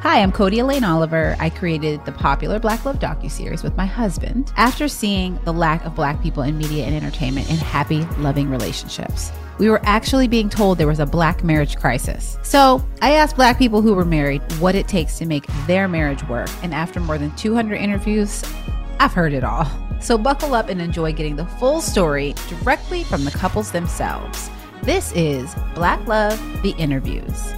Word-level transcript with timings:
Hi, 0.00 0.20
I'm 0.20 0.30
Codie 0.30 0.58
Elaine 0.58 0.84
Oliver. 0.84 1.34
I 1.40 1.48
created 1.48 2.04
the 2.04 2.12
popular 2.12 2.60
Black 2.60 2.84
Love 2.84 2.98
docuseries 2.98 3.64
with 3.64 3.76
my 3.76 3.86
husband 3.86 4.52
after 4.56 4.88
seeing 4.88 5.40
the 5.44 5.52
lack 5.52 5.84
of 5.84 5.96
black 5.96 6.22
people 6.22 6.42
in 6.42 6.58
media 6.58 6.84
and 6.84 6.94
entertainment 6.94 7.48
in 7.50 7.56
happy, 7.56 8.02
loving 8.18 8.50
relationships. 8.50 9.32
We 9.58 9.70
were 9.70 9.80
actually 9.84 10.28
being 10.28 10.50
told 10.50 10.76
there 10.76 10.86
was 10.86 11.00
a 11.00 11.06
black 11.06 11.42
marriage 11.42 11.76
crisis. 11.76 12.38
So 12.42 12.86
I 13.00 13.12
asked 13.12 13.36
black 13.36 13.58
people 13.58 13.80
who 13.80 13.94
were 13.94 14.04
married 14.04 14.42
what 14.60 14.74
it 14.74 14.86
takes 14.86 15.16
to 15.18 15.26
make 15.26 15.46
their 15.66 15.88
marriage 15.88 16.22
work. 16.28 16.50
And 16.62 16.74
after 16.74 17.00
more 17.00 17.16
than 17.16 17.34
200 17.34 17.74
interviews, 17.74 18.44
I've 19.00 19.14
heard 19.14 19.32
it 19.32 19.44
all. 19.44 19.66
So 20.00 20.18
buckle 20.18 20.54
up 20.54 20.68
and 20.68 20.80
enjoy 20.80 21.14
getting 21.14 21.36
the 21.36 21.46
full 21.46 21.80
story 21.80 22.34
directly 22.48 23.02
from 23.02 23.24
the 23.24 23.30
couples 23.30 23.72
themselves. 23.72 24.50
This 24.82 25.10
is 25.12 25.52
Black 25.74 26.06
Love, 26.06 26.38
the 26.62 26.72
interviews. 26.72 27.54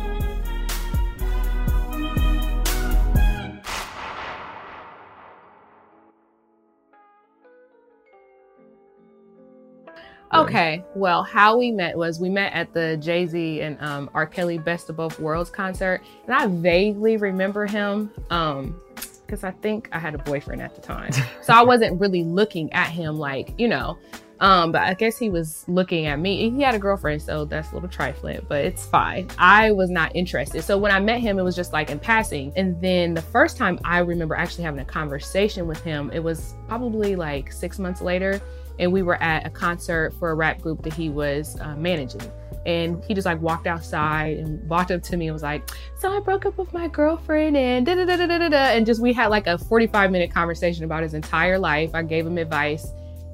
Okay, 10.34 10.84
well, 10.94 11.22
how 11.22 11.56
we 11.56 11.70
met 11.70 11.96
was 11.96 12.20
we 12.20 12.28
met 12.28 12.52
at 12.52 12.72
the 12.74 12.96
Jay 12.98 13.26
Z 13.26 13.60
and 13.62 13.80
um, 13.80 14.10
R. 14.12 14.26
Kelly 14.26 14.58
Best 14.58 14.90
of 14.90 14.96
Both 14.96 15.18
Worlds 15.18 15.50
concert, 15.50 16.02
and 16.26 16.34
I 16.34 16.46
vaguely 16.46 17.16
remember 17.16 17.66
him 17.66 18.10
because 18.24 19.44
um, 19.44 19.44
I 19.44 19.50
think 19.62 19.88
I 19.90 19.98
had 19.98 20.14
a 20.14 20.18
boyfriend 20.18 20.60
at 20.60 20.74
the 20.74 20.82
time, 20.82 21.12
so 21.42 21.54
I 21.54 21.62
wasn't 21.62 22.00
really 22.00 22.24
looking 22.24 22.72
at 22.72 22.90
him 22.90 23.18
like 23.18 23.54
you 23.58 23.68
know. 23.68 23.98
Um, 24.40 24.70
but 24.70 24.82
I 24.82 24.94
guess 24.94 25.18
he 25.18 25.30
was 25.30 25.64
looking 25.66 26.06
at 26.06 26.20
me. 26.20 26.48
He 26.50 26.62
had 26.62 26.74
a 26.74 26.78
girlfriend, 26.78 27.20
so 27.22 27.44
that's 27.44 27.72
a 27.72 27.74
little 27.74 27.88
trifling, 27.88 28.46
but 28.48 28.64
it's 28.64 28.86
fine. 28.86 29.28
I 29.36 29.72
was 29.72 29.90
not 29.90 30.14
interested. 30.14 30.62
So 30.62 30.78
when 30.78 30.92
I 30.92 31.00
met 31.00 31.20
him, 31.20 31.40
it 31.40 31.42
was 31.42 31.56
just 31.56 31.72
like 31.72 31.90
in 31.90 31.98
passing. 31.98 32.52
And 32.54 32.80
then 32.80 33.14
the 33.14 33.22
first 33.22 33.56
time 33.56 33.80
I 33.84 33.98
remember 33.98 34.36
actually 34.36 34.62
having 34.62 34.78
a 34.78 34.84
conversation 34.84 35.66
with 35.66 35.82
him, 35.82 36.12
it 36.14 36.22
was 36.22 36.54
probably 36.68 37.16
like 37.16 37.50
six 37.50 37.80
months 37.80 38.00
later 38.00 38.40
and 38.78 38.92
we 38.92 39.02
were 39.02 39.20
at 39.22 39.46
a 39.46 39.50
concert 39.50 40.12
for 40.18 40.30
a 40.30 40.34
rap 40.34 40.60
group 40.60 40.82
that 40.82 40.92
he 40.92 41.08
was 41.08 41.58
uh, 41.60 41.74
managing. 41.76 42.20
And 42.66 43.02
he 43.04 43.14
just 43.14 43.24
like 43.24 43.40
walked 43.40 43.66
outside 43.66 44.38
and 44.38 44.68
walked 44.68 44.90
up 44.90 45.02
to 45.04 45.16
me 45.16 45.28
and 45.28 45.32
was 45.32 45.42
like, 45.42 45.70
"So 45.98 46.14
I 46.14 46.20
broke 46.20 46.44
up 46.44 46.58
with 46.58 46.72
my 46.72 46.88
girlfriend 46.88 47.56
and 47.56 47.86
da 47.86 47.94
da 47.94 48.04
da 48.04 48.16
da 48.16 48.26
da 48.26 48.48
da," 48.48 48.56
and 48.56 48.84
just 48.84 49.00
we 49.00 49.12
had 49.12 49.28
like 49.28 49.46
a 49.46 49.56
45 49.56 50.10
minute 50.10 50.32
conversation 50.32 50.84
about 50.84 51.02
his 51.02 51.14
entire 51.14 51.58
life. 51.58 51.90
I 51.94 52.02
gave 52.02 52.26
him 52.26 52.36
advice, 52.36 52.86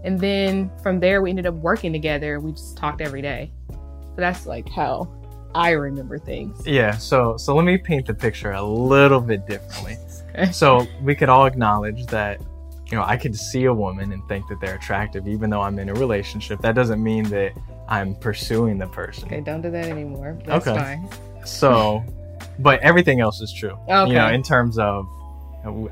and 0.04 0.20
then 0.20 0.70
from 0.82 1.00
there 1.00 1.20
we 1.20 1.30
ended 1.30 1.46
up 1.46 1.54
working 1.54 1.92
together. 1.92 2.38
We 2.38 2.52
just 2.52 2.76
talked 2.76 3.00
every 3.00 3.22
day. 3.22 3.50
So 3.70 4.18
that's 4.18 4.46
like 4.46 4.68
how 4.68 5.12
I 5.54 5.70
remember 5.70 6.18
things. 6.18 6.64
Yeah. 6.66 6.96
So 6.96 7.36
so 7.36 7.56
let 7.56 7.64
me 7.64 7.76
paint 7.78 8.06
the 8.06 8.14
picture 8.14 8.52
a 8.52 8.62
little 8.62 9.20
bit 9.20 9.46
differently. 9.46 9.96
okay. 10.34 10.52
So 10.52 10.86
we 11.02 11.14
could 11.14 11.28
all 11.28 11.46
acknowledge 11.46 12.06
that 12.06 12.40
you 12.90 12.98
know, 12.98 13.04
I 13.04 13.16
could 13.16 13.34
see 13.34 13.64
a 13.64 13.72
woman 13.72 14.12
and 14.12 14.26
think 14.28 14.46
that 14.48 14.60
they're 14.60 14.74
attractive, 14.74 15.26
even 15.26 15.50
though 15.50 15.62
I'm 15.62 15.78
in 15.78 15.88
a 15.88 15.94
relationship. 15.94 16.60
That 16.60 16.74
doesn't 16.74 17.02
mean 17.02 17.24
that 17.24 17.52
I'm 17.88 18.14
pursuing 18.14 18.78
the 18.78 18.86
person. 18.86 19.26
Okay, 19.26 19.40
don't 19.40 19.62
do 19.62 19.70
that 19.70 19.86
anymore. 19.86 20.38
That's 20.44 20.66
okay. 20.66 20.78
fine. 20.78 21.08
So, 21.46 22.04
but 22.58 22.80
everything 22.80 23.20
else 23.20 23.40
is 23.40 23.52
true. 23.52 23.78
Okay. 23.88 24.08
You 24.08 24.14
know, 24.14 24.28
in 24.28 24.42
terms 24.42 24.78
of, 24.78 25.08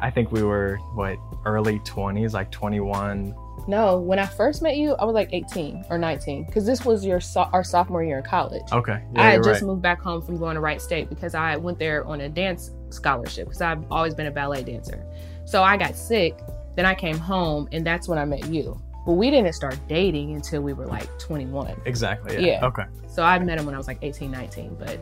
I 0.01 0.11
think 0.11 0.33
we 0.33 0.43
were, 0.43 0.77
what, 0.95 1.17
early 1.47 1.79
20s, 1.81 2.35
like 2.35 2.51
21. 2.51 3.35
No, 3.67 3.99
when 3.99 4.19
I 4.19 4.27
first 4.27 4.61
met 4.61 4.77
you, 4.77 4.95
I 4.95 5.05
was 5.05 5.15
like 5.15 5.31
18 5.33 5.87
or 5.89 5.97
19 5.97 6.45
because 6.45 6.67
this 6.67 6.85
was 6.85 7.07
your 7.07 7.21
so- 7.21 7.49
our 7.53 7.65
sophomore 7.65 8.03
year 8.03 8.19
in 8.19 8.25
college. 8.25 8.65
Okay. 8.71 9.03
Yeah, 9.15 9.23
I 9.23 9.31
had 9.31 9.45
just 9.45 9.63
right. 9.63 9.67
moved 9.69 9.83
back 9.83 10.01
home 10.01 10.21
from 10.21 10.37
going 10.37 10.57
to 10.57 10.61
Wright 10.61 10.81
State 10.81 11.09
because 11.09 11.35
I 11.35 11.57
went 11.57 11.79
there 11.79 12.05
on 12.05 12.21
a 12.21 12.29
dance 12.29 12.71
scholarship 12.91 13.47
because 13.47 13.63
I've 13.63 13.91
always 13.91 14.15
been 14.15 14.27
a 14.27 14.31
ballet 14.31 14.63
dancer. 14.63 15.07
So 15.45 15.63
I 15.63 15.77
got 15.77 15.97
sick 15.97 16.37
then 16.75 16.87
I 16.87 16.95
came 16.95 17.19
home 17.19 17.69
and 17.73 17.87
that's 17.87 18.09
when 18.09 18.19
I 18.19 18.25
met 18.25 18.47
you. 18.47 18.81
But 19.05 19.13
we 19.15 19.31
didn't 19.31 19.53
start 19.53 19.77
dating 19.89 20.35
until 20.35 20.63
we 20.63 20.73
were 20.73 20.87
like 20.87 21.09
21. 21.19 21.81
Exactly. 21.87 22.35
Yeah. 22.35 22.61
yeah. 22.61 22.67
Okay. 22.67 22.85
So 23.09 23.25
I 23.25 23.39
met 23.39 23.59
him 23.59 23.67
when 23.67 23.75
I 23.75 23.79
was 23.79 23.89
like 23.89 23.99
18, 24.01 24.31
19, 24.31 24.77
but 24.79 24.99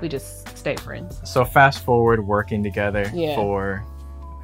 we 0.00 0.08
just 0.08 0.56
stayed 0.56 0.78
friends. 0.80 1.20
So 1.24 1.44
fast 1.44 1.84
forward 1.84 2.24
working 2.26 2.62
together 2.62 3.10
yeah. 3.14 3.34
for 3.36 3.84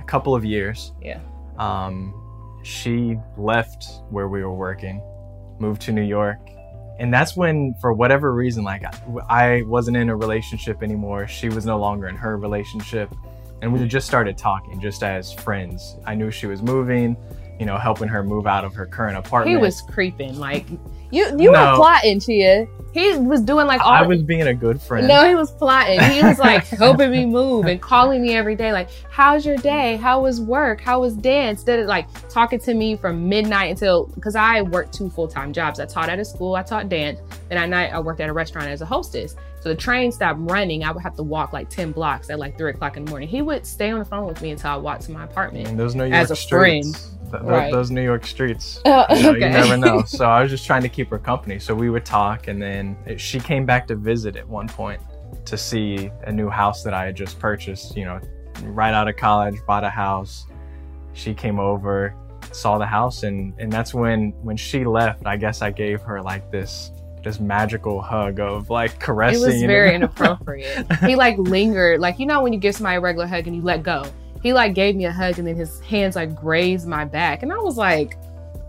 a 0.00 0.04
couple 0.04 0.34
of 0.34 0.44
years. 0.44 0.92
Yeah. 1.02 1.20
Um, 1.58 2.14
she 2.62 3.18
left 3.36 3.84
where 4.10 4.28
we 4.28 4.42
were 4.42 4.54
working, 4.54 5.02
moved 5.58 5.82
to 5.82 5.92
New 5.92 6.02
York. 6.02 6.38
And 6.98 7.12
that's 7.12 7.36
when, 7.36 7.74
for 7.80 7.92
whatever 7.92 8.34
reason, 8.34 8.64
like 8.64 8.82
I 9.28 9.62
wasn't 9.66 9.96
in 9.98 10.08
a 10.08 10.16
relationship 10.16 10.82
anymore. 10.82 11.28
She 11.28 11.48
was 11.48 11.64
no 11.64 11.78
longer 11.78 12.08
in 12.08 12.16
her 12.16 12.36
relationship 12.36 13.14
and 13.62 13.72
we 13.72 13.86
just 13.86 14.06
started 14.06 14.38
talking 14.38 14.80
just 14.80 15.02
as 15.02 15.32
friends. 15.32 15.96
I 16.06 16.14
knew 16.14 16.30
she 16.30 16.46
was 16.46 16.62
moving, 16.62 17.16
you 17.58 17.66
know, 17.66 17.76
helping 17.76 18.08
her 18.08 18.22
move 18.22 18.46
out 18.46 18.64
of 18.64 18.74
her 18.74 18.86
current 18.86 19.16
apartment. 19.16 19.56
He 19.56 19.60
was 19.60 19.80
creeping, 19.80 20.38
like 20.38 20.66
you 21.10 21.26
you 21.38 21.50
no. 21.50 21.70
were 21.70 21.76
plotting, 21.76 22.20
Chia. 22.20 22.66
He 22.92 23.16
was 23.16 23.40
doing 23.40 23.66
like 23.66 23.80
all 23.80 23.92
I 23.92 24.02
was 24.02 24.22
being 24.22 24.42
a 24.42 24.54
good 24.54 24.80
friend. 24.80 25.06
No, 25.06 25.28
he 25.28 25.34
was 25.34 25.50
plotting. 25.50 26.00
He 26.00 26.22
was 26.22 26.38
like 26.38 26.66
helping 26.68 27.10
me 27.10 27.26
move 27.26 27.66
and 27.66 27.80
calling 27.80 28.22
me 28.22 28.34
every 28.34 28.56
day, 28.56 28.72
like, 28.72 28.90
"How's 29.10 29.44
your 29.44 29.56
day? 29.56 29.96
How 29.96 30.22
was 30.22 30.40
work? 30.40 30.80
How 30.80 31.00
was 31.00 31.14
dance?" 31.14 31.62
Did 31.64 31.80
it 31.80 31.86
like 31.86 32.06
talking 32.28 32.58
to 32.60 32.74
me 32.74 32.96
from 32.96 33.28
midnight 33.28 33.70
until 33.70 34.06
because 34.14 34.36
I 34.36 34.62
worked 34.62 34.94
two 34.94 35.10
full 35.10 35.28
time 35.28 35.52
jobs. 35.52 35.80
I 35.80 35.86
taught 35.86 36.08
at 36.08 36.18
a 36.18 36.24
school, 36.24 36.54
I 36.54 36.62
taught 36.62 36.88
dance, 36.88 37.20
and 37.50 37.58
at 37.58 37.68
night 37.68 37.92
I 37.92 38.00
worked 38.00 38.20
at 38.20 38.28
a 38.28 38.32
restaurant 38.32 38.68
as 38.68 38.80
a 38.80 38.86
hostess. 38.86 39.36
So 39.60 39.68
the 39.70 39.74
train 39.74 40.12
stopped 40.12 40.38
running. 40.42 40.84
I 40.84 40.92
would 40.92 41.02
have 41.02 41.16
to 41.16 41.22
walk 41.22 41.52
like 41.52 41.68
10 41.68 41.92
blocks 41.92 42.30
at 42.30 42.38
like 42.38 42.56
three 42.56 42.70
o'clock 42.70 42.96
in 42.96 43.04
the 43.04 43.10
morning. 43.10 43.28
He 43.28 43.42
would 43.42 43.66
stay 43.66 43.90
on 43.90 43.98
the 43.98 44.04
phone 44.04 44.26
with 44.26 44.40
me 44.40 44.50
until 44.50 44.70
I 44.70 44.76
walked 44.76 45.02
to 45.02 45.12
my 45.12 45.24
apartment. 45.24 45.68
And 45.68 45.78
those 45.78 45.94
New 45.94 46.04
York 46.04 46.14
as 46.14 46.30
a 46.30 46.36
streets. 46.36 47.08
friend. 47.08 47.14
Th- 47.30 47.42
right. 47.42 47.72
Those 47.72 47.90
New 47.90 48.02
York 48.02 48.24
streets. 48.24 48.80
Uh, 48.84 49.06
you, 49.16 49.22
know, 49.22 49.30
okay. 49.30 49.38
you 49.40 49.48
never 49.48 49.76
know. 49.76 50.02
So 50.04 50.24
I 50.30 50.42
was 50.42 50.50
just 50.50 50.64
trying 50.64 50.82
to 50.82 50.88
keep 50.88 51.10
her 51.10 51.18
company. 51.18 51.58
So 51.58 51.74
we 51.74 51.90
would 51.90 52.04
talk, 52.04 52.48
and 52.48 52.62
then 52.62 52.96
it, 53.06 53.20
she 53.20 53.40
came 53.40 53.66
back 53.66 53.86
to 53.88 53.96
visit 53.96 54.36
at 54.36 54.48
one 54.48 54.68
point 54.68 55.02
to 55.44 55.58
see 55.58 56.10
a 56.22 56.32
new 56.32 56.48
house 56.48 56.82
that 56.84 56.94
I 56.94 57.04
had 57.04 57.16
just 57.16 57.38
purchased. 57.38 57.96
You 57.96 58.04
know, 58.04 58.20
right 58.62 58.94
out 58.94 59.08
of 59.08 59.16
college, 59.16 59.56
bought 59.66 59.84
a 59.84 59.90
house. 59.90 60.46
She 61.12 61.34
came 61.34 61.58
over, 61.58 62.14
saw 62.52 62.78
the 62.78 62.86
house, 62.86 63.24
and 63.24 63.52
and 63.58 63.70
that's 63.70 63.92
when 63.92 64.30
when 64.42 64.56
she 64.56 64.84
left. 64.84 65.26
I 65.26 65.36
guess 65.36 65.62
I 65.62 65.70
gave 65.70 66.00
her 66.02 66.22
like 66.22 66.50
this 66.50 66.92
this 67.22 67.40
magical 67.40 68.00
hug 68.00 68.40
of 68.40 68.70
like 68.70 68.98
caressing. 68.98 69.42
It 69.42 69.46
was 69.46 69.62
very 69.62 69.94
inappropriate. 69.96 70.86
he 71.02 71.16
like 71.16 71.38
lingered, 71.38 72.00
like 72.00 72.18
you 72.18 72.26
know 72.26 72.42
when 72.42 72.52
you 72.52 72.58
give 72.58 72.74
somebody 72.74 72.96
a 72.96 73.00
regular 73.00 73.26
hug 73.26 73.46
and 73.46 73.56
you 73.56 73.62
let 73.62 73.82
go. 73.82 74.04
He 74.42 74.52
like 74.52 74.74
gave 74.74 74.94
me 74.96 75.04
a 75.06 75.12
hug 75.12 75.38
and 75.38 75.48
then 75.48 75.56
his 75.56 75.80
hands 75.80 76.16
like 76.16 76.34
grazed 76.34 76.86
my 76.86 77.04
back, 77.04 77.42
and 77.42 77.52
I 77.52 77.56
was 77.56 77.76
like, 77.76 78.16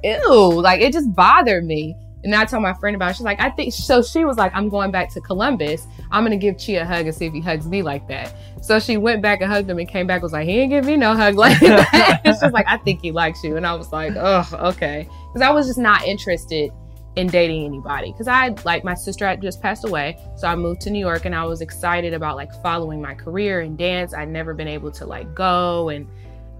ew, 0.03 0.61
like 0.61 0.81
it 0.81 0.93
just 0.93 1.13
bothered 1.13 1.65
me. 1.65 1.95
And 2.21 2.35
I 2.35 2.43
told 2.43 2.63
my 2.63 2.73
friend 2.73 2.97
about 2.97 3.11
it. 3.11 3.15
She's 3.15 3.23
like, 3.23 3.39
I 3.39 3.49
think 3.49 3.73
so. 3.73 4.01
She 4.01 4.25
was 4.25 4.37
like, 4.37 4.53
I'm 4.53 4.67
going 4.67 4.91
back 4.91 5.09
to 5.13 5.21
Columbus. 5.21 5.87
I'm 6.11 6.23
gonna 6.23 6.35
give 6.35 6.57
Chia 6.57 6.81
a 6.81 6.85
hug 6.85 7.05
and 7.05 7.15
see 7.15 7.25
if 7.25 7.33
he 7.33 7.39
hugs 7.39 7.65
me 7.65 7.81
like 7.81 8.07
that. 8.09 8.35
So 8.61 8.77
she 8.79 8.97
went 8.97 9.21
back 9.21 9.41
and 9.41 9.49
hugged 9.49 9.69
him 9.69 9.79
and 9.79 9.87
came 9.87 10.05
back 10.05 10.21
was 10.21 10.33
like, 10.33 10.45
he 10.45 10.59
ain't 10.59 10.69
give 10.69 10.85
me 10.85 10.97
no 10.97 11.15
hug 11.15 11.35
like 11.35 11.59
that. 11.61 12.21
She's 12.25 12.51
like, 12.51 12.65
I 12.67 12.77
think 12.77 13.01
he 13.01 13.11
likes 13.11 13.43
you. 13.43 13.55
And 13.55 13.65
I 13.65 13.73
was 13.73 13.91
like, 13.93 14.13
oh, 14.17 14.45
okay. 14.53 15.07
Because 15.27 15.41
I 15.41 15.51
was 15.51 15.67
just 15.67 15.79
not 15.79 16.03
interested 16.03 16.71
in 17.15 17.27
dating 17.27 17.65
anybody 17.65 18.11
because 18.11 18.27
I 18.27 18.49
like 18.65 18.83
my 18.83 18.93
sister 18.93 19.27
had 19.27 19.41
just 19.41 19.61
passed 19.61 19.85
away, 19.85 20.17
so 20.35 20.47
I 20.47 20.55
moved 20.55 20.81
to 20.81 20.89
New 20.89 20.99
York 20.99 21.25
and 21.25 21.35
I 21.35 21.45
was 21.45 21.61
excited 21.61 22.13
about 22.13 22.35
like 22.35 22.53
following 22.61 23.01
my 23.01 23.13
career 23.13 23.61
in 23.61 23.75
dance. 23.75 24.13
I'd 24.13 24.29
never 24.29 24.53
been 24.53 24.67
able 24.67 24.91
to 24.91 25.05
like 25.05 25.33
go, 25.33 25.89
and 25.89 26.07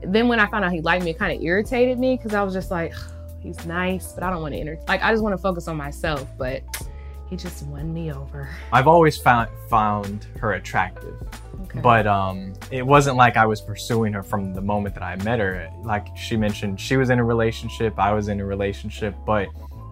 then 0.02 0.28
when 0.28 0.40
I 0.40 0.48
found 0.48 0.66
out 0.66 0.72
he 0.72 0.82
liked 0.82 1.04
me, 1.04 1.12
it 1.12 1.20
kind 1.20 1.36
of 1.36 1.44
irritated 1.44 2.00
me 2.00 2.18
because 2.18 2.34
I 2.34 2.42
was 2.44 2.54
just 2.54 2.72
like, 2.72 2.94
he's 3.42 3.66
nice, 3.66 4.14
but 4.14 4.24
I 4.24 4.30
don't 4.30 4.42
want 4.42 4.54
to 4.54 4.60
enter. 4.60 4.80
Like 4.88 5.04
I 5.04 5.12
just 5.12 5.24
want 5.24 5.34
to 5.34 5.42
focus 5.42 5.68
on 5.68 5.78
myself, 5.78 6.28
but 6.38 6.64
he 7.30 7.36
just 7.36 7.64
won 7.68 7.94
me 7.94 8.12
over. 8.12 8.50
I've 8.74 8.88
always 8.88 9.18
found 9.18 9.50
found 9.70 10.26
her 10.40 10.54
attractive. 10.54 11.22
Okay. 11.63 11.81
But 11.81 12.07
um, 12.07 12.54
it 12.72 12.86
wasn't 12.86 13.18
like 13.18 13.38
I 13.38 13.46
was 13.46 13.62
pursuing 13.62 14.13
her 14.13 14.24
from 14.24 14.54
the 14.54 14.62
moment 14.62 14.96
that 14.96 15.04
I 15.04 15.16
met 15.18 15.40
her. 15.40 15.69
Like 15.84 16.07
she 16.18 16.36
mentioned, 16.38 16.80
she 16.80 16.98
was 16.98 17.12
in 17.12 17.19
a 17.19 17.24
relationship, 17.24 18.00
I 18.00 18.13
was 18.13 18.30
in 18.30 18.40
a 18.40 18.46
relationship, 18.46 19.13
but 19.25 19.50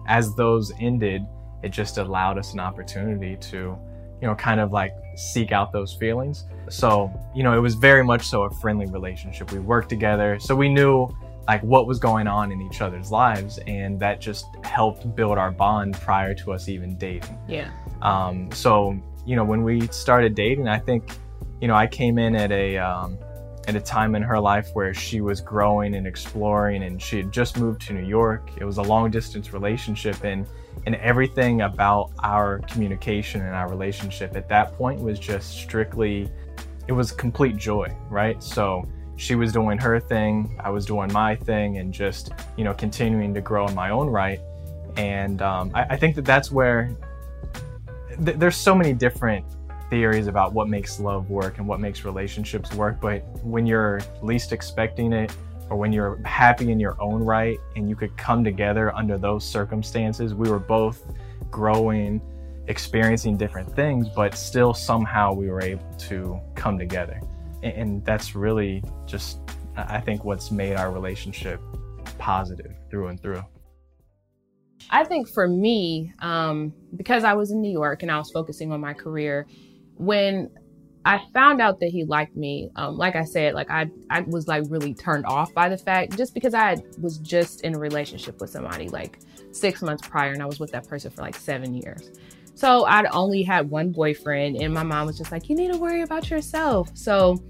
as 0.08 0.34
those 0.34 0.72
ended, 0.80 1.24
it 1.62 1.68
just 1.68 1.98
allowed 1.98 2.38
us 2.38 2.52
an 2.54 2.60
opportunity 2.60 3.36
to, 3.36 3.78
you 4.20 4.26
know, 4.26 4.34
kind 4.34 4.58
of 4.58 4.72
like 4.72 4.92
seek 5.14 5.52
out 5.52 5.70
those 5.72 5.92
feelings. 5.92 6.44
So, 6.68 7.12
you 7.34 7.42
know, 7.42 7.56
it 7.56 7.60
was 7.60 7.74
very 7.74 8.02
much 8.02 8.22
so 8.22 8.42
a 8.42 8.50
friendly 8.50 8.86
relationship. 8.86 9.52
We 9.52 9.60
worked 9.60 9.88
together, 9.88 10.38
so 10.40 10.56
we 10.56 10.68
knew 10.68 11.08
like 11.46 11.62
what 11.62 11.86
was 11.86 11.98
going 11.98 12.26
on 12.26 12.52
in 12.52 12.60
each 12.60 12.80
other's 12.80 13.10
lives, 13.10 13.58
and 13.66 13.98
that 14.00 14.20
just 14.20 14.46
helped 14.64 15.14
build 15.14 15.38
our 15.38 15.50
bond 15.50 15.94
prior 15.94 16.34
to 16.34 16.52
us 16.52 16.68
even 16.68 16.96
dating. 16.96 17.38
Yeah. 17.48 17.70
Um, 18.02 18.50
so, 18.52 18.98
you 19.26 19.36
know, 19.36 19.44
when 19.44 19.62
we 19.62 19.86
started 19.88 20.34
dating, 20.34 20.68
I 20.68 20.78
think, 20.78 21.10
you 21.60 21.68
know, 21.68 21.74
I 21.74 21.86
came 21.86 22.18
in 22.18 22.34
at 22.34 22.52
a 22.52 22.76
um, 22.78 23.18
at 23.68 23.76
a 23.76 23.80
time 23.80 24.14
in 24.14 24.22
her 24.22 24.40
life 24.40 24.70
where 24.72 24.94
she 24.94 25.20
was 25.20 25.42
growing 25.42 25.94
and 25.94 26.06
exploring 26.06 26.84
and 26.84 27.00
she 27.00 27.18
had 27.18 27.30
just 27.30 27.58
moved 27.58 27.82
to 27.82 27.92
New 27.92 28.06
York. 28.06 28.50
It 28.56 28.64
was 28.64 28.78
a 28.78 28.82
long 28.82 29.10
distance 29.10 29.52
relationship 29.52 30.24
and 30.24 30.46
and 30.86 30.94
everything 30.96 31.60
about 31.60 32.10
our 32.22 32.60
communication 32.60 33.42
and 33.42 33.54
our 33.54 33.68
relationship 33.68 34.34
at 34.36 34.48
that 34.48 34.74
point 34.78 35.00
was 35.00 35.18
just 35.18 35.58
strictly 35.60 36.30
it 36.86 36.92
was 36.92 37.12
complete 37.12 37.58
joy, 37.58 37.94
right? 38.08 38.42
So 38.42 38.88
she 39.16 39.34
was 39.34 39.52
doing 39.52 39.76
her 39.76 40.00
thing, 40.00 40.58
I 40.64 40.70
was 40.70 40.86
doing 40.86 41.12
my 41.12 41.36
thing, 41.36 41.76
and 41.76 41.92
just 41.92 42.30
you 42.56 42.64
know 42.64 42.72
continuing 42.72 43.34
to 43.34 43.42
grow 43.42 43.66
in 43.68 43.74
my 43.74 43.90
own 43.90 44.08
right. 44.08 44.40
And 44.96 45.42
um, 45.42 45.70
I, 45.74 45.82
I, 45.90 45.96
think 45.96 46.16
that 46.16 46.24
that's 46.24 46.50
where 46.50 46.96
th- 48.24 48.38
there's 48.38 48.56
so 48.56 48.74
many 48.74 48.94
different 48.94 49.44
theories 49.90 50.26
about 50.26 50.52
what 50.52 50.68
makes 50.68 51.00
love 51.00 51.30
work 51.30 51.58
and 51.58 51.66
what 51.66 51.80
makes 51.80 52.04
relationships 52.04 52.72
work. 52.74 53.00
But 53.00 53.20
when 53.42 53.66
you're 53.66 54.00
least 54.22 54.52
expecting 54.52 55.12
it, 55.12 55.34
or 55.70 55.76
when 55.76 55.92
you're 55.92 56.16
happy 56.24 56.70
in 56.72 56.80
your 56.80 57.00
own 57.00 57.22
right, 57.22 57.58
and 57.76 57.88
you 57.88 57.96
could 57.96 58.16
come 58.16 58.42
together 58.42 58.94
under 58.94 59.18
those 59.18 59.44
circumstances, 59.44 60.34
we 60.34 60.48
were 60.50 60.58
both 60.58 61.04
growing, 61.50 62.20
experiencing 62.68 63.36
different 63.36 63.74
things, 63.74 64.08
but 64.08 64.34
still 64.34 64.72
somehow 64.72 65.32
we 65.32 65.48
were 65.50 65.60
able 65.60 65.84
to 65.98 66.40
come 66.54 66.78
together. 66.78 67.20
And, 67.62 68.04
that's 68.04 68.34
really 68.34 68.84
just, 69.04 69.40
I 69.76 70.00
think, 70.00 70.24
what's 70.24 70.50
made 70.50 70.76
our 70.76 70.92
relationship 70.92 71.60
positive 72.18 72.74
through 72.90 73.08
and 73.08 73.20
through. 73.20 73.42
I 74.90 75.04
think 75.04 75.28
for 75.28 75.46
me, 75.48 76.12
um, 76.20 76.72
because 76.96 77.24
I 77.24 77.34
was 77.34 77.50
in 77.50 77.60
New 77.60 77.70
York 77.70 78.02
and 78.02 78.10
I 78.10 78.18
was 78.18 78.30
focusing 78.30 78.72
on 78.72 78.80
my 78.80 78.94
career, 78.94 79.46
when 79.98 80.50
I 81.04 81.20
found 81.32 81.60
out 81.60 81.80
that 81.80 81.88
he 81.88 82.04
liked 82.04 82.36
me, 82.36 82.70
um, 82.76 82.96
like 82.96 83.16
I 83.16 83.24
said, 83.24 83.54
like 83.54 83.70
I, 83.70 83.90
I 84.10 84.20
was 84.22 84.46
like 84.46 84.64
really 84.68 84.94
turned 84.94 85.26
off 85.26 85.52
by 85.54 85.68
the 85.68 85.78
fact 85.78 86.16
just 86.16 86.34
because 86.34 86.54
I 86.54 86.76
was 87.00 87.18
just 87.18 87.62
in 87.62 87.74
a 87.74 87.78
relationship 87.78 88.40
with 88.40 88.50
somebody 88.50 88.88
like 88.88 89.20
six 89.52 89.80
months 89.80 90.06
prior 90.06 90.32
and 90.32 90.42
I 90.42 90.46
was 90.46 90.60
with 90.60 90.72
that 90.72 90.86
person 90.86 91.10
for 91.10 91.22
like 91.22 91.36
seven 91.36 91.74
years. 91.74 92.10
So 92.54 92.84
I'd 92.84 93.06
only 93.12 93.42
had 93.42 93.70
one 93.70 93.92
boyfriend 93.92 94.56
and 94.56 94.74
my 94.74 94.82
mom 94.82 95.06
was 95.06 95.16
just 95.16 95.30
like, 95.30 95.48
you 95.48 95.56
need 95.56 95.72
to 95.72 95.78
worry 95.78 96.02
about 96.02 96.28
yourself. 96.28 96.90
So 96.94 97.42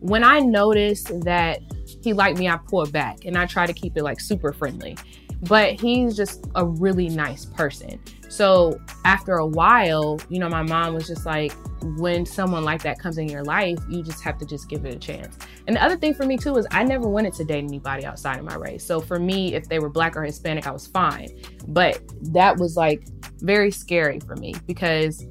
when 0.00 0.24
I 0.24 0.40
noticed 0.40 1.20
that 1.20 1.60
he 2.02 2.12
liked 2.12 2.38
me, 2.38 2.48
I 2.48 2.56
pulled 2.56 2.92
back 2.92 3.24
and 3.24 3.36
I 3.36 3.46
tried 3.46 3.66
to 3.66 3.74
keep 3.74 3.96
it 3.96 4.02
like 4.02 4.20
super 4.20 4.52
friendly 4.52 4.96
but 5.42 5.80
he's 5.80 6.16
just 6.16 6.46
a 6.54 6.64
really 6.64 7.08
nice 7.08 7.44
person. 7.44 8.00
So 8.28 8.80
after 9.04 9.34
a 9.34 9.46
while, 9.46 10.20
you 10.28 10.38
know, 10.38 10.48
my 10.48 10.62
mom 10.62 10.94
was 10.94 11.06
just 11.06 11.24
like, 11.24 11.52
when 11.96 12.26
someone 12.26 12.64
like 12.64 12.82
that 12.82 12.98
comes 12.98 13.18
in 13.18 13.28
your 13.28 13.44
life, 13.44 13.78
you 13.88 14.02
just 14.02 14.22
have 14.22 14.36
to 14.38 14.44
just 14.44 14.68
give 14.68 14.84
it 14.84 14.94
a 14.94 14.98
chance. 14.98 15.38
And 15.66 15.76
the 15.76 15.82
other 15.82 15.96
thing 15.96 16.12
for 16.12 16.26
me 16.26 16.36
too 16.36 16.56
is 16.56 16.66
I 16.70 16.82
never 16.82 17.08
wanted 17.08 17.34
to 17.34 17.44
date 17.44 17.64
anybody 17.64 18.04
outside 18.04 18.38
of 18.38 18.44
my 18.44 18.56
race. 18.56 18.84
So 18.84 19.00
for 19.00 19.18
me, 19.18 19.54
if 19.54 19.68
they 19.68 19.78
were 19.78 19.88
black 19.88 20.16
or 20.16 20.24
Hispanic, 20.24 20.66
I 20.66 20.72
was 20.72 20.86
fine. 20.86 21.28
But 21.68 22.00
that 22.32 22.56
was 22.56 22.76
like 22.76 23.06
very 23.38 23.70
scary 23.70 24.20
for 24.20 24.36
me 24.36 24.54
because 24.66 25.24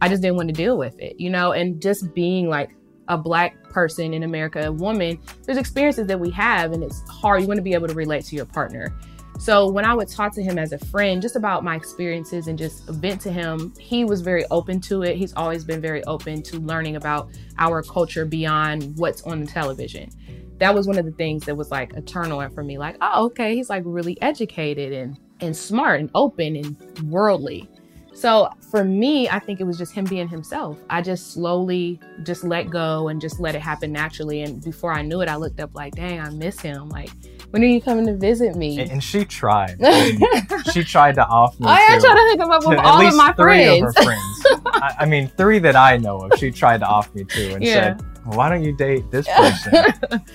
I 0.00 0.08
just 0.08 0.22
didn't 0.22 0.36
want 0.36 0.48
to 0.48 0.54
deal 0.54 0.78
with 0.78 0.98
it, 0.98 1.20
you 1.20 1.28
know, 1.28 1.52
and 1.52 1.80
just 1.80 2.14
being 2.14 2.48
like 2.48 2.70
a 3.08 3.18
black 3.18 3.62
person 3.70 4.14
in 4.14 4.22
America, 4.22 4.60
a 4.66 4.72
woman, 4.72 5.20
there's 5.44 5.58
experiences 5.58 6.06
that 6.06 6.18
we 6.18 6.30
have 6.30 6.72
and 6.72 6.82
it's 6.82 7.02
hard. 7.10 7.42
You 7.42 7.48
want 7.48 7.58
to 7.58 7.62
be 7.62 7.74
able 7.74 7.88
to 7.88 7.94
relate 7.94 8.24
to 8.26 8.36
your 8.36 8.46
partner. 8.46 8.96
So 9.40 9.70
when 9.70 9.86
I 9.86 9.94
would 9.94 10.08
talk 10.08 10.34
to 10.34 10.42
him 10.42 10.58
as 10.58 10.72
a 10.72 10.78
friend, 10.78 11.22
just 11.22 11.34
about 11.34 11.64
my 11.64 11.74
experiences 11.74 12.46
and 12.46 12.58
just 12.58 12.84
vent 12.88 13.22
to 13.22 13.32
him, 13.32 13.72
he 13.80 14.04
was 14.04 14.20
very 14.20 14.44
open 14.50 14.82
to 14.82 15.02
it. 15.02 15.16
He's 15.16 15.32
always 15.32 15.64
been 15.64 15.80
very 15.80 16.04
open 16.04 16.42
to 16.42 16.58
learning 16.58 16.96
about 16.96 17.30
our 17.56 17.82
culture 17.82 18.26
beyond 18.26 18.94
what's 18.98 19.22
on 19.22 19.40
the 19.40 19.46
television. 19.46 20.10
That 20.58 20.74
was 20.74 20.86
one 20.86 20.98
of 20.98 21.06
the 21.06 21.12
things 21.12 21.46
that 21.46 21.54
was 21.54 21.70
like 21.70 21.94
a 21.94 22.02
turn 22.02 22.28
for 22.50 22.62
me. 22.62 22.76
Like, 22.76 22.98
oh, 23.00 23.24
okay, 23.28 23.54
he's 23.54 23.70
like 23.70 23.82
really 23.86 24.20
educated 24.20 24.92
and 24.92 25.18
and 25.40 25.56
smart 25.56 26.00
and 26.00 26.10
open 26.14 26.54
and 26.54 27.10
worldly. 27.10 27.66
So 28.12 28.50
for 28.70 28.84
me, 28.84 29.26
I 29.30 29.38
think 29.38 29.58
it 29.58 29.64
was 29.64 29.78
just 29.78 29.92
him 29.92 30.04
being 30.04 30.28
himself. 30.28 30.78
I 30.90 31.00
just 31.00 31.32
slowly 31.32 31.98
just 32.24 32.44
let 32.44 32.68
go 32.68 33.08
and 33.08 33.18
just 33.22 33.40
let 33.40 33.54
it 33.54 33.62
happen 33.62 33.90
naturally. 33.90 34.42
And 34.42 34.62
before 34.62 34.92
I 34.92 35.00
knew 35.00 35.22
it, 35.22 35.30
I 35.30 35.36
looked 35.36 35.60
up 35.60 35.74
like, 35.74 35.94
dang, 35.94 36.20
I 36.20 36.28
miss 36.28 36.60
him. 36.60 36.90
Like 36.90 37.08
when 37.50 37.62
are 37.64 37.66
you 37.66 37.80
coming 37.80 38.06
to 38.06 38.14
visit 38.14 38.54
me? 38.54 38.78
And, 38.80 38.92
and 38.92 39.04
she 39.04 39.24
tried. 39.24 39.76
she 40.72 40.84
tried 40.84 41.16
to 41.16 41.26
offer 41.26 41.56
oh, 41.60 41.64
me. 41.64 41.70
I 41.70 41.98
tried 41.98 42.14
to 42.14 42.28
hook 42.30 42.40
him 42.40 42.50
up 42.50 42.66
with 42.66 42.78
all 42.78 43.04
of 43.04 43.16
my 43.16 43.32
friends. 43.32 43.96
Of 43.96 44.04
friends. 44.04 44.46
I, 44.66 44.94
I, 45.00 45.06
mean, 45.06 45.28
three 45.36 45.58
that 45.58 45.74
I 45.74 45.96
know 45.96 46.18
of. 46.18 46.38
She 46.38 46.50
tried 46.50 46.78
to 46.78 46.86
offer 46.86 47.10
me 47.16 47.24
to, 47.24 47.54
and 47.54 47.64
yeah. 47.64 47.74
said, 47.74 48.02
well, 48.24 48.38
"Why 48.38 48.48
don't 48.48 48.62
you 48.62 48.72
date 48.72 49.10
this 49.10 49.26
person? 49.36 49.74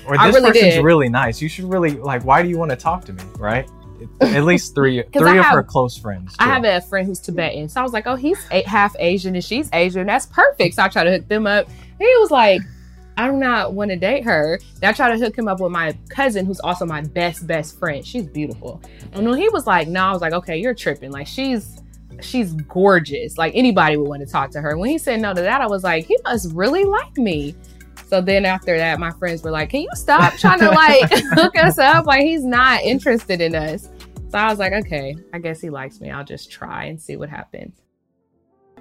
or 0.06 0.18
this 0.18 0.36
really 0.36 0.42
person's 0.42 0.74
did. 0.76 0.84
really 0.84 1.10
nice. 1.10 1.42
You 1.42 1.48
should 1.48 1.66
really 1.66 1.92
like. 1.92 2.26
Why 2.26 2.42
do 2.42 2.50
you 2.50 2.58
want 2.58 2.72
to 2.72 2.78
talk 2.78 3.06
to 3.06 3.14
me? 3.14 3.24
Right? 3.38 3.70
At 4.20 4.44
least 4.44 4.76
three, 4.76 5.02
three 5.14 5.38
of 5.38 5.46
her 5.46 5.64
close 5.64 5.98
friends. 5.98 6.36
Too. 6.36 6.44
I 6.44 6.48
have 6.48 6.66
a 6.66 6.82
friend 6.82 7.08
who's 7.08 7.20
Tibetan, 7.22 7.70
so 7.70 7.80
I 7.80 7.84
was 7.84 7.94
like, 7.94 8.08
"Oh, 8.08 8.16
he's 8.16 8.44
half 8.66 8.94
Asian 9.00 9.36
and 9.36 9.44
she's 9.44 9.70
Asian. 9.72 10.06
That's 10.08 10.26
perfect." 10.26 10.76
So 10.76 10.84
I 10.84 10.90
tried 10.90 11.06
to 11.06 11.12
hook 11.12 11.28
them 11.30 11.48
up. 11.48 11.68
And 11.68 12.08
he 12.08 12.16
was 12.18 12.30
like, 12.30 12.62
I 13.18 13.28
do 13.28 13.34
not 13.34 13.74
want 13.74 13.92
to 13.92 13.98
date 13.98 14.24
her. 14.26 14.60
I 14.84 14.92
tried 14.92 15.18
to 15.18 15.18
hook 15.18 15.38
him 15.38 15.48
up 15.48 15.60
with 15.60 15.72
my 15.72 15.98
cousin, 16.10 16.46
who's 16.46 16.60
also 16.60 16.86
my 16.86 17.02
best 17.02 17.48
best 17.48 17.80
friend. 17.80 18.06
She's 18.06 18.28
beautiful. 18.28 18.82
And 19.14 19.28
when 19.28 19.40
he 19.40 19.50
was 19.50 19.66
like, 19.66 19.88
"No," 19.88 20.06
I 20.06 20.12
was 20.12 20.22
like, 20.22 20.34
"Okay, 20.34 20.58
you're 20.58 20.74
tripping. 20.74 21.12
Like 21.12 21.28
she's 21.28 21.82
she's 22.22 22.54
gorgeous. 22.54 23.38
Like 23.38 23.54
anybody 23.56 23.98
would 23.98 24.10
want 24.10 24.22
to 24.26 24.32
talk 24.32 24.52
to 24.52 24.62
her." 24.62 24.78
When 24.78 24.90
he 24.90 24.98
said 24.98 25.22
no 25.22 25.34
to 25.34 25.42
that, 25.42 25.62
I 25.62 25.68
was 25.68 25.84
like, 25.84 26.06
"He 26.06 26.18
must 26.26 26.54
really 26.54 26.84
like 26.84 27.18
me." 27.18 27.56
So 28.08 28.22
then 28.22 28.46
after 28.46 28.78
that, 28.78 29.00
my 29.00 29.12
friends 29.12 29.44
were 29.44 29.52
like, 29.52 29.70
"Can 29.70 29.82
you 29.82 29.90
stop 29.94 30.34
trying 30.34 30.60
to 30.60 30.70
like 30.70 31.10
hook 31.34 31.58
us 31.58 31.78
up? 31.78 32.06
Like 32.06 32.22
he's 32.22 32.44
not 32.44 32.82
interested 32.84 33.40
in 33.40 33.56
us." 33.56 33.90
So 34.30 34.38
I 34.38 34.50
was 34.50 34.60
like, 34.60 34.74
"Okay, 34.74 35.16
I 35.34 35.40
guess 35.40 35.62
he 35.62 35.70
likes 35.70 36.02
me. 36.02 36.12
I'll 36.12 36.26
just 36.26 36.52
try 36.52 36.86
and 36.86 37.02
see 37.02 37.16
what 37.16 37.30
happens." 37.30 37.82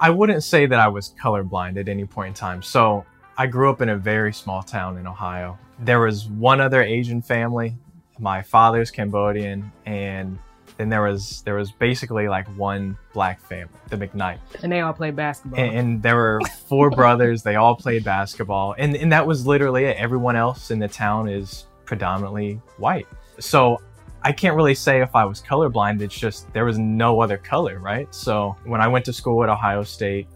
I 0.01 0.11
wouldn't 0.11 0.43
say 0.43 0.67
that 0.67 0.81
I 0.81 0.89
was 0.89 1.15
colorblind 1.23 1.79
at 1.79 1.89
any 1.89 2.05
point 2.05 2.29
in 2.29 2.35
time. 2.35 2.63
So 2.63 3.07
I 3.37 3.47
grew 3.47 3.71
up 3.71 3.81
in 3.81 3.89
a 3.89 3.97
very 3.97 4.33
small 4.33 4.63
town 4.63 4.97
in 4.97 5.07
Ohio. 5.07 5.59
There 5.81 6.01
was 6.01 6.27
one 6.27 6.61
other 6.61 6.83
Asian 6.83 7.21
family. 7.21 7.75
My 8.19 8.43
father's 8.43 8.91
Cambodian, 8.93 9.73
and 9.87 10.39
then 10.77 10.89
there 10.89 11.03
was 11.03 11.43
there 11.45 11.55
was 11.55 11.73
basically 11.73 12.29
like 12.29 12.47
one 12.57 12.97
black 13.13 13.41
family, 13.41 13.75
the 13.89 13.97
McKnight. 13.97 14.39
And 14.63 14.71
they 14.71 14.81
all 14.81 14.93
played 14.93 15.17
basketball. 15.17 15.59
And, 15.59 15.77
and 15.77 16.03
there 16.03 16.15
were 16.15 16.41
four 16.69 16.91
brothers. 16.91 17.43
They 17.43 17.57
all 17.57 17.75
played 17.75 18.05
basketball, 18.05 18.77
and 18.79 18.95
and 18.95 19.11
that 19.11 19.27
was 19.27 19.47
literally 19.47 19.85
it. 19.85 19.97
Everyone 19.97 20.37
else 20.37 20.71
in 20.71 20.79
the 20.79 20.89
town 20.89 21.29
is 21.29 21.67
predominantly 21.87 22.61
white. 22.77 23.09
So 23.41 23.81
I 24.23 24.33
can't 24.33 24.57
really 24.57 24.75
say 24.75 25.03
if 25.03 25.15
I 25.15 25.25
was 25.25 25.43
colorblind. 25.43 26.01
It's 26.01 26.19
just 26.19 26.53
there 26.53 26.65
was 26.65 26.79
no 26.79 27.21
other 27.21 27.37
color, 27.37 27.79
right? 27.79 28.13
So 28.15 28.57
when 28.65 28.81
I 28.81 28.87
went 28.89 29.05
to 29.07 29.13
school 29.13 29.43
at 29.43 29.51
Ohio 29.51 29.83
State, 29.83 30.29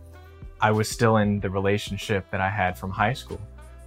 I 0.60 0.70
was 0.70 0.88
still 0.88 1.18
in 1.18 1.40
the 1.40 1.50
relationship 1.50 2.30
that 2.30 2.40
I 2.40 2.48
had 2.48 2.76
from 2.76 2.90
high 2.90 3.12
school. 3.12 3.40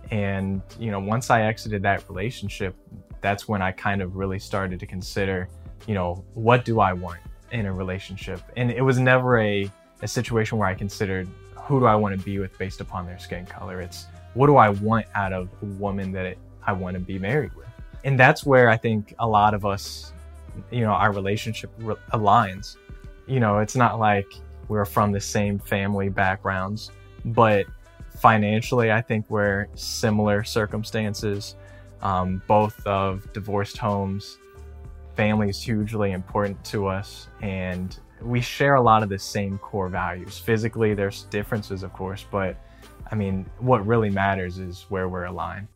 And, 0.10 0.62
you 0.80 0.92
know, 0.92 1.00
once 1.00 1.30
I 1.30 1.44
exited 1.44 1.84
that 1.84 2.08
relationship, 2.10 2.76
that's 3.22 3.48
when 3.48 3.62
I 3.62 3.72
kind 3.72 4.02
of 4.02 4.16
really 4.16 4.40
started 4.40 4.80
to 4.80 4.86
consider, 4.86 5.48
you 5.88 5.94
know, 5.94 6.24
what 6.34 6.66
do 6.66 6.80
I 6.80 6.94
want 6.94 7.20
in 7.52 7.66
a 7.66 7.74
relationship? 7.74 8.42
And 8.58 8.72
it 8.72 8.82
was 8.82 9.00
never 9.00 9.40
a, 9.40 9.70
a 10.02 10.08
situation 10.08 10.58
where 10.58 10.68
I 10.68 10.76
considered 10.76 11.28
who 11.56 11.80
do 11.80 11.86
I 11.86 11.96
want 11.96 12.18
to 12.18 12.26
be 12.26 12.40
with 12.40 12.58
based 12.58 12.82
upon 12.82 13.06
their 13.06 13.20
skin 13.20 13.46
color. 13.46 13.80
It's 13.82 14.08
what 14.34 14.48
do 14.48 14.58
I 14.58 14.70
want 14.70 15.06
out 15.14 15.34
of 15.34 15.50
a 15.62 15.66
woman 15.66 16.12
that 16.14 16.38
I 16.66 16.74
want 16.74 16.96
to 16.96 17.00
be 17.00 17.20
married 17.20 17.54
with? 17.56 17.68
And 18.04 18.20
that's 18.20 18.46
where 18.46 18.70
I 18.70 18.78
think 18.78 19.14
a 19.20 19.28
lot 19.28 19.54
of 19.54 19.66
us, 19.66 20.14
you 20.72 20.82
know, 20.82 20.92
our 20.92 21.12
relationship 21.12 21.72
re- 21.78 21.96
aligns. 22.14 22.78
You 23.28 23.40
know, 23.40 23.60
it's 23.60 23.76
not 23.76 24.00
like, 24.00 24.28
we're 24.72 24.86
from 24.86 25.12
the 25.12 25.20
same 25.20 25.60
family 25.60 26.08
backgrounds, 26.08 26.92
but 27.26 27.66
financially, 28.20 28.90
I 28.90 29.02
think 29.02 29.26
we're 29.28 29.68
similar 29.76 30.46
circumstances. 30.46 31.56
Um, 32.02 32.42
both 32.48 32.88
of 32.88 33.32
divorced 33.34 33.78
homes, 33.78 34.38
family 35.18 35.50
is 35.50 35.62
hugely 35.62 36.14
important 36.14 36.64
to 36.66 36.88
us, 36.88 37.28
and 37.42 38.00
we 38.22 38.40
share 38.40 38.76
a 38.76 38.82
lot 38.82 39.04
of 39.04 39.10
the 39.10 39.20
same 39.20 39.58
core 39.58 39.90
values. 39.90 40.38
Physically, 40.38 40.94
there's 40.94 41.24
differences, 41.24 41.84
of 41.84 41.92
course, 41.92 42.26
but 42.32 42.56
I 43.12 43.16
mean, 43.16 43.46
what 43.60 43.86
really 43.86 44.10
matters 44.10 44.58
is 44.58 44.86
where 44.88 45.10
we're 45.10 45.26
aligned. 45.26 45.68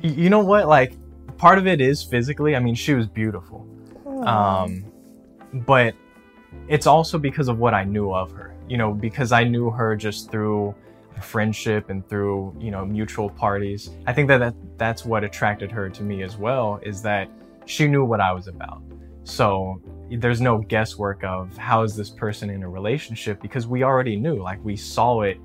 You 0.00 0.30
know 0.30 0.44
what? 0.44 0.68
Like, 0.68 0.92
part 1.38 1.58
of 1.58 1.66
it 1.66 1.80
is 1.80 2.04
physically. 2.04 2.54
I 2.54 2.60
mean, 2.60 2.76
she 2.76 2.94
was 2.94 3.08
beautiful. 3.08 3.66
Um, 4.24 4.84
but 5.52 5.96
it's 6.68 6.86
also 6.86 7.18
because 7.18 7.48
of 7.48 7.58
what 7.58 7.74
I 7.74 7.84
knew 7.84 8.12
of 8.12 8.32
her. 8.32 8.54
You 8.68 8.76
know, 8.78 8.92
because 8.92 9.32
I 9.32 9.44
knew 9.44 9.70
her 9.70 9.96
just 9.96 10.30
through 10.30 10.74
friendship 11.20 11.90
and 11.90 12.06
through 12.08 12.54
you 12.58 12.70
know 12.70 12.84
mutual 12.84 13.30
parties. 13.30 13.90
I 14.06 14.12
think 14.12 14.28
that, 14.28 14.38
that 14.38 14.54
that's 14.78 15.04
what 15.04 15.24
attracted 15.24 15.70
her 15.70 15.88
to 15.90 16.02
me 16.02 16.22
as 16.22 16.36
well. 16.36 16.80
Is 16.82 17.02
that 17.02 17.28
she 17.66 17.86
knew 17.86 18.04
what 18.04 18.20
I 18.20 18.32
was 18.32 18.48
about. 18.48 18.82
So 19.24 19.80
there's 20.10 20.40
no 20.40 20.58
guesswork 20.58 21.22
of 21.24 21.56
how 21.56 21.82
is 21.82 21.94
this 21.94 22.10
person 22.10 22.50
in 22.50 22.62
a 22.62 22.68
relationship 22.68 23.40
because 23.40 23.66
we 23.66 23.82
already 23.82 24.16
knew, 24.16 24.42
like 24.42 24.62
we 24.64 24.76
saw 24.76 25.22
it 25.22 25.38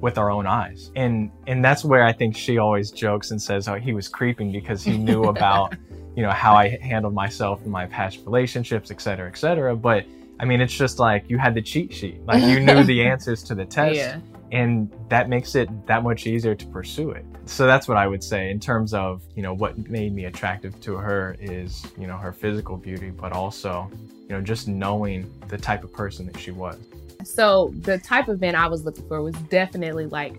with 0.00 0.18
our 0.18 0.30
own 0.30 0.46
eyes. 0.46 0.90
And 0.96 1.30
and 1.46 1.64
that's 1.64 1.84
where 1.84 2.04
I 2.04 2.12
think 2.12 2.36
she 2.36 2.58
always 2.58 2.90
jokes 2.90 3.30
and 3.30 3.40
says, 3.40 3.68
"Oh, 3.68 3.74
he 3.74 3.92
was 3.92 4.08
creeping 4.08 4.52
because 4.52 4.82
he 4.82 4.96
knew 4.96 5.24
about, 5.24 5.76
you 6.16 6.22
know, 6.22 6.30
how 6.30 6.54
I 6.54 6.78
handled 6.80 7.14
myself 7.14 7.64
in 7.64 7.70
my 7.70 7.86
past 7.86 8.20
relationships, 8.24 8.90
et 8.90 9.00
cetera, 9.00 9.28
et 9.28 9.36
cetera." 9.36 9.76
But 9.76 10.06
I 10.40 10.44
mean, 10.44 10.60
it's 10.60 10.72
just 10.74 10.98
like 10.98 11.28
you 11.28 11.38
had 11.38 11.54
the 11.54 11.62
cheat 11.62 11.92
sheet. 11.92 12.24
Like 12.26 12.42
you 12.42 12.60
knew 12.60 12.84
the 12.84 13.02
answers 13.12 13.42
to 13.44 13.54
the 13.54 13.64
test. 13.64 13.96
Yeah. 13.96 14.20
and 14.52 14.90
that 15.08 15.28
makes 15.28 15.54
it 15.54 15.68
that 15.86 16.02
much 16.02 16.26
easier 16.26 16.54
to 16.54 16.66
pursue 16.66 17.10
it. 17.10 17.24
So 17.46 17.66
that's 17.66 17.88
what 17.88 17.96
I 17.96 18.06
would 18.06 18.22
say 18.22 18.50
in 18.50 18.60
terms 18.60 18.94
of, 18.94 19.22
you 19.34 19.42
know, 19.42 19.54
what 19.54 19.76
made 19.90 20.14
me 20.14 20.26
attractive 20.26 20.78
to 20.82 20.96
her 20.96 21.36
is, 21.40 21.84
you 21.98 22.06
know, 22.06 22.16
her 22.16 22.32
physical 22.32 22.76
beauty, 22.76 23.10
but 23.10 23.32
also, 23.32 23.90
you 24.22 24.28
know, 24.28 24.40
just 24.40 24.68
knowing 24.68 25.30
the 25.48 25.58
type 25.58 25.82
of 25.84 25.92
person 25.92 26.26
that 26.26 26.38
she 26.38 26.50
was. 26.50 26.78
So 27.24 27.72
the 27.80 27.98
type 27.98 28.28
of 28.28 28.40
man 28.40 28.54
I 28.54 28.68
was 28.68 28.84
looking 28.84 29.06
for 29.08 29.20
was 29.22 29.34
definitely 29.50 30.06
like 30.06 30.34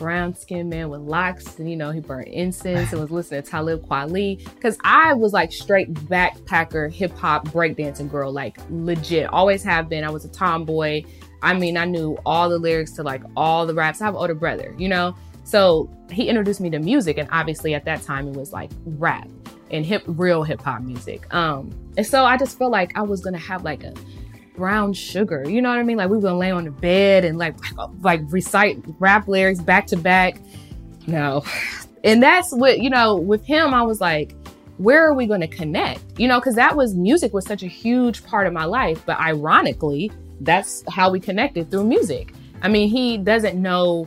brown 0.00 0.34
skinned 0.34 0.70
man 0.70 0.88
with 0.88 1.02
locks 1.02 1.58
and 1.58 1.70
you 1.70 1.76
know 1.76 1.90
he 1.90 2.00
burned 2.00 2.26
incense 2.28 2.90
and 2.92 3.00
was 3.00 3.10
listening 3.10 3.42
to 3.42 3.48
Talib 3.48 3.86
Kweli 3.86 4.42
because 4.54 4.78
I 4.82 5.12
was 5.12 5.32
like 5.32 5.52
straight 5.52 5.92
backpacker 5.92 6.90
hip 6.90 7.16
hop 7.16 7.46
breakdancing 7.48 8.10
girl 8.10 8.32
like 8.32 8.58
legit 8.70 9.28
always 9.28 9.62
have 9.62 9.88
been 9.88 10.02
I 10.02 10.10
was 10.10 10.24
a 10.24 10.28
tomboy 10.28 11.04
I 11.42 11.54
mean, 11.54 11.76
I 11.76 11.84
knew 11.84 12.18
all 12.26 12.48
the 12.48 12.58
lyrics 12.58 12.92
to 12.92 13.02
like 13.02 13.22
all 13.36 13.66
the 13.66 13.74
raps. 13.74 14.00
I 14.00 14.04
have 14.04 14.14
an 14.14 14.20
older 14.20 14.34
brother, 14.34 14.74
you 14.78 14.88
know? 14.88 15.16
So 15.44 15.90
he 16.10 16.28
introduced 16.28 16.60
me 16.60 16.70
to 16.70 16.78
music. 16.78 17.18
And 17.18 17.28
obviously 17.32 17.74
at 17.74 17.84
that 17.86 18.02
time 18.02 18.28
it 18.28 18.34
was 18.34 18.52
like 18.52 18.70
rap 18.84 19.28
and 19.70 19.84
hip, 19.84 20.02
real 20.06 20.42
hip 20.42 20.60
hop 20.60 20.82
music. 20.82 21.32
Um, 21.34 21.70
and 21.96 22.06
so 22.06 22.24
I 22.24 22.36
just 22.36 22.58
felt 22.58 22.72
like 22.72 22.96
I 22.96 23.02
was 23.02 23.20
gonna 23.20 23.38
have 23.38 23.64
like 23.64 23.84
a 23.84 23.94
brown 24.60 24.92
sugar, 24.92 25.48
you 25.48 25.62
know 25.62 25.70
what 25.70 25.78
I 25.78 25.82
mean? 25.82 25.96
Like 25.96 26.10
we 26.10 26.16
were 26.16 26.22
gonna 26.22 26.38
lay 26.38 26.50
on 26.50 26.64
the 26.64 26.70
bed 26.70 27.24
and 27.24 27.38
like, 27.38 27.56
like 28.02 28.20
recite 28.28 28.78
rap 28.98 29.26
lyrics 29.26 29.60
back 29.60 29.86
to 29.88 29.96
back. 29.96 30.38
No. 31.06 31.42
And 32.04 32.22
that's 32.22 32.52
what, 32.52 32.80
you 32.80 32.90
know, 32.90 33.16
with 33.16 33.44
him, 33.44 33.72
I 33.72 33.82
was 33.82 34.00
like, 34.00 34.34
where 34.76 35.04
are 35.06 35.14
we 35.14 35.26
going 35.26 35.40
to 35.40 35.48
connect? 35.48 36.18
You 36.18 36.28
know, 36.28 36.40
because 36.40 36.54
that 36.54 36.76
was 36.76 36.94
music 36.94 37.34
was 37.34 37.44
such 37.44 37.62
a 37.62 37.66
huge 37.66 38.24
part 38.24 38.46
of 38.46 38.52
my 38.52 38.64
life. 38.64 39.02
But 39.04 39.18
ironically, 39.18 40.10
that's 40.40 40.84
how 40.88 41.10
we 41.10 41.20
connected 41.20 41.70
through 41.70 41.84
music. 41.84 42.32
I 42.62 42.68
mean, 42.68 42.88
he 42.88 43.18
doesn't 43.18 43.60
know 43.60 44.06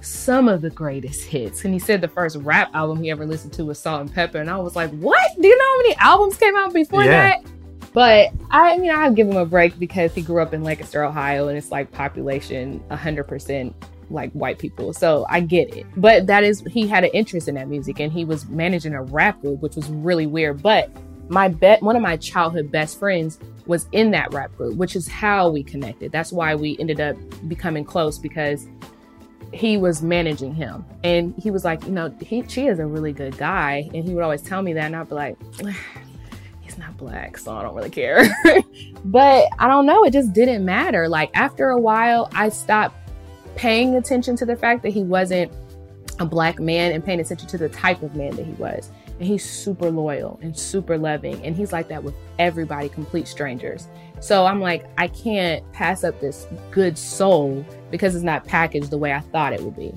some 0.00 0.48
of 0.48 0.62
the 0.62 0.70
greatest 0.70 1.24
hits. 1.24 1.64
And 1.64 1.74
he 1.74 1.80
said 1.80 2.00
the 2.00 2.08
first 2.08 2.36
rap 2.36 2.70
album 2.74 3.02
he 3.02 3.10
ever 3.10 3.26
listened 3.26 3.52
to 3.54 3.64
was 3.64 3.78
Salt-N-Pepa. 3.78 4.36
And 4.36 4.48
I 4.48 4.56
was 4.56 4.76
like, 4.76 4.90
what? 4.98 5.20
Do 5.38 5.46
you 5.46 5.56
know 5.56 5.64
how 5.64 5.76
many 5.78 5.96
albums 5.96 6.36
came 6.38 6.56
out 6.56 6.72
before 6.72 7.04
yeah. 7.04 7.10
that? 7.10 7.44
But 7.96 8.30
I 8.50 8.76
mean, 8.76 8.90
I'll 8.90 9.10
give 9.10 9.26
him 9.26 9.38
a 9.38 9.46
break 9.46 9.78
because 9.78 10.14
he 10.14 10.20
grew 10.20 10.42
up 10.42 10.52
in 10.52 10.62
Lancaster, 10.62 11.02
Ohio, 11.02 11.48
and 11.48 11.56
it's 11.56 11.70
like 11.70 11.90
population 11.92 12.84
100% 12.90 13.72
like 14.10 14.30
white 14.32 14.58
people. 14.58 14.92
So 14.92 15.24
I 15.30 15.40
get 15.40 15.74
it. 15.74 15.86
But 15.96 16.26
that 16.26 16.44
is, 16.44 16.60
he 16.70 16.86
had 16.86 17.04
an 17.04 17.10
interest 17.14 17.48
in 17.48 17.54
that 17.54 17.68
music 17.68 17.98
and 17.98 18.12
he 18.12 18.26
was 18.26 18.46
managing 18.50 18.92
a 18.92 19.02
rap 19.02 19.40
group, 19.40 19.62
which 19.62 19.76
was 19.76 19.88
really 19.88 20.26
weird. 20.26 20.62
But 20.62 20.90
my 21.30 21.48
bet, 21.48 21.82
one 21.82 21.96
of 21.96 22.02
my 22.02 22.18
childhood 22.18 22.70
best 22.70 22.98
friends 22.98 23.38
was 23.64 23.88
in 23.92 24.10
that 24.10 24.30
rap 24.34 24.54
group, 24.58 24.76
which 24.76 24.94
is 24.94 25.08
how 25.08 25.48
we 25.48 25.64
connected. 25.64 26.12
That's 26.12 26.32
why 26.32 26.54
we 26.54 26.76
ended 26.78 27.00
up 27.00 27.16
becoming 27.48 27.86
close 27.86 28.18
because 28.18 28.66
he 29.54 29.78
was 29.78 30.02
managing 30.02 30.54
him. 30.54 30.84
And 31.02 31.34
he 31.38 31.50
was 31.50 31.64
like, 31.64 31.82
you 31.84 31.92
know, 31.92 32.14
he, 32.20 32.44
she 32.46 32.66
is 32.66 32.78
a 32.78 32.84
really 32.84 33.14
good 33.14 33.38
guy. 33.38 33.88
And 33.94 34.04
he 34.04 34.12
would 34.12 34.22
always 34.22 34.42
tell 34.42 34.60
me 34.60 34.74
that. 34.74 34.84
And 34.84 34.96
I'd 34.96 35.08
be 35.08 35.14
like, 35.14 35.38
he's 36.66 36.78
not 36.78 36.96
black, 36.96 37.38
so 37.38 37.54
I 37.54 37.62
don't 37.62 37.74
really 37.74 37.90
care. 37.90 38.28
but 39.04 39.48
I 39.58 39.68
don't 39.68 39.86
know. 39.86 40.04
It 40.04 40.12
just 40.12 40.32
didn't 40.32 40.64
matter. 40.64 41.08
Like 41.08 41.30
after 41.34 41.70
a 41.70 41.80
while, 41.80 42.28
I 42.32 42.48
stopped 42.48 42.96
paying 43.54 43.94
attention 43.94 44.36
to 44.36 44.44
the 44.44 44.56
fact 44.56 44.82
that 44.82 44.90
he 44.90 45.02
wasn't 45.02 45.50
a 46.18 46.26
black 46.26 46.58
man 46.58 46.92
and 46.92 47.04
paying 47.04 47.20
attention 47.20 47.48
to 47.48 47.58
the 47.58 47.68
type 47.68 48.02
of 48.02 48.16
man 48.16 48.34
that 48.36 48.44
he 48.44 48.52
was. 48.52 48.90
And 49.18 49.26
he's 49.26 49.48
super 49.48 49.90
loyal 49.90 50.38
and 50.42 50.58
super 50.58 50.98
loving. 50.98 51.42
And 51.44 51.56
he's 51.56 51.72
like 51.72 51.88
that 51.88 52.02
with 52.02 52.14
everybody, 52.38 52.88
complete 52.88 53.28
strangers. 53.28 53.86
So 54.20 54.44
I'm 54.44 54.60
like, 54.60 54.86
I 54.98 55.08
can't 55.08 55.70
pass 55.72 56.04
up 56.04 56.20
this 56.20 56.46
good 56.70 56.98
soul 56.98 57.64
because 57.90 58.14
it's 58.14 58.24
not 58.24 58.44
packaged 58.44 58.90
the 58.90 58.98
way 58.98 59.12
I 59.12 59.20
thought 59.20 59.52
it 59.52 59.60
would 59.62 59.76
be. 59.76 59.94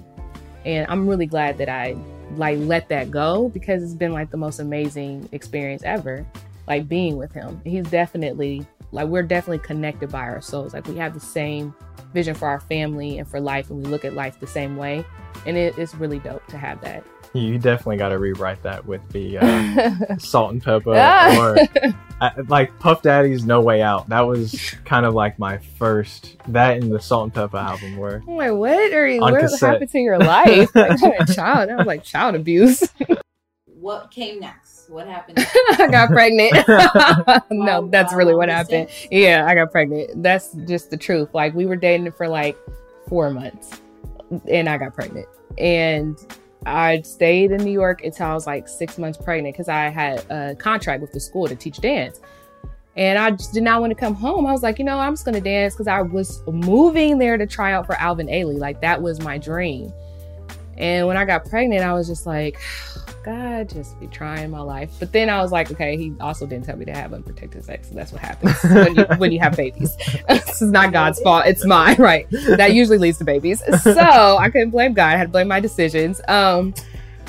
And 0.65 0.85
I'm 0.89 1.07
really 1.07 1.25
glad 1.25 1.57
that 1.57 1.67
I 1.67 1.97
like 2.35 2.59
let 2.59 2.89
that 2.89 3.09
go 3.09 3.49
because 3.49 3.81
it's 3.81 3.93
been 3.93 4.13
like 4.13 4.29
the 4.29 4.37
most 4.37 4.59
amazing 4.59 5.27
experience 5.31 5.81
ever, 5.83 6.25
like 6.69 6.87
being 6.87 7.17
with 7.17 7.33
him. 7.33 7.59
He's 7.65 7.89
definitely 7.89 8.65
like 8.91 9.07
we're 9.07 9.23
definitely 9.23 9.59
connected 9.59 10.11
by 10.11 10.21
our 10.21 10.41
souls. 10.41 10.73
Like 10.73 10.87
we 10.87 10.95
have 10.97 11.13
the 11.13 11.19
same 11.19 11.73
vision 12.13 12.35
for 12.35 12.47
our 12.47 12.59
family 12.59 13.17
and 13.17 13.27
for 13.27 13.41
life, 13.41 13.69
and 13.69 13.83
we 13.83 13.89
look 13.89 14.05
at 14.05 14.13
life 14.13 14.39
the 14.39 14.47
same 14.47 14.77
way. 14.77 15.03
And 15.45 15.57
it, 15.57 15.77
it's 15.77 15.95
really 15.95 16.19
dope 16.19 16.45
to 16.47 16.57
have 16.57 16.81
that. 16.81 17.03
You 17.33 17.59
definitely 17.59 17.97
got 17.97 18.09
to 18.09 18.17
rewrite 18.17 18.63
that 18.63 18.85
with 18.87 19.07
the 19.09 19.37
uh, 19.37 20.17
Salt-N-Pepa, 20.17 21.37
or 21.37 21.93
uh, 22.21 22.31
like 22.47 22.77
Puff 22.79 23.03
Daddy's 23.03 23.45
No 23.45 23.61
Way 23.61 23.83
Out. 23.83 24.09
That 24.09 24.21
was 24.21 24.73
kind 24.83 25.05
of 25.05 25.13
like 25.13 25.37
my 25.37 25.59
first 25.77 26.37
that 26.47 26.77
and 26.77 26.91
the 26.91 26.99
Salt-N-Pepa 26.99 27.53
album 27.53 27.97
were. 27.97 28.23
Oh 28.27 28.35
my, 28.35 28.49
what 28.49 28.93
are 28.93 29.07
you? 29.07 29.21
What 29.21 29.39
cassette. 29.39 29.73
happened 29.73 29.91
to 29.91 29.99
your 29.99 30.17
life? 30.17 30.71
like, 30.75 30.99
a 31.01 31.31
child. 31.31 31.69
That 31.69 31.77
was 31.77 31.85
like 31.85 32.03
child 32.03 32.33
abuse. 32.33 32.83
What 33.79 34.11
came 34.11 34.39
next? 34.39 34.89
What 34.89 35.07
happened? 35.07 35.39
I 35.77 35.87
got 35.89 36.09
pregnant. 36.09 36.53
no, 37.51 37.87
that's 37.87 38.13
really 38.13 38.35
what 38.35 38.49
happened. 38.49 38.89
Yeah, 39.11 39.45
I 39.47 39.55
got 39.55 39.71
pregnant. 39.71 40.21
That's 40.21 40.53
just 40.67 40.89
the 40.89 40.97
truth. 40.97 41.29
Like 41.33 41.53
we 41.53 41.65
were 41.65 41.75
dating 41.75 42.11
for 42.11 42.27
like 42.27 42.57
four 43.07 43.29
months, 43.29 43.81
and 44.49 44.67
I 44.67 44.77
got 44.77 44.93
pregnant, 44.93 45.27
and 45.57 46.17
I 46.65 47.01
stayed 47.01 47.51
in 47.51 47.63
New 47.63 47.71
York 47.71 48.03
until 48.03 48.27
I 48.27 48.33
was 48.33 48.45
like 48.45 48.67
six 48.67 48.97
months 48.97 49.17
pregnant 49.17 49.55
because 49.55 49.69
I 49.69 49.89
had 49.89 50.25
a 50.29 50.55
contract 50.55 51.01
with 51.01 51.11
the 51.11 51.19
school 51.19 51.47
to 51.47 51.55
teach 51.55 51.79
dance. 51.79 52.19
And 52.95 53.17
I 53.17 53.31
just 53.31 53.53
did 53.53 53.63
not 53.63 53.79
want 53.79 53.91
to 53.91 53.95
come 53.95 54.13
home. 54.13 54.45
I 54.45 54.51
was 54.51 54.61
like, 54.61 54.77
you 54.77 54.83
know, 54.83 54.97
I'm 54.97 55.13
just 55.13 55.23
going 55.23 55.35
to 55.35 55.41
dance 55.41 55.73
because 55.73 55.87
I 55.87 56.01
was 56.01 56.43
moving 56.47 57.17
there 57.17 57.37
to 57.37 57.47
try 57.47 57.71
out 57.71 57.85
for 57.85 57.95
Alvin 57.95 58.27
Ailey. 58.27 58.57
Like, 58.57 58.81
that 58.81 59.01
was 59.01 59.21
my 59.21 59.37
dream. 59.37 59.93
And 60.77 61.07
when 61.07 61.15
I 61.15 61.23
got 61.23 61.45
pregnant, 61.45 61.81
I 61.83 61.93
was 61.93 62.07
just 62.07 62.25
like, 62.25 62.59
God, 63.29 63.69
just 63.69 63.99
be 63.99 64.07
trying 64.07 64.49
my 64.49 64.61
life. 64.61 64.91
But 64.99 65.11
then 65.11 65.29
I 65.29 65.41
was 65.41 65.51
like, 65.51 65.71
okay, 65.71 65.97
he 65.97 66.13
also 66.19 66.47
didn't 66.47 66.65
tell 66.65 66.77
me 66.77 66.85
to 66.85 66.93
have 66.93 67.13
unprotected 67.13 67.63
sex. 67.63 67.89
So 67.89 67.95
that's 67.95 68.11
what 68.11 68.21
happens 68.21 68.55
when 68.63 68.95
you 68.95 69.05
when 69.17 69.31
you 69.31 69.39
have 69.39 69.55
babies. 69.55 69.95
this 70.27 70.61
is 70.61 70.71
not 70.71 70.91
God's 70.91 71.19
fault. 71.21 71.45
It's 71.45 71.65
mine, 71.65 71.95
right? 71.99 72.29
That 72.31 72.73
usually 72.73 72.97
leads 72.97 73.17
to 73.19 73.23
babies. 73.23 73.61
So 73.81 74.37
I 74.37 74.49
couldn't 74.49 74.71
blame 74.71 74.93
God. 74.93 75.13
I 75.13 75.17
had 75.17 75.25
to 75.25 75.29
blame 75.29 75.47
my 75.47 75.59
decisions. 75.59 76.21
Um, 76.27 76.73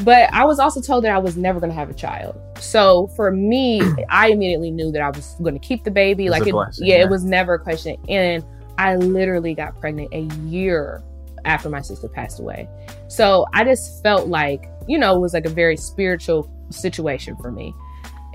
but 0.03 0.33
I 0.33 0.45
was 0.45 0.59
also 0.59 0.81
told 0.81 1.05
that 1.05 1.13
I 1.13 1.19
was 1.19 1.37
never 1.37 1.61
going 1.61 1.71
to 1.71 1.77
have 1.77 1.91
a 1.91 1.95
child. 1.95 2.41
So 2.59 3.09
for 3.09 3.31
me, 3.31 3.83
I 4.09 4.29
immediately 4.29 4.71
knew 4.71 4.91
that 4.93 5.03
I 5.03 5.11
was 5.11 5.37
going 5.43 5.55
to 5.55 5.61
keep 5.61 5.85
the 5.85 5.91
baby. 5.91 6.27
It 6.27 6.31
like, 6.31 6.47
it, 6.47 6.53
blessing, 6.53 6.87
yeah, 6.87 6.97
yeah, 6.97 7.05
it 7.05 7.11
was 7.11 7.25
never 7.25 7.55
a 7.55 7.59
question. 7.59 7.97
And 8.09 8.43
I 8.79 8.97
literally 8.97 9.55
got 9.55 9.79
pregnant 9.79 10.15
a 10.15 10.23
year 10.47 11.03
after 11.45 11.69
my 11.69 11.83
sister 11.83 12.09
passed 12.09 12.41
away. 12.41 12.69
So 13.09 13.47
I 13.53 13.65
just 13.65 14.03
felt 14.03 14.29
like, 14.29 14.70
you 14.87 14.99
know, 14.99 15.17
it 15.17 15.21
was 15.21 15.35
like 15.35 15.47
a 15.47 15.51
very 15.51 15.77
spiritual 15.77 16.51
situation 16.71 17.37
for 17.37 17.51
me. 17.51 17.75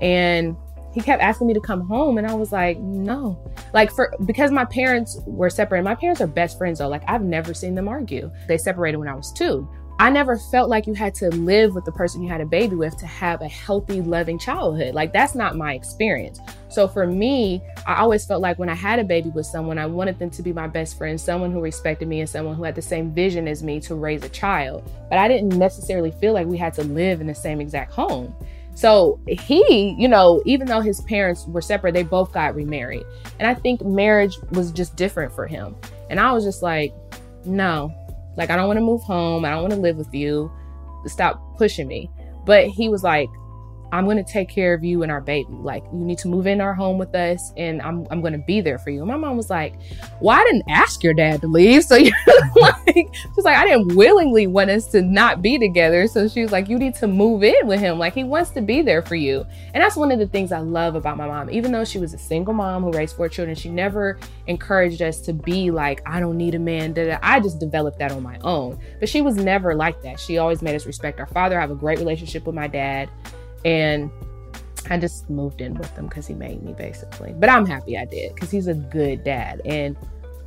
And 0.00 0.56
he 0.92 1.00
kept 1.02 1.22
asking 1.22 1.46
me 1.46 1.54
to 1.54 1.60
come 1.60 1.86
home 1.86 2.16
and 2.16 2.26
I 2.26 2.34
was 2.34 2.52
like, 2.52 2.78
no. 2.78 3.38
Like 3.74 3.90
for 3.90 4.14
because 4.24 4.50
my 4.50 4.64
parents 4.64 5.20
were 5.26 5.50
separated. 5.50 5.84
My 5.84 5.94
parents 5.94 6.20
are 6.20 6.26
best 6.26 6.56
friends 6.56 6.78
though. 6.78 6.88
Like 6.88 7.02
I've 7.06 7.22
never 7.22 7.52
seen 7.52 7.74
them 7.74 7.88
argue. 7.88 8.30
They 8.48 8.56
separated 8.56 8.96
when 8.96 9.08
I 9.08 9.14
was 9.14 9.32
2. 9.34 9.68
I 9.98 10.10
never 10.10 10.36
felt 10.36 10.68
like 10.68 10.86
you 10.86 10.92
had 10.92 11.14
to 11.16 11.30
live 11.30 11.74
with 11.74 11.86
the 11.86 11.92
person 11.92 12.22
you 12.22 12.28
had 12.28 12.42
a 12.42 12.46
baby 12.46 12.76
with 12.76 12.98
to 12.98 13.06
have 13.06 13.40
a 13.40 13.48
healthy, 13.48 14.02
loving 14.02 14.38
childhood. 14.38 14.94
Like, 14.94 15.10
that's 15.10 15.34
not 15.34 15.56
my 15.56 15.72
experience. 15.72 16.38
So, 16.68 16.86
for 16.86 17.06
me, 17.06 17.62
I 17.86 17.96
always 18.00 18.26
felt 18.26 18.42
like 18.42 18.58
when 18.58 18.68
I 18.68 18.74
had 18.74 18.98
a 18.98 19.04
baby 19.04 19.30
with 19.30 19.46
someone, 19.46 19.78
I 19.78 19.86
wanted 19.86 20.18
them 20.18 20.28
to 20.30 20.42
be 20.42 20.52
my 20.52 20.66
best 20.66 20.98
friend, 20.98 21.18
someone 21.18 21.50
who 21.50 21.60
respected 21.60 22.08
me, 22.08 22.20
and 22.20 22.28
someone 22.28 22.56
who 22.56 22.62
had 22.62 22.74
the 22.74 22.82
same 22.82 23.10
vision 23.14 23.48
as 23.48 23.62
me 23.62 23.80
to 23.80 23.94
raise 23.94 24.22
a 24.22 24.28
child. 24.28 24.82
But 25.08 25.18
I 25.18 25.28
didn't 25.28 25.56
necessarily 25.58 26.10
feel 26.10 26.34
like 26.34 26.46
we 26.46 26.58
had 26.58 26.74
to 26.74 26.84
live 26.84 27.22
in 27.22 27.26
the 27.26 27.34
same 27.34 27.62
exact 27.62 27.90
home. 27.92 28.36
So 28.74 29.18
he, 29.26 29.96
you 29.98 30.08
know, 30.08 30.42
even 30.44 30.66
though 30.66 30.80
his 30.80 31.00
parents 31.00 31.46
were 31.46 31.62
separate, 31.62 31.94
they 31.94 32.02
both 32.02 32.32
got 32.32 32.54
remarried. 32.54 33.06
And 33.38 33.48
I 33.48 33.54
think 33.54 33.82
marriage 33.82 34.36
was 34.50 34.70
just 34.70 34.94
different 34.96 35.32
for 35.32 35.46
him. 35.46 35.74
And 36.10 36.20
I 36.20 36.32
was 36.32 36.44
just 36.44 36.62
like, 36.62 36.92
no, 37.46 37.94
like, 38.36 38.50
I 38.50 38.56
don't 38.56 38.66
want 38.66 38.78
to 38.78 38.84
move 38.84 39.02
home. 39.02 39.44
I 39.44 39.50
don't 39.50 39.62
want 39.62 39.74
to 39.74 39.80
live 39.80 39.96
with 39.96 40.14
you. 40.14 40.50
Stop 41.06 41.56
pushing 41.56 41.86
me. 41.86 42.10
But 42.44 42.66
he 42.68 42.88
was 42.88 43.02
like, 43.02 43.28
I'm 43.92 44.04
going 44.04 44.16
to 44.16 44.24
take 44.24 44.48
care 44.48 44.74
of 44.74 44.82
you 44.82 45.02
and 45.02 45.12
our 45.12 45.20
baby. 45.20 45.48
Like, 45.50 45.84
you 45.92 45.98
need 45.98 46.18
to 46.18 46.28
move 46.28 46.46
in 46.46 46.60
our 46.60 46.74
home 46.74 46.98
with 46.98 47.14
us 47.14 47.52
and 47.56 47.80
I'm, 47.82 48.06
I'm 48.10 48.20
going 48.20 48.32
to 48.32 48.44
be 48.46 48.60
there 48.60 48.78
for 48.78 48.90
you. 48.90 49.00
And 49.00 49.08
my 49.08 49.16
mom 49.16 49.36
was 49.36 49.50
like, 49.50 49.74
Well, 50.20 50.38
I 50.38 50.44
didn't 50.44 50.64
ask 50.68 51.02
your 51.02 51.14
dad 51.14 51.40
to 51.42 51.46
leave. 51.46 51.84
So 51.84 51.96
you're 51.96 52.12
like, 52.56 53.08
like, 53.36 53.56
I 53.56 53.64
didn't 53.64 53.96
willingly 53.96 54.46
want 54.46 54.70
us 54.70 54.86
to 54.88 55.02
not 55.02 55.40
be 55.40 55.58
together. 55.58 56.06
So 56.06 56.28
she 56.28 56.42
was 56.42 56.52
like, 56.52 56.68
You 56.68 56.78
need 56.78 56.94
to 56.96 57.06
move 57.06 57.42
in 57.42 57.66
with 57.66 57.80
him. 57.80 57.98
Like, 57.98 58.14
he 58.14 58.24
wants 58.24 58.50
to 58.50 58.60
be 58.60 58.82
there 58.82 59.02
for 59.02 59.14
you. 59.14 59.46
And 59.72 59.82
that's 59.82 59.96
one 59.96 60.10
of 60.10 60.18
the 60.18 60.26
things 60.26 60.52
I 60.52 60.58
love 60.58 60.96
about 60.96 61.16
my 61.16 61.26
mom. 61.26 61.50
Even 61.50 61.72
though 61.72 61.84
she 61.84 61.98
was 61.98 62.12
a 62.12 62.18
single 62.18 62.54
mom 62.54 62.82
who 62.82 62.92
raised 62.92 63.16
four 63.16 63.28
children, 63.28 63.56
she 63.56 63.68
never 63.68 64.18
encouraged 64.46 65.00
us 65.00 65.20
to 65.22 65.32
be 65.32 65.70
like, 65.70 66.02
I 66.06 66.20
don't 66.20 66.36
need 66.36 66.54
a 66.54 66.58
man. 66.58 66.94
I 67.22 67.40
just 67.40 67.60
developed 67.60 67.98
that 67.98 68.12
on 68.12 68.22
my 68.22 68.38
own. 68.42 68.78
But 69.00 69.08
she 69.08 69.22
was 69.22 69.36
never 69.36 69.74
like 69.74 70.02
that. 70.02 70.18
She 70.18 70.38
always 70.38 70.62
made 70.62 70.74
us 70.74 70.86
respect 70.86 71.20
our 71.20 71.26
father. 71.26 71.56
I 71.56 71.60
have 71.60 71.70
a 71.70 71.76
great 71.76 71.98
relationship 71.98 72.46
with 72.46 72.54
my 72.54 72.66
dad. 72.66 73.08
And 73.66 74.10
I 74.88 74.96
just 74.96 75.28
moved 75.28 75.60
in 75.60 75.74
with 75.74 75.90
him 75.96 76.06
because 76.06 76.28
he 76.28 76.34
made 76.34 76.62
me 76.62 76.72
basically. 76.72 77.34
But 77.36 77.50
I'm 77.50 77.66
happy 77.66 77.98
I 77.98 78.04
did 78.04 78.34
because 78.34 78.50
he's 78.50 78.68
a 78.68 78.74
good 78.74 79.24
dad. 79.24 79.60
And 79.64 79.96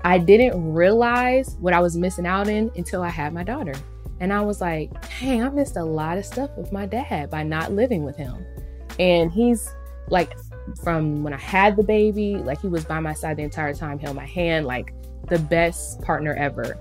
I 0.06 0.18
didn't 0.18 0.74
realize 0.74 1.58
what 1.60 1.74
I 1.74 1.82
was 1.82 1.98
missing 1.98 2.26
out 2.26 2.48
in 2.48 2.72
until 2.78 3.04
I 3.04 3.10
had 3.10 3.34
my 3.34 3.44
daughter. 3.44 3.74
And 4.22 4.32
I 4.32 4.40
was 4.40 4.62
like, 4.62 4.92
dang, 5.20 5.44
I 5.44 5.50
missed 5.50 5.76
a 5.76 5.84
lot 5.84 6.18
of 6.18 6.26
stuff 6.26 6.50
with 6.58 6.72
my 6.72 6.86
dad 6.86 7.30
by 7.30 7.44
not 7.44 7.74
living 7.74 8.04
with 8.04 8.16
him. 8.16 8.46
And 8.98 9.32
he's 9.32 9.70
like, 10.08 10.34
from 10.82 11.24
when 11.24 11.34
I 11.34 11.38
had 11.38 11.76
the 11.76 11.84
baby, 11.84 12.36
like 12.36 12.62
he 12.62 12.68
was 12.68 12.86
by 12.86 13.02
my 13.02 13.14
side 13.14 13.38
the 13.38 13.44
entire 13.44 13.74
time, 13.74 14.00
held 14.00 14.16
my 14.16 14.26
hand, 14.26 14.66
like 14.66 14.94
the 15.28 15.40
best 15.40 16.02
partner 16.02 16.34
ever 16.36 16.78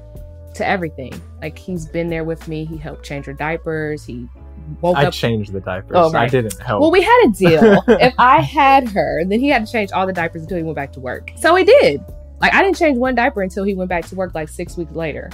to 0.54 0.66
everything. 0.66 1.20
Like 1.40 1.58
he's 1.58 1.86
been 1.86 2.08
there 2.08 2.24
with 2.24 2.46
me. 2.46 2.64
He 2.64 2.76
helped 2.76 3.04
change 3.04 3.26
her 3.26 3.32
diapers. 3.32 4.04
He 4.04 4.28
woke 4.80 4.96
I 4.96 5.06
up. 5.06 5.12
changed 5.12 5.52
the 5.52 5.60
diapers. 5.60 5.92
Oh, 5.94 6.10
right. 6.10 6.22
I 6.24 6.28
didn't 6.28 6.58
help. 6.60 6.80
Well, 6.80 6.90
we 6.90 7.02
had 7.02 7.24
a 7.26 7.30
deal. 7.30 7.82
if 7.88 8.14
I 8.18 8.40
had 8.40 8.88
her, 8.90 9.24
then 9.24 9.40
he 9.40 9.48
had 9.48 9.66
to 9.66 9.72
change 9.72 9.90
all 9.92 10.06
the 10.06 10.12
diapers 10.12 10.42
until 10.42 10.56
he 10.56 10.62
went 10.62 10.76
back 10.76 10.92
to 10.92 11.00
work. 11.00 11.30
So 11.36 11.54
he 11.54 11.64
did. 11.64 12.04
Like 12.40 12.54
I 12.54 12.62
didn't 12.62 12.76
change 12.76 12.98
one 12.98 13.14
diaper 13.14 13.42
until 13.42 13.64
he 13.64 13.74
went 13.74 13.88
back 13.88 14.06
to 14.06 14.14
work 14.14 14.34
like 14.34 14.48
six 14.48 14.76
weeks 14.76 14.92
later. 14.92 15.30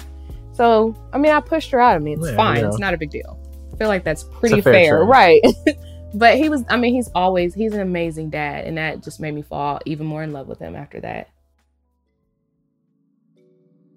So 0.53 0.95
I 1.13 1.19
mean, 1.19 1.33
I 1.33 1.41
pushed 1.41 1.71
her 1.73 1.81
out 1.81 1.97
of 1.97 2.03
me. 2.03 2.15
It's 2.15 2.27
Yeah, 2.27 2.37
fine. 2.37 2.57
you 2.57 2.63
know. 2.63 2.69
It's 2.69 2.79
not 2.79 2.95
a 2.95 2.99
big 2.99 3.11
deal. 3.11 3.39
I 3.73 3.77
feel 3.77 3.89
like 3.89 4.05
that's 4.05 4.25
pretty 4.25 4.61
fair 4.61 4.73
fair, 4.73 5.05
right? 5.05 5.43
but 6.15 6.37
he 6.39 6.49
was. 6.49 6.63
I 6.69 6.77
mean, 6.77 6.95
he's 6.95 7.11
always 7.15 7.55
he's 7.55 7.75
an 7.75 7.81
amazing 7.81 8.31
dad, 8.31 8.65
and 8.65 8.79
that 8.79 9.03
just 9.03 9.21
made 9.21 9.35
me 9.35 9.43
fall 9.43 9.81
even 9.85 10.07
more 10.07 10.23
in 10.23 10.33
love 10.33 10.47
with 10.47 10.61
him 10.61 10.77
after 10.77 11.01
that. 11.01 11.29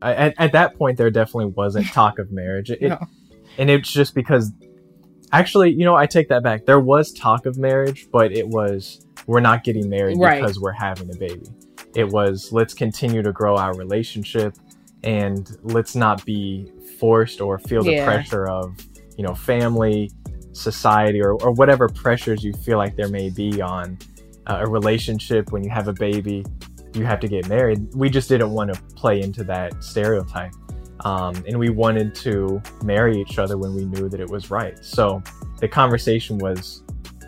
I, 0.02 0.14
at, 0.14 0.34
at 0.38 0.52
that 0.52 0.76
point, 0.78 0.98
there 0.98 1.10
definitely 1.10 1.54
wasn't 1.56 1.88
talk 1.88 2.20
of 2.20 2.32
marriage. 2.32 2.70
It, 2.72 2.82
No. 2.90 3.00
And 3.58 3.72
it's 3.72 3.92
just 3.92 4.14
because, 4.14 4.52
actually, 5.32 5.72
you 5.72 5.86
know, 5.86 5.96
I 5.96 6.06
take 6.06 6.30
that 6.30 6.44
back. 6.44 6.66
There 6.66 6.80
was 6.80 7.12
talk 7.14 7.46
of 7.46 7.58
marriage, 7.58 8.08
but 8.12 8.32
it 8.32 8.48
was, 8.48 9.06
we're 9.26 9.40
not 9.42 9.64
getting 9.64 9.90
married 9.90 10.18
Right. 10.20 10.40
because 10.42 10.60
we're 10.60 10.72
having 10.72 11.10
a 11.14 11.18
baby. 11.18 11.46
It 11.96 12.08
was, 12.10 12.52
let's 12.52 12.74
continue 12.74 13.22
to 13.24 13.32
grow 13.32 13.58
our 13.58 13.74
relationship 13.76 14.56
and 15.04 15.50
let's 15.64 15.96
not 15.96 16.24
be 16.26 16.72
forced 17.00 17.42
or 17.42 17.60
feel 17.60 17.84
the 17.84 17.94
Yeah. 17.94 18.06
pressure 18.06 18.48
of, 18.48 18.76
you 19.18 19.24
know, 19.24 19.34
family, 19.36 20.12
society, 20.54 21.22
or, 21.22 21.34
or 21.44 21.52
whatever 21.52 21.88
pressures 21.88 22.44
you 22.44 22.54
feel 22.54 22.78
like 22.78 22.96
there 22.96 23.10
may 23.10 23.30
be 23.30 23.62
on 23.62 23.98
uh, 24.48 24.60
a 24.62 24.68
relationship 24.70 25.52
when 25.52 25.64
you 25.64 25.70
have 25.70 25.88
a 25.88 25.94
baby 25.94 26.44
you 26.94 27.06
have 27.06 27.20
to 27.20 27.28
get 27.28 27.48
married. 27.48 27.80
We 27.94 28.10
just 28.10 28.28
didn't 28.30 28.50
want 28.52 28.74
to 28.74 28.82
play 28.96 29.22
into 29.22 29.44
that 29.44 29.84
stereotype. 29.84 30.52
Um, 31.02 31.36
and 31.48 31.58
we 31.60 31.70
wanted 31.70 32.16
to 32.16 32.62
marry 32.84 33.20
each 33.22 33.38
other 33.40 33.58
when 33.58 33.76
we 33.76 33.86
knew 33.86 34.10
that 34.10 34.20
it 34.20 34.30
was 34.30 34.50
right. 34.50 34.84
So 34.84 35.22
the 35.60 35.68
conversation 35.68 36.38
was 36.40 36.84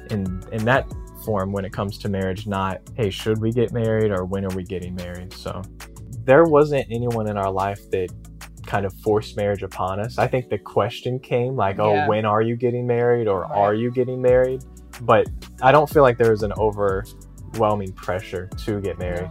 in 0.09 0.43
in 0.51 0.65
that 0.65 0.87
form 1.25 1.51
when 1.51 1.65
it 1.65 1.71
comes 1.73 1.97
to 1.99 2.09
marriage, 2.09 2.47
not 2.47 2.81
hey, 2.95 3.09
should 3.09 3.39
we 3.39 3.51
get 3.51 3.71
married 3.71 4.11
or 4.11 4.25
when 4.25 4.45
are 4.45 4.55
we 4.55 4.63
getting 4.63 4.95
married? 4.95 5.33
So 5.33 5.61
there 6.23 6.43
wasn't 6.45 6.87
anyone 6.89 7.29
in 7.29 7.37
our 7.37 7.51
life 7.51 7.79
that 7.91 8.09
kind 8.65 8.85
of 8.85 8.93
forced 9.01 9.35
marriage 9.35 9.63
upon 9.63 9.99
us. 9.99 10.17
I 10.17 10.27
think 10.27 10.49
the 10.49 10.57
question 10.57 11.19
came 11.19 11.55
like, 11.55 11.77
Yeah. 11.77 12.05
oh, 12.05 12.07
when 12.09 12.25
are 12.25 12.41
you 12.41 12.55
getting 12.55 12.85
married 12.87 13.27
or 13.27 13.41
Right. 13.41 13.51
are 13.57 13.73
you 13.73 13.91
getting 13.91 14.21
married? 14.21 14.63
But 15.01 15.27
I 15.61 15.71
don't 15.71 15.89
feel 15.89 16.03
like 16.03 16.17
there 16.17 16.31
was 16.31 16.43
an 16.43 16.53
overwhelming 16.57 17.93
pressure 17.93 18.47
to 18.65 18.79
get 18.81 18.99
married. 18.99 19.29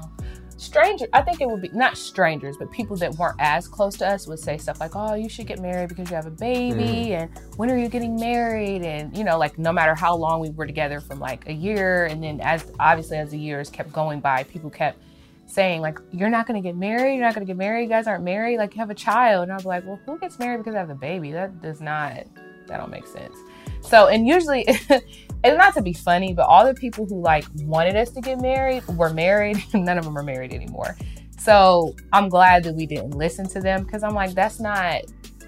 Stranger, 0.59 1.07
I 1.13 1.23
think 1.23 1.41
it 1.41 1.49
would 1.49 1.63
be 1.63 1.69
not 1.69 1.97
strangers, 1.97 2.57
but 2.57 2.69
people 2.73 2.97
that 2.97 3.15
weren't 3.15 3.37
as 3.39 3.69
close 3.69 3.97
to 3.99 4.09
us 4.09 4.27
would 4.27 4.41
say 4.41 4.59
stuff 4.59 4.81
like, 4.81 4.97
"Oh, 4.97 5.15
you 5.15 5.29
should 5.29 5.47
get 5.47 5.61
married 5.61 5.89
because 5.89 6.11
you 6.11 6.17
have 6.17 6.27
a 6.27 6.33
baby, 6.33 7.11
mm. 7.11 7.11
and 7.11 7.31
when 7.57 7.71
are 7.71 7.79
you 7.79 7.89
getting 7.89 8.17
married?" 8.17 8.83
And 8.83 9.17
you 9.17 9.23
know, 9.23 9.39
like 9.39 9.57
no 9.57 9.73
matter 9.73 9.95
how 9.95 10.17
long 10.17 10.41
we 10.41 10.51
were 10.51 10.67
together, 10.67 11.01
from 11.01 11.21
like 11.21 11.49
a 11.49 11.53
year, 11.53 12.07
and 12.07 12.25
then 12.25 12.41
as 12.41 12.67
obviously 12.81 13.19
as 13.19 13.31
the 13.31 13.39
years 13.39 13.71
kept 13.71 13.93
going 13.93 14.19
by, 14.19 14.43
people 14.43 14.69
kept 14.69 15.01
saying 15.47 15.81
like, 15.81 16.01
"You're 16.11 16.29
not 16.29 16.49
going 16.49 16.61
to 16.61 16.69
get 16.69 16.77
married. 16.77 17.15
You're 17.15 17.25
not 17.25 17.37
going 17.37 17.47
to 17.47 17.51
get 17.51 17.57
married. 17.57 17.85
You 17.85 17.89
guys 17.89 18.09
aren't 18.09 18.25
married. 18.25 18.59
Like 18.59 18.75
you 18.75 18.81
have 18.81 18.91
a 18.91 18.95
child." 18.95 19.45
And 19.45 19.53
I 19.53 19.55
was 19.55 19.65
like, 19.65 19.87
"Well, 19.87 20.01
who 20.07 20.19
gets 20.19 20.41
married 20.41 20.59
because 20.59 20.75
I 20.75 20.79
have 20.79 20.91
a 20.91 20.97
baby? 20.97 21.31
That 21.31 21.63
does 21.63 21.81
not. 21.81 22.25
That 22.67 22.79
don't 22.79 22.91
make 22.91 23.07
sense." 23.07 23.37
So, 23.83 24.09
and 24.09 24.27
usually, 24.27 24.67
it's 25.45 25.57
not 25.57 25.75
to 25.75 25.83
be 25.83 25.93
funny, 25.93 26.35
but 26.35 26.47
all 26.47 26.67
the 26.67 26.75
people 26.75 27.07
who 27.07 27.21
like 27.21 27.45
wanted 27.63 27.97
us 27.97 28.11
to 28.11 28.21
get 28.21 28.41
married 28.41 28.87
were 28.89 29.11
married. 29.11 29.63
None 29.75 29.99
of 29.99 30.05
them 30.05 30.17
are 30.17 30.23
married 30.23 30.53
anymore. 30.53 30.97
So 31.39 31.95
I'm 32.13 32.29
glad 32.29 32.65
that 32.65 32.75
we 32.75 32.87
didn't 32.87 33.13
listen 33.13 33.49
to 33.51 33.61
them 33.61 33.85
because 33.85 34.03
I'm 34.03 34.15
like, 34.15 34.35
that's 34.35 34.61
not 34.61 35.03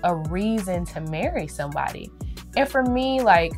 a 0.04 0.14
reason 0.14 0.84
to 0.86 1.00
marry 1.02 1.46
somebody. 1.46 2.10
And 2.56 2.68
for 2.68 2.82
me, 2.82 3.20
like, 3.20 3.52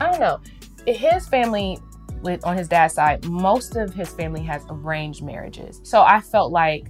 I 0.00 0.10
don't 0.10 0.20
know, 0.20 0.40
his 0.86 1.28
family 1.28 1.78
with 2.22 2.44
on 2.44 2.56
his 2.56 2.68
dad's 2.68 2.94
side, 2.94 3.24
most 3.26 3.76
of 3.76 3.94
his 3.94 4.08
family 4.08 4.42
has 4.42 4.64
arranged 4.68 5.22
marriages. 5.22 5.80
So 5.84 6.02
I 6.02 6.20
felt 6.20 6.52
like 6.52 6.88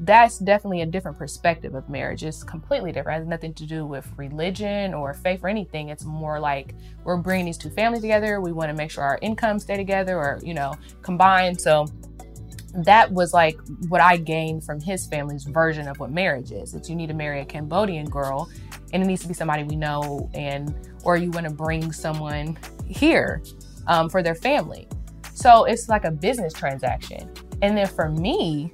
that's 0.00 0.38
definitely 0.38 0.82
a 0.82 0.86
different 0.86 1.16
perspective 1.16 1.74
of 1.74 1.88
marriage. 1.88 2.24
It's 2.24 2.42
completely 2.42 2.90
different. 2.92 3.16
It 3.16 3.20
has 3.20 3.28
nothing 3.28 3.54
to 3.54 3.66
do 3.66 3.86
with 3.86 4.06
religion 4.16 4.92
or 4.92 5.14
faith 5.14 5.40
or 5.42 5.48
anything. 5.48 5.88
It's 5.88 6.04
more 6.04 6.40
like 6.40 6.74
we're 7.04 7.16
bringing 7.16 7.46
these 7.46 7.58
two 7.58 7.70
families 7.70 8.02
together. 8.02 8.40
We 8.40 8.52
want 8.52 8.70
to 8.70 8.74
make 8.74 8.90
sure 8.90 9.04
our 9.04 9.18
incomes 9.22 9.62
stay 9.62 9.76
together 9.76 10.16
or, 10.18 10.40
you 10.42 10.54
know, 10.54 10.74
combined. 11.02 11.60
So 11.60 11.86
that 12.74 13.10
was 13.12 13.32
like 13.32 13.56
what 13.88 14.00
I 14.00 14.16
gained 14.16 14.64
from 14.64 14.80
his 14.80 15.06
family's 15.06 15.44
version 15.44 15.86
of 15.86 15.98
what 16.00 16.10
marriage 16.10 16.50
is. 16.50 16.74
It's 16.74 16.90
you 16.90 16.96
need 16.96 17.06
to 17.06 17.14
marry 17.14 17.40
a 17.40 17.44
Cambodian 17.44 18.06
girl 18.06 18.50
and 18.92 19.02
it 19.02 19.06
needs 19.06 19.22
to 19.22 19.28
be 19.28 19.34
somebody 19.34 19.62
we 19.62 19.76
know 19.76 20.28
and 20.34 20.74
or 21.04 21.16
you 21.16 21.30
want 21.30 21.46
to 21.46 21.52
bring 21.52 21.92
someone 21.92 22.58
here 22.86 23.42
um, 23.86 24.08
for 24.08 24.22
their 24.22 24.34
family. 24.34 24.88
So 25.34 25.64
it's 25.64 25.88
like 25.88 26.04
a 26.04 26.10
business 26.10 26.52
transaction. 26.52 27.30
And 27.62 27.76
then 27.76 27.86
for 27.86 28.08
me, 28.08 28.72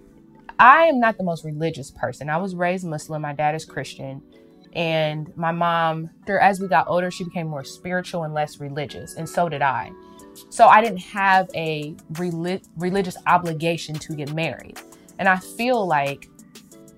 I 0.61 0.85
am 0.85 1.01
not 1.01 1.17
the 1.17 1.25
most 1.25 1.43
religious 1.43 1.91
person. 1.91 2.29
I 2.29 2.37
was 2.37 2.55
raised 2.55 2.87
Muslim. 2.87 3.23
My 3.23 3.33
dad 3.33 3.55
is 3.55 3.65
Christian. 3.65 4.23
And 4.75 5.35
my 5.35 5.53
mom, 5.53 6.11
as 6.29 6.61
we 6.61 6.69
got 6.69 6.87
older, 6.87 7.11
she 7.11 7.25
became 7.25 7.49
more 7.49 7.65
spiritual 7.65 8.25
and 8.25 8.35
less 8.35 8.61
religious. 8.61 9.15
And 9.15 9.27
so 9.27 9.49
did 9.49 9.63
I. 9.63 9.91
So 10.51 10.67
I 10.67 10.83
didn't 10.83 10.99
have 10.99 11.49
a 11.55 11.95
reli- 12.13 12.63
religious 12.77 13.17
obligation 13.27 13.95
to 13.97 14.15
get 14.15 14.35
married. 14.35 14.79
And 15.19 15.31
I 15.31 15.39
feel 15.39 15.87
like 15.87 16.29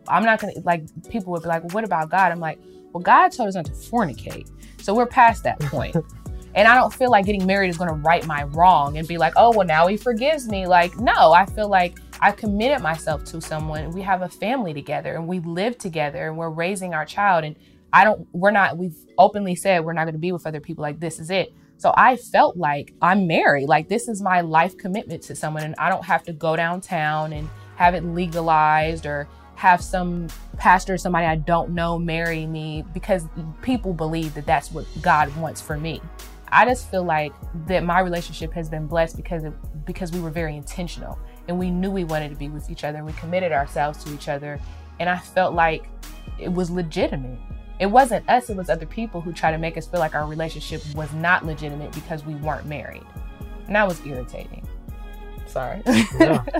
I'm 0.08 0.24
not 0.24 0.40
going 0.40 0.54
to, 0.54 0.60
like, 0.62 0.82
people 1.08 1.32
would 1.32 1.42
be 1.42 1.48
like, 1.48 1.72
what 1.72 1.84
about 1.84 2.10
God? 2.10 2.32
I'm 2.32 2.40
like, 2.40 2.58
well, 2.92 3.02
God 3.02 3.28
told 3.28 3.48
us 3.48 3.54
not 3.54 3.66
to 3.66 3.72
fornicate. 3.72 4.50
So 4.82 4.92
we're 4.92 5.06
past 5.06 5.44
that 5.44 5.60
point. 5.60 5.96
And 6.54 6.68
I 6.68 6.74
don't 6.74 6.92
feel 6.92 7.10
like 7.10 7.24
getting 7.24 7.46
married 7.46 7.70
is 7.70 7.78
going 7.78 7.88
to 7.88 7.96
right 7.96 8.26
my 8.26 8.44
wrong 8.44 8.98
and 8.98 9.08
be 9.08 9.16
like, 9.16 9.32
oh, 9.36 9.56
well, 9.56 9.66
now 9.66 9.86
he 9.86 9.96
forgives 9.96 10.48
me. 10.48 10.66
Like, 10.66 10.96
no, 10.98 11.32
I 11.32 11.46
feel 11.46 11.68
like 11.68 11.98
I've 12.20 12.36
committed 12.36 12.82
myself 12.82 13.24
to 13.26 13.40
someone. 13.40 13.90
We 13.90 14.02
have 14.02 14.22
a 14.22 14.28
family 14.28 14.74
together 14.74 15.14
and 15.14 15.26
we 15.26 15.40
live 15.40 15.78
together 15.78 16.28
and 16.28 16.36
we're 16.36 16.50
raising 16.50 16.92
our 16.92 17.06
child. 17.06 17.44
And 17.44 17.56
I 17.92 18.04
don't, 18.04 18.26
we're 18.32 18.50
not, 18.50 18.76
we've 18.76 18.96
openly 19.16 19.54
said 19.54 19.84
we're 19.84 19.94
not 19.94 20.04
going 20.04 20.14
to 20.14 20.20
be 20.20 20.32
with 20.32 20.46
other 20.46 20.60
people. 20.60 20.82
Like, 20.82 21.00
this 21.00 21.18
is 21.18 21.30
it. 21.30 21.54
So 21.78 21.92
I 21.96 22.16
felt 22.16 22.56
like 22.56 22.94
I'm 23.00 23.26
married. 23.26 23.66
Like, 23.66 23.88
this 23.88 24.06
is 24.06 24.22
my 24.22 24.42
life 24.42 24.76
commitment 24.76 25.22
to 25.24 25.34
someone. 25.34 25.64
And 25.64 25.74
I 25.78 25.88
don't 25.88 26.04
have 26.04 26.22
to 26.24 26.32
go 26.32 26.54
downtown 26.54 27.32
and 27.32 27.48
have 27.76 27.94
it 27.94 28.04
legalized 28.04 29.06
or 29.06 29.26
have 29.56 29.82
some 29.82 30.28
pastor 30.58 30.94
or 30.94 30.98
somebody 30.98 31.26
I 31.26 31.36
don't 31.36 31.70
know 31.70 31.98
marry 31.98 32.46
me 32.46 32.84
because 32.92 33.24
people 33.62 33.92
believe 33.92 34.34
that 34.34 34.46
that's 34.46 34.70
what 34.70 34.86
God 35.00 35.34
wants 35.36 35.60
for 35.60 35.76
me. 35.76 36.00
I 36.52 36.66
just 36.66 36.90
feel 36.90 37.02
like 37.02 37.32
that 37.66 37.82
my 37.82 38.00
relationship 38.00 38.52
has 38.52 38.68
been 38.68 38.86
blessed 38.86 39.16
because 39.16 39.42
of, 39.42 39.54
because 39.86 40.12
we 40.12 40.20
were 40.20 40.28
very 40.28 40.54
intentional 40.54 41.18
and 41.48 41.58
we 41.58 41.70
knew 41.70 41.90
we 41.90 42.04
wanted 42.04 42.28
to 42.28 42.36
be 42.36 42.48
with 42.48 42.68
each 42.70 42.84
other 42.84 42.98
and 42.98 43.06
we 43.06 43.14
committed 43.14 43.52
ourselves 43.52 44.04
to 44.04 44.12
each 44.12 44.28
other 44.28 44.60
and 45.00 45.08
I 45.08 45.16
felt 45.16 45.54
like 45.54 45.86
it 46.38 46.52
was 46.52 46.70
legitimate. 46.70 47.38
It 47.80 47.86
wasn't 47.86 48.28
us, 48.28 48.50
it 48.50 48.56
was 48.56 48.68
other 48.68 48.84
people 48.84 49.22
who 49.22 49.32
tried 49.32 49.52
to 49.52 49.58
make 49.58 49.78
us 49.78 49.86
feel 49.86 49.98
like 49.98 50.14
our 50.14 50.26
relationship 50.26 50.82
was 50.94 51.10
not 51.14 51.46
legitimate 51.46 51.90
because 51.92 52.24
we 52.26 52.34
weren't 52.34 52.66
married. 52.66 53.06
And 53.66 53.74
that 53.74 53.88
was 53.88 54.04
irritating. 54.06 54.68
Sorry. 55.46 55.80
Yeah. 55.86 56.44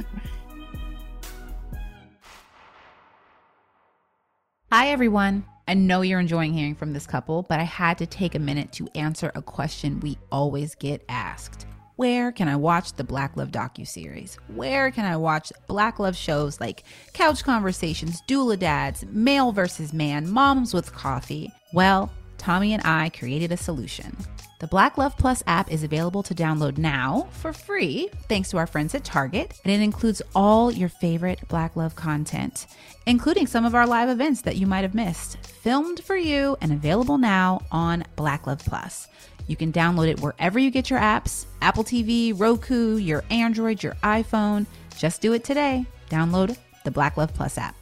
Hi, 4.73 4.89
everyone. 4.89 5.45
I 5.69 5.75
know 5.75 6.03
you're 6.03 6.19
enjoying 6.19 6.55
hearing 6.55 6.75
from 6.75 6.93
this 6.93 7.07
couple, 7.07 7.43
but 7.43 7.61
I 7.61 7.65
had 7.65 7.99
to 7.99 8.07
take 8.07 8.35
a 8.35 8.41
minute 8.41 8.73
to 8.73 8.89
answer 8.97 9.31
a 9.35 9.43
question 9.43 10.01
we 10.01 10.19
always 10.33 10.75
get 10.75 11.05
asked. 11.09 11.67
Where 11.97 12.33
can 12.33 12.49
I 12.49 12.57
watch 12.57 12.95
the 12.95 13.05
Black 13.05 13.37
Love 13.37 13.53
docuseries? 13.53 14.37
Where 14.49 14.91
can 14.91 15.05
I 15.05 15.17
watch 15.17 15.53
Black 15.69 16.01
Love 16.01 16.17
shows 16.17 16.61
like 16.61 16.83
Couch 17.13 17.45
Conversations, 17.45 18.23
Doula 18.23 18.59
Dads, 18.59 19.05
Male 19.07 19.53
versus 19.53 19.93
Man, 19.93 20.29
Moms 20.29 20.75
with 20.75 20.93
Coffee? 20.93 21.53
Well, 21.73 22.11
Tommy 22.39 22.73
and 22.73 22.85
I 22.85 23.11
created 23.11 23.53
a 23.53 23.57
solution. 23.57 24.17
The 24.63 24.69
Black 24.69 24.97
Love 24.97 25.19
Plus 25.19 25.43
app 25.49 25.73
is 25.73 25.83
available 25.83 26.23
to 26.23 26.37
download 26.37 26.79
now 26.79 27.27
for 27.33 27.53
free, 27.53 28.09
thanks 28.29 28.49
to 28.51 28.59
our 28.59 28.67
friends 28.69 28.95
at 28.95 29.03
Target, 29.03 29.61
and 29.65 29.73
it 29.73 29.81
includes 29.81 30.23
all 30.37 30.71
your 30.71 30.89
favorite 30.89 31.41
Black 31.49 31.75
Love 31.75 31.97
content, 31.97 32.69
including 33.05 33.49
some 33.49 33.65
of 33.65 33.75
our 33.75 33.89
live 33.89 34.09
events 34.09 34.43
that 34.43 34.55
you 34.55 34.69
might 34.69 34.83
have 34.83 34.95
missed, 34.95 35.37
filmed 35.45 36.05
for 36.05 36.15
you 36.15 36.57
and 36.61 36.71
available 36.71 37.19
now 37.19 37.61
on 37.73 38.05
Black 38.15 38.47
Love 38.47 38.61
Plus. 38.61 39.09
You 39.49 39.57
can 39.57 39.73
download 39.73 40.07
it 40.07 40.21
wherever 40.21 40.61
you 40.61 40.71
get 40.71 40.91
your 40.91 41.01
apps 41.01 41.47
Apple 41.61 41.83
TV, 41.83 42.33
Roku, 42.33 42.99
your 42.99 43.25
Android, 43.31 43.83
your 43.83 43.95
iPhone. 44.05 44.67
Just 44.97 45.21
do 45.21 45.33
it 45.33 45.43
today. 45.43 45.87
Download 46.09 46.57
the 46.85 46.93
Black 46.93 47.17
Love 47.17 47.35
Plus 47.35 47.59
app. 47.59 47.82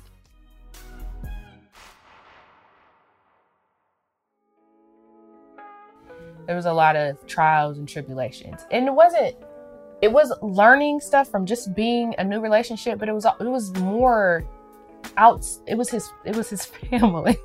There 6.50 6.56
was 6.56 6.66
a 6.66 6.72
lot 6.72 6.96
of 6.96 7.24
trials 7.28 7.78
and 7.78 7.88
tribulations. 7.88 8.66
And 8.72 8.88
it 8.88 8.90
wasn't 8.90 9.36
it 10.02 10.10
was 10.10 10.32
learning 10.42 10.98
stuff 10.98 11.30
from 11.30 11.46
just 11.46 11.76
being 11.76 12.12
a 12.18 12.24
new 12.24 12.40
relationship, 12.40 12.98
but 12.98 13.08
it 13.08 13.12
was 13.12 13.24
it 13.24 13.44
was 13.44 13.70
more 13.76 14.44
out 15.16 15.46
it 15.68 15.76
was 15.76 15.90
his 15.90 16.10
it 16.24 16.34
was 16.34 16.50
his 16.50 16.64
family. 16.90 17.38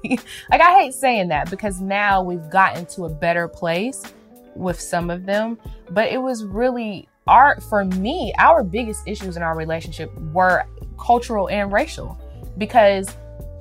like 0.49 0.59
I 0.59 0.79
hate 0.79 0.95
saying 0.95 1.27
that 1.27 1.51
because 1.51 1.81
now 1.81 2.23
we've 2.23 2.49
gotten 2.49 2.87
to 2.95 3.05
a 3.05 3.09
better 3.09 3.47
place 3.47 4.11
with 4.55 4.79
some 4.79 5.11
of 5.11 5.27
them, 5.27 5.59
but 5.91 6.11
it 6.11 6.19
was 6.19 6.43
really 6.43 7.07
our 7.27 7.61
for 7.61 7.85
me, 7.85 8.33
our 8.39 8.63
biggest 8.63 9.07
issues 9.07 9.37
in 9.37 9.43
our 9.43 9.55
relationship 9.55 10.11
were 10.33 10.65
cultural 10.97 11.47
and 11.49 11.71
racial 11.71 12.19
because 12.57 13.15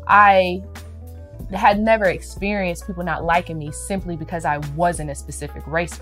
I 0.09 0.63
had 1.53 1.79
never 1.79 2.07
experienced 2.07 2.87
people 2.87 3.05
not 3.05 3.25
liking 3.25 3.59
me 3.59 3.71
simply 3.73 4.17
because 4.17 4.45
I 4.45 4.59
wasn't 4.77 5.11
a 5.11 5.15
specific 5.15 5.67
race 5.67 6.01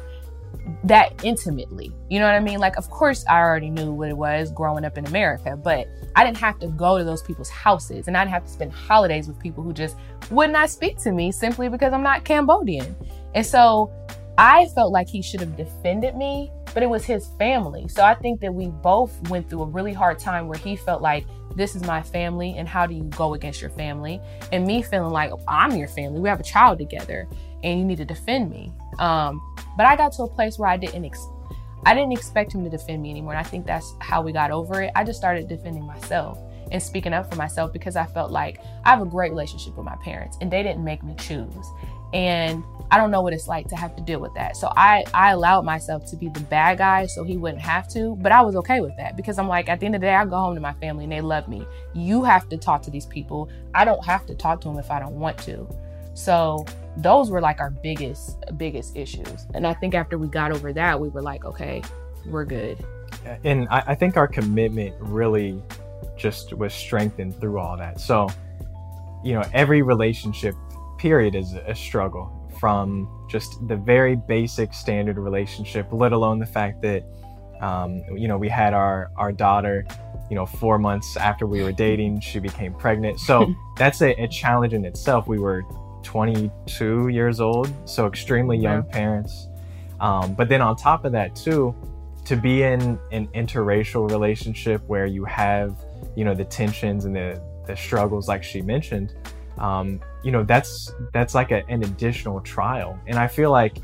that 0.85 1.25
intimately. 1.25 1.93
You 2.09 2.21
know 2.21 2.27
what 2.27 2.35
I 2.35 2.41
mean? 2.41 2.59
Like, 2.59 2.77
of 2.77 2.89
course, 2.91 3.25
I 3.29 3.41
already 3.41 3.71
knew 3.71 3.93
what 3.93 4.09
it 4.09 4.17
was 4.17 4.51
growing 4.51 4.85
up 4.85 4.99
in 4.99 5.07
America, 5.07 5.57
but 5.57 5.89
I 6.15 6.25
didn't 6.25 6.39
have 6.39 6.59
to 6.61 6.69
go 6.69 6.99
to 6.99 7.05
those 7.05 7.23
people's 7.23 7.51
houses 7.51 8.09
and 8.09 8.17
I 8.17 8.25
didn't 8.25 8.35
have 8.35 8.45
to 8.45 8.53
spend 8.53 8.73
holidays 8.73 9.27
with 9.27 9.39
people 9.39 9.63
who 9.63 9.73
just 9.73 9.97
would 10.31 10.51
not 10.51 10.71
speak 10.71 10.99
to 10.99 11.13
me 11.13 11.33
simply 11.33 11.69
because 11.69 11.93
I'm 11.93 12.03
not 12.03 12.25
Cambodian. 12.25 12.95
And 13.35 13.47
so 13.47 13.91
I 14.39 14.67
felt 14.75 14.93
like 14.93 15.09
he 15.09 15.23
should 15.23 15.41
have 15.41 15.57
defended 15.57 16.17
me, 16.17 16.51
but 16.75 16.83
it 16.83 16.89
was 16.89 17.05
his 17.05 17.29
family. 17.39 17.89
So 17.89 18.03
I 18.03 18.15
think 18.15 18.41
that 18.41 18.53
we 18.53 18.69
both 18.69 19.29
went 19.29 19.49
through 19.49 19.63
a 19.63 19.67
really 19.67 19.93
hard 19.93 20.19
time 20.19 20.49
where 20.49 20.59
he 20.59 20.77
felt 20.77 21.03
like 21.03 21.27
this 21.55 21.75
is 21.75 21.83
my 21.85 22.03
family 22.03 22.55
and 22.57 22.69
how 22.69 22.87
do 22.87 22.95
you 22.95 23.05
go 23.05 23.35
against 23.35 23.61
your 23.61 23.71
family? 23.71 24.21
And 24.53 24.67
me 24.67 24.83
feeling 24.83 25.13
like 25.13 25.33
I'm 25.47 25.77
your 25.77 25.89
family. 25.89 26.21
We 26.21 26.29
have 26.29 26.41
a 26.41 26.45
child 26.45 26.79
together 26.79 27.29
and 27.63 27.79
you 27.79 27.85
need 27.85 27.99
to 27.99 28.05
defend 28.05 28.51
me. 28.51 28.73
Um, 28.99 29.41
but 29.77 29.87
I 29.87 29.97
got 29.97 30.13
to 30.15 30.23
a 30.23 30.29
place 30.29 30.59
where 30.59 30.69
I 30.69 30.77
didn't 30.77 31.05
ex- 31.05 31.29
I 31.85 31.95
didn't 31.95 32.13
expect 32.13 32.55
him 32.55 32.63
to 32.65 32.71
defend 32.71 33.03
me 33.03 33.11
anymore. 33.11 33.33
And 33.33 33.45
I 33.45 33.49
think 33.49 33.67
that's 33.67 33.95
how 33.99 34.23
we 34.23 34.33
got 34.33 34.51
over 34.51 34.83
it. 34.83 34.93
I 34.95 35.03
just 35.03 35.19
started 35.19 35.49
defending 35.49 35.85
myself 35.85 36.39
and 36.71 36.83
speaking 36.83 37.13
up 37.13 37.29
for 37.29 37.37
myself 37.37 37.73
because 37.73 37.97
I 37.97 38.07
felt 38.07 38.31
like 38.31 38.61
I 38.85 38.91
have 38.91 39.03
a 39.03 39.07
great 39.07 39.31
relationship 39.31 39.77
with 39.77 39.85
my 39.85 39.97
parents 39.97 40.39
and 40.41 40.51
they 40.51 40.63
didn't 40.63 40.85
make 40.85 41.03
me 41.03 41.15
choose. 41.17 41.67
And 42.13 42.63
I 42.91 42.99
don't 42.99 43.11
know 43.11 43.23
what 43.23 43.33
it's 43.33 43.49
like 43.49 43.69
to 43.69 43.77
have 43.77 43.97
to 43.97 44.03
deal 44.03 44.21
with 44.21 44.35
that. 44.35 44.57
So 44.57 44.71
I, 44.77 45.05
I 45.15 45.33
allowed 45.33 45.65
myself 45.65 46.05
to 46.11 46.17
be 46.17 46.29
the 46.29 46.41
bad 46.41 46.79
guy 46.79 47.07
so 47.07 47.25
he 47.25 47.39
wouldn't 47.39 47.63
have 47.63 47.89
to. 47.89 48.17
But 48.21 48.33
I 48.33 48.43
was 48.43 48.55
okay 48.57 48.81
with 48.81 48.97
that 48.99 49.17
because 49.17 49.39
I'm 49.39 49.49
like, 49.49 49.69
at 49.69 49.81
the 49.81 49.87
end 49.87 49.95
of 49.95 50.03
the 50.03 50.09
day, 50.09 50.15
I 50.15 50.25
go 50.27 50.37
home 50.37 50.55
to 50.55 50.61
my 50.61 50.75
family 50.75 51.05
and 51.05 51.13
they 51.13 51.23
love 51.23 51.49
me. 51.49 51.67
You 51.95 52.23
have 52.23 52.49
to 52.51 52.59
talk 52.59 52.83
to 52.83 52.91
these 52.91 53.07
people. 53.07 53.49
I 53.75 53.85
don't 53.87 54.05
have 54.05 54.27
to 54.27 54.35
talk 54.35 54.61
to 54.63 54.69
them 54.69 54.79
if 54.79 54.91
I 54.91 55.01
don't 55.01 55.19
want 55.19 55.39
to. 55.39 55.67
So 56.15 56.67
those 56.97 57.31
were 57.31 57.41
like 57.41 57.61
our 57.61 57.71
biggest 57.71 58.45
biggest 58.59 58.97
issues 58.97 59.47
and 59.55 59.67
i 59.67 59.73
think 59.73 59.95
after 59.95 60.19
we 60.19 60.29
got 60.29 60.53
over 60.53 60.73
that 60.73 60.99
we 60.99 61.09
were 61.09 61.23
like 61.23 61.45
okay 61.45 61.83
we're 62.27 62.45
good 62.45 62.85
and 63.45 63.67
i, 63.71 63.83
I 63.89 63.95
think 63.95 64.17
our 64.17 64.29
commitment 64.29 64.95
really 65.01 65.63
just 66.17 66.53
was 66.53 66.75
strengthened 66.75 67.41
through 67.41 67.59
all 67.59 67.77
that 67.79 67.99
so 67.99 68.29
you 69.25 69.33
know 69.33 69.43
every 69.55 69.81
relationship 69.81 70.55
period 71.03 71.35
is 71.35 71.55
a 71.55 71.75
struggle 71.75 72.27
from 72.61 72.87
just 73.29 73.51
the 73.69 73.77
very 73.77 74.15
basic 74.15 74.73
standard 74.73 75.19
relationship 75.19 75.87
let 75.91 76.13
alone 76.13 76.39
the 76.39 76.47
fact 76.47 76.81
that 76.81 77.03
um, 77.61 78.03
you 78.17 78.29
know 78.29 78.39
we 78.39 78.49
had 78.49 78.73
our 78.73 79.11
our 79.17 79.33
daughter 79.33 79.85
you 80.31 80.37
know 80.37 80.47
four 80.47 80.79
months 80.79 81.17
after 81.17 81.47
we 81.47 81.63
were 81.63 81.73
dating 81.73 82.21
she 82.21 82.39
became 82.39 82.73
pregnant 82.75 83.19
so 83.19 83.53
that's 83.77 84.01
a, 84.01 84.11
a 84.23 84.29
challenge 84.29 84.73
in 84.73 84.85
itself 84.85 85.27
we 85.27 85.39
were 85.39 85.65
22 86.03 87.09
years 87.09 87.41
old, 87.41 87.73
so 87.89 88.07
extremely 88.07 88.59
young 88.59 88.85
yeah. 88.85 88.93
parents. 88.93 89.49
Um, 90.01 90.35
but 90.35 90.49
then 90.49 90.61
on 90.61 90.77
top 90.77 91.05
of 91.05 91.13
that, 91.13 91.35
too, 91.35 91.75
to 92.25 92.37
be 92.37 92.63
in 92.63 92.99
an 93.11 93.29
interracial 93.29 94.11
relationship 94.11 94.83
where 94.87 95.07
you 95.07 95.25
have, 95.25 95.77
you 96.17 96.25
know, 96.25 96.35
the 96.35 96.45
tensions 96.45 97.05
and 97.05 97.15
the, 97.15 97.41
the 97.67 97.77
struggles, 97.77 98.29
like 98.29 98.43
she 98.43 98.63
mentioned, 98.63 99.15
um, 99.59 100.01
you 100.23 100.31
know, 100.31 100.45
that's 100.45 100.93
that's 101.13 101.35
like 101.35 101.51
a, 101.51 101.67
an 101.69 101.83
additional 101.83 102.41
trial. 102.41 102.99
And 103.07 103.19
I 103.19 103.27
feel 103.27 103.51
like 103.51 103.79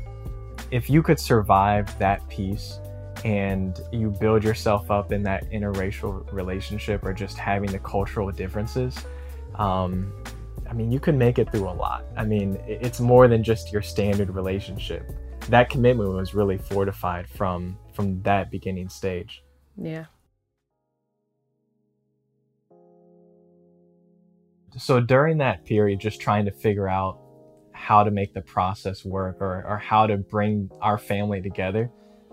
if 0.71 0.89
you 0.89 1.01
could 1.01 1.19
survive 1.19 1.97
that 1.99 2.27
piece 2.29 2.79
and 3.25 3.79
you 3.91 4.09
build 4.09 4.43
yourself 4.43 4.89
up 4.91 5.11
in 5.11 5.23
that 5.23 5.49
interracial 5.51 6.31
relationship 6.31 7.03
or 7.03 7.13
just 7.13 7.37
having 7.37 7.71
the 7.71 7.79
cultural 7.79 8.31
differences, 8.31 9.05
um, 9.55 10.13
I 10.69 10.73
mean, 10.73 10.91
you 10.91 10.99
can 10.99 11.17
make 11.17 11.39
it 11.39 11.51
through 11.51 11.67
a 11.67 11.73
lot. 11.73 12.05
I 12.15 12.23
mean, 12.23 12.59
it's 12.67 12.99
more 12.99 13.27
than 13.27 13.43
just 13.43 13.71
your 13.73 13.81
standard 13.81 14.29
relationship. 14.29 15.11
That 15.49 15.69
commitment 15.69 16.11
was 16.11 16.33
really 16.33 16.57
fortified 16.57 17.27
from 17.27 17.77
from 17.93 18.21
that 18.21 18.51
beginning 18.51 18.89
stage. 18.89 19.43
Yeah. 19.75 20.05
So 24.77 24.99
during 24.99 25.37
that 25.39 25.65
period, 25.65 25.99
just 25.99 26.19
trying 26.21 26.45
to 26.45 26.51
figure 26.51 26.87
out 26.87 27.19
how 27.71 28.03
to 28.03 28.11
make 28.11 28.33
the 28.33 28.41
process 28.41 29.05
work 29.05 29.37
or, 29.39 29.65
or 29.67 29.77
how 29.77 30.07
to 30.07 30.17
bring 30.17 30.69
our 30.81 30.97
family 30.97 31.41
together, 31.41 31.89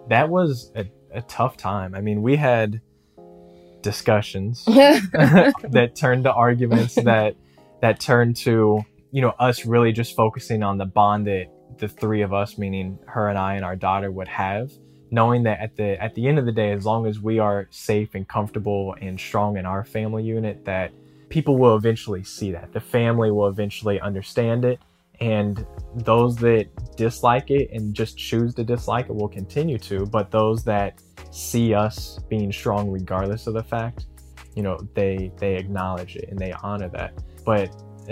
that 0.09 0.29
was 0.29 0.73
a, 0.75 0.85
a 1.13 1.23
tough 1.23 1.57
time. 1.57 1.95
I 1.95 2.01
mean, 2.01 2.23
we 2.23 2.37
had 2.37 2.81
discussions 3.87 4.65
that 4.67 5.93
turned 5.95 6.25
to 6.25 6.33
arguments 6.33 6.95
that 7.05 7.37
that 7.81 8.01
turned 8.01 8.35
to 8.35 8.85
you 9.13 9.23
know 9.23 9.33
us 9.39 9.65
really 9.65 9.93
just 9.93 10.17
focusing 10.17 10.65
on 10.65 10.77
the 10.77 10.85
bond 10.85 11.27
that 11.29 11.47
the 11.79 11.87
three 11.87 12.23
of 12.23 12.33
us 12.33 12.59
meaning 12.59 12.99
her 13.07 13.29
and 13.29 13.39
i 13.39 13.55
and 13.55 13.65
our 13.65 13.77
daughter 13.77 14.11
would 14.11 14.27
have 14.27 14.73
knowing 15.13 15.45
that 15.45 15.61
at 15.61 15.77
the 15.77 16.03
at 16.03 16.15
the 16.17 16.27
end 16.27 16.37
of 16.37 16.47
the 16.47 16.53
day 16.53 16.73
as 16.73 16.85
long 16.85 17.07
as 17.07 17.21
we 17.21 17.39
are 17.39 17.69
safe 17.71 18.15
and 18.15 18.29
comfortable 18.29 18.97
and 19.01 19.21
strong 19.21 19.57
in 19.57 19.65
our 19.65 19.85
family 19.85 20.25
unit 20.25 20.65
that 20.65 20.91
people 21.29 21.57
will 21.57 21.77
eventually 21.77 22.25
see 22.25 22.53
that. 22.53 22.73
The 22.73 22.81
family 22.81 23.31
will 23.31 23.49
eventually 23.49 24.01
understand 24.01 24.65
it. 24.65 24.81
And 25.21 25.67
those 25.95 26.37
that 26.37 26.67
dislike 26.97 27.51
it 27.51 27.71
and 27.73 27.95
just 27.95 28.19
choose 28.19 28.55
to 28.55 28.65
dislike 28.65 29.07
it 29.09 29.15
will 29.15 29.29
continue 29.29 29.79
to. 29.79 30.05
But 30.05 30.31
those 30.31 30.63
that 30.65 31.01
see 31.31 31.73
us 31.73 32.21
being 32.29 32.53
strong 32.53 32.91
regardless 32.91 33.47
of 33.47 33.55
the 33.55 33.63
fact 33.63 34.07
you 34.57 34.63
know 34.63 34.79
they 34.95 35.31
they 35.39 35.55
acknowledge 35.55 36.17
it 36.17 36.29
and 36.31 36.39
they 36.39 36.53
honor 36.63 36.89
that. 36.89 37.13
But 37.45 37.71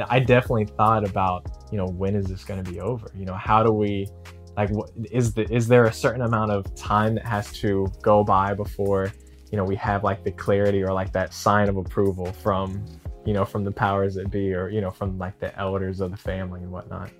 I 0.09 0.21
definitely 0.21 0.67
thought 0.67 1.09
about, 1.09 1.47
you 1.71 1.79
know, 1.79 1.87
when 1.87 2.15
is 2.15 2.27
this 2.27 2.45
going 2.45 2.63
to 2.63 2.71
be 2.71 2.81
over? 2.81 3.07
You 3.15 3.27
know, 3.27 3.35
how 3.35 3.63
do 3.63 3.71
we, 3.71 4.09
like, 4.57 4.71
is 5.11 5.35
the 5.35 5.51
is 5.53 5.69
there 5.69 5.85
a 5.85 5.93
certain 5.93 6.23
amount 6.23 6.51
of 6.51 6.75
time 6.75 7.15
that 7.15 7.25
has 7.25 7.53
to 7.61 7.87
go 8.03 8.25
by 8.25 8.55
before, 8.55 9.13
you 9.51 9.57
know, 9.57 9.65
we 9.65 9.77
have 9.77 10.03
like 10.03 10.25
the 10.25 10.33
clarity 10.33 10.83
or 10.83 10.93
like 10.93 11.13
that 11.13 11.33
sign 11.33 11.69
of 11.69 11.77
approval 11.77 12.27
from, 12.27 12.85
you 13.25 13.33
know, 13.33 13.45
from 13.45 13.65
the 13.65 13.73
powers 13.73 14.15
that 14.15 14.31
be 14.31 14.53
or 14.55 14.69
you 14.69 14.81
know 14.81 14.91
from 14.91 15.19
like 15.19 15.39
the 15.39 15.57
elders 15.59 16.01
of 16.01 16.11
the 16.11 16.17
family 16.17 16.61
and 16.61 16.71
whatnot. 16.71 17.11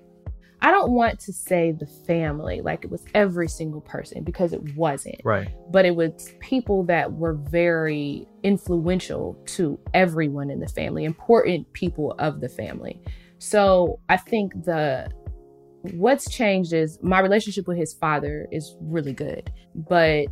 I 0.61 0.71
don't 0.71 0.93
want 0.93 1.19
to 1.19 1.33
say 1.33 1.73
the 1.73 1.85
family 1.85 2.61
like 2.61 2.83
it 2.83 2.89
was 2.89 3.05
every 3.13 3.47
single 3.47 3.81
person 3.81 4.23
because 4.23 4.51
it 4.51 4.75
wasn't. 4.75 5.21
Right. 5.23 5.49
But 5.69 5.85
it 5.85 5.95
was 5.95 6.33
people 6.39 6.83
that 6.85 7.11
were 7.11 7.33
very 7.33 8.27
influential 8.41 9.37
to 9.47 9.79
everyone 9.93 10.49
in 10.49 10.59
the 10.59 10.67
family, 10.67 11.05
important 11.05 11.71
people 11.73 12.15
of 12.17 12.41
the 12.41 12.49
family. 12.49 12.99
So 13.37 13.99
I 14.09 14.17
think 14.17 14.53
the 14.63 15.07
what's 15.93 16.29
changed 16.29 16.73
is 16.73 16.97
my 17.03 17.19
relationship 17.19 17.67
with 17.67 17.77
his 17.77 17.93
father 17.93 18.47
is 18.51 18.75
really 18.81 19.13
good, 19.13 19.51
but 19.75 20.25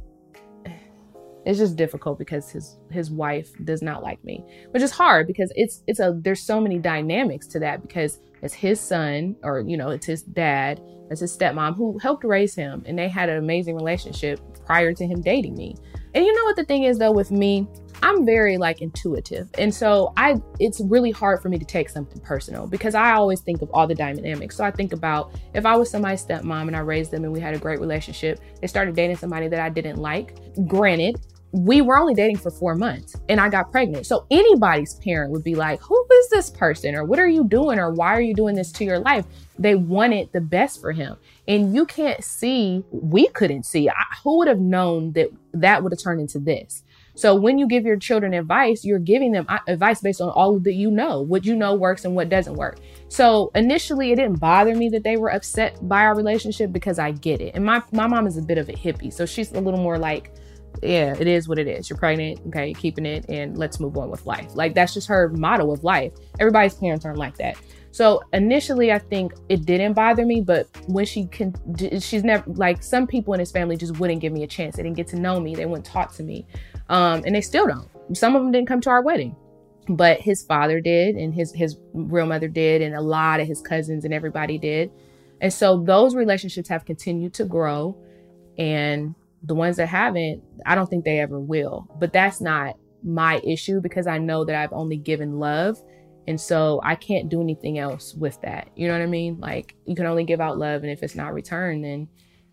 it's 1.45 1.59
just 1.59 1.75
difficult 1.75 2.17
because 2.17 2.49
his 2.49 2.77
his 2.91 3.11
wife 3.11 3.51
does 3.65 3.81
not 3.81 4.01
like 4.01 4.23
me 4.23 4.43
which 4.71 4.83
is 4.83 4.91
hard 4.91 5.27
because 5.27 5.51
it's 5.55 5.83
it's 5.87 5.99
a 5.99 6.17
there's 6.21 6.41
so 6.41 6.59
many 6.59 6.77
dynamics 6.77 7.47
to 7.47 7.59
that 7.59 7.81
because 7.81 8.19
it's 8.41 8.53
his 8.53 8.79
son 8.79 9.35
or 9.43 9.61
you 9.61 9.77
know 9.77 9.89
it's 9.89 10.05
his 10.05 10.23
dad 10.23 10.81
it's 11.09 11.21
his 11.21 11.37
stepmom 11.37 11.75
who 11.75 11.97
helped 11.99 12.23
raise 12.23 12.55
him 12.55 12.83
and 12.85 12.97
they 12.97 13.07
had 13.07 13.29
an 13.29 13.37
amazing 13.37 13.75
relationship 13.75 14.39
prior 14.65 14.93
to 14.93 15.05
him 15.05 15.21
dating 15.21 15.55
me. 15.55 15.75
And 16.15 16.25
you 16.25 16.33
know 16.33 16.43
what 16.45 16.55
the 16.55 16.65
thing 16.65 16.83
is 16.83 16.97
though 16.97 17.11
with 17.11 17.31
me 17.31 17.67
i'm 18.01 18.25
very 18.25 18.57
like 18.57 18.81
intuitive. 18.81 19.49
And 19.57 19.73
so 19.73 20.13
i 20.17 20.41
it's 20.59 20.79
really 20.81 21.11
hard 21.11 21.41
for 21.41 21.49
me 21.49 21.57
to 21.57 21.65
take 21.65 21.89
something 21.89 22.19
personal 22.21 22.67
because 22.67 22.95
i 22.95 23.11
always 23.11 23.41
think 23.41 23.61
of 23.61 23.69
all 23.73 23.87
the 23.87 23.95
dynamics. 23.95 24.55
So 24.55 24.63
i 24.63 24.71
think 24.71 24.93
about 24.93 25.33
if 25.53 25.65
i 25.65 25.75
was 25.75 25.89
somebody's 25.89 26.25
stepmom 26.25 26.67
and 26.67 26.75
i 26.75 26.79
raised 26.79 27.11
them 27.11 27.23
and 27.23 27.33
we 27.33 27.39
had 27.39 27.53
a 27.53 27.59
great 27.59 27.79
relationship 27.79 28.39
they 28.61 28.67
started 28.67 28.95
dating 28.95 29.17
somebody 29.17 29.47
that 29.47 29.59
i 29.59 29.69
didn't 29.69 29.97
like 29.97 30.37
granted 30.67 31.19
we 31.53 31.81
were 31.81 31.99
only 31.99 32.15
dating 32.15 32.37
for 32.37 32.49
four 32.49 32.73
months 32.73 33.15
and 33.29 33.39
I 33.39 33.47
got 33.47 33.71
pregnant. 33.71 34.07
So 34.07 34.25
anybody's 34.31 34.95
parent 34.95 35.31
would 35.31 35.43
be 35.43 35.53
like, 35.53 35.79
Who 35.81 36.05
is 36.11 36.29
this 36.29 36.49
person? 36.49 36.95
Or 36.95 37.05
what 37.05 37.19
are 37.19 37.27
you 37.27 37.43
doing? 37.43 37.79
Or 37.79 37.91
why 37.91 38.15
are 38.15 38.21
you 38.21 38.33
doing 38.33 38.55
this 38.55 38.71
to 38.73 38.83
your 38.83 38.99
life? 38.99 39.25
They 39.59 39.75
wanted 39.75 40.33
the 40.33 40.41
best 40.41 40.81
for 40.81 40.91
him. 40.91 41.15
And 41.47 41.75
you 41.75 41.85
can't 41.85 42.23
see, 42.23 42.83
we 42.91 43.27
couldn't 43.27 43.67
see. 43.67 43.87
I, 43.87 43.93
who 44.23 44.39
would 44.39 44.47
have 44.47 44.59
known 44.59 45.11
that 45.13 45.29
that 45.53 45.83
would 45.83 45.91
have 45.91 46.01
turned 46.01 46.21
into 46.21 46.39
this? 46.39 46.83
So 47.15 47.35
when 47.35 47.59
you 47.59 47.67
give 47.67 47.85
your 47.85 47.97
children 47.97 48.33
advice, 48.33 48.83
you're 48.83 48.97
giving 48.97 49.31
them 49.31 49.45
uh, 49.47 49.59
advice 49.67 50.01
based 50.01 50.21
on 50.21 50.29
all 50.29 50.57
that 50.59 50.73
you 50.73 50.89
know, 50.89 51.21
what 51.21 51.45
you 51.45 51.55
know 51.55 51.75
works 51.75 52.05
and 52.05 52.15
what 52.15 52.29
doesn't 52.29 52.55
work. 52.55 52.79
So 53.09 53.51
initially, 53.53 54.11
it 54.11 54.15
didn't 54.15 54.39
bother 54.39 54.73
me 54.73 54.89
that 54.89 55.03
they 55.03 55.17
were 55.17 55.31
upset 55.31 55.87
by 55.87 56.01
our 56.01 56.15
relationship 56.15 56.71
because 56.71 56.97
I 56.97 57.11
get 57.11 57.41
it. 57.41 57.53
And 57.53 57.63
my 57.63 57.83
my 57.91 58.07
mom 58.07 58.25
is 58.25 58.37
a 58.37 58.41
bit 58.41 58.57
of 58.57 58.69
a 58.69 58.73
hippie, 58.73 59.13
so 59.13 59.27
she's 59.27 59.51
a 59.51 59.59
little 59.59 59.79
more 59.79 59.99
like, 59.99 60.33
yeah, 60.83 61.15
it 61.19 61.27
is 61.27 61.47
what 61.47 61.59
it 61.59 61.67
is. 61.67 61.89
You're 61.89 61.97
pregnant, 61.97 62.41
okay, 62.47 62.73
keeping 62.73 63.05
it, 63.05 63.25
and 63.29 63.57
let's 63.57 63.79
move 63.79 63.97
on 63.97 64.09
with 64.09 64.25
life. 64.25 64.55
Like 64.55 64.73
that's 64.73 64.93
just 64.93 65.07
her 65.07 65.29
motto 65.29 65.71
of 65.71 65.83
life. 65.83 66.13
Everybody's 66.39 66.75
parents 66.75 67.05
aren't 67.05 67.17
like 67.17 67.37
that. 67.37 67.57
So 67.91 68.23
initially, 68.33 68.91
I 68.91 68.97
think 68.97 69.33
it 69.49 69.65
didn't 69.65 69.93
bother 69.93 70.25
me, 70.25 70.41
but 70.41 70.67
when 70.87 71.05
she 71.05 71.27
can, 71.27 71.53
she's 71.99 72.23
never 72.23 72.43
like 72.53 72.81
some 72.81 73.05
people 73.05 73.35
in 73.35 73.39
his 73.39 73.51
family 73.51 73.77
just 73.77 73.99
wouldn't 73.99 74.19
give 74.19 74.33
me 74.33 74.43
a 74.43 74.47
chance. 74.47 74.75
They 74.75 74.83
didn't 74.83 74.97
get 74.97 75.07
to 75.09 75.19
know 75.19 75.39
me. 75.39 75.53
They 75.53 75.67
wouldn't 75.67 75.85
talk 75.85 76.11
to 76.13 76.23
me, 76.23 76.47
um, 76.89 77.23
and 77.25 77.35
they 77.35 77.41
still 77.41 77.67
don't. 77.67 77.87
Some 78.17 78.35
of 78.35 78.41
them 78.41 78.51
didn't 78.51 78.67
come 78.67 78.81
to 78.81 78.89
our 78.89 79.03
wedding, 79.03 79.35
but 79.89 80.19
his 80.19 80.43
father 80.43 80.81
did, 80.81 81.15
and 81.15 81.33
his 81.35 81.53
his 81.53 81.77
real 81.93 82.25
mother 82.25 82.47
did, 82.47 82.81
and 82.81 82.95
a 82.95 83.01
lot 83.01 83.39
of 83.39 83.47
his 83.47 83.61
cousins 83.61 84.05
and 84.05 84.13
everybody 84.13 84.57
did, 84.57 84.91
and 85.39 85.53
so 85.53 85.83
those 85.83 86.15
relationships 86.15 86.69
have 86.69 86.85
continued 86.85 87.35
to 87.35 87.45
grow, 87.45 87.95
and 88.57 89.13
the 89.43 89.55
ones 89.55 89.77
that 89.77 89.87
haven't, 89.87 90.41
I 90.65 90.75
don't 90.75 90.89
think 90.89 91.05
they 91.05 91.19
ever 91.19 91.39
will. 91.39 91.87
But 91.99 92.13
that's 92.13 92.41
not 92.41 92.75
my 93.03 93.41
issue 93.43 93.81
because 93.81 94.07
I 94.07 94.17
know 94.17 94.45
that 94.45 94.55
I've 94.55 94.73
only 94.73 94.97
given 94.97 95.39
love 95.39 95.77
and 96.27 96.39
so 96.39 96.79
I 96.83 96.95
can't 96.95 97.29
do 97.29 97.41
anything 97.41 97.77
else 97.77 98.13
with 98.13 98.39
that. 98.41 98.69
You 98.75 98.87
know 98.87 98.93
what 98.93 99.03
I 99.03 99.07
mean? 99.07 99.39
Like 99.39 99.75
you 99.85 99.95
can 99.95 100.05
only 100.05 100.23
give 100.23 100.39
out 100.39 100.57
love, 100.57 100.83
and 100.83 100.91
if 100.91 101.03
it's 101.03 101.15
not 101.15 101.33
returned, 101.33 101.83
then 101.83 102.07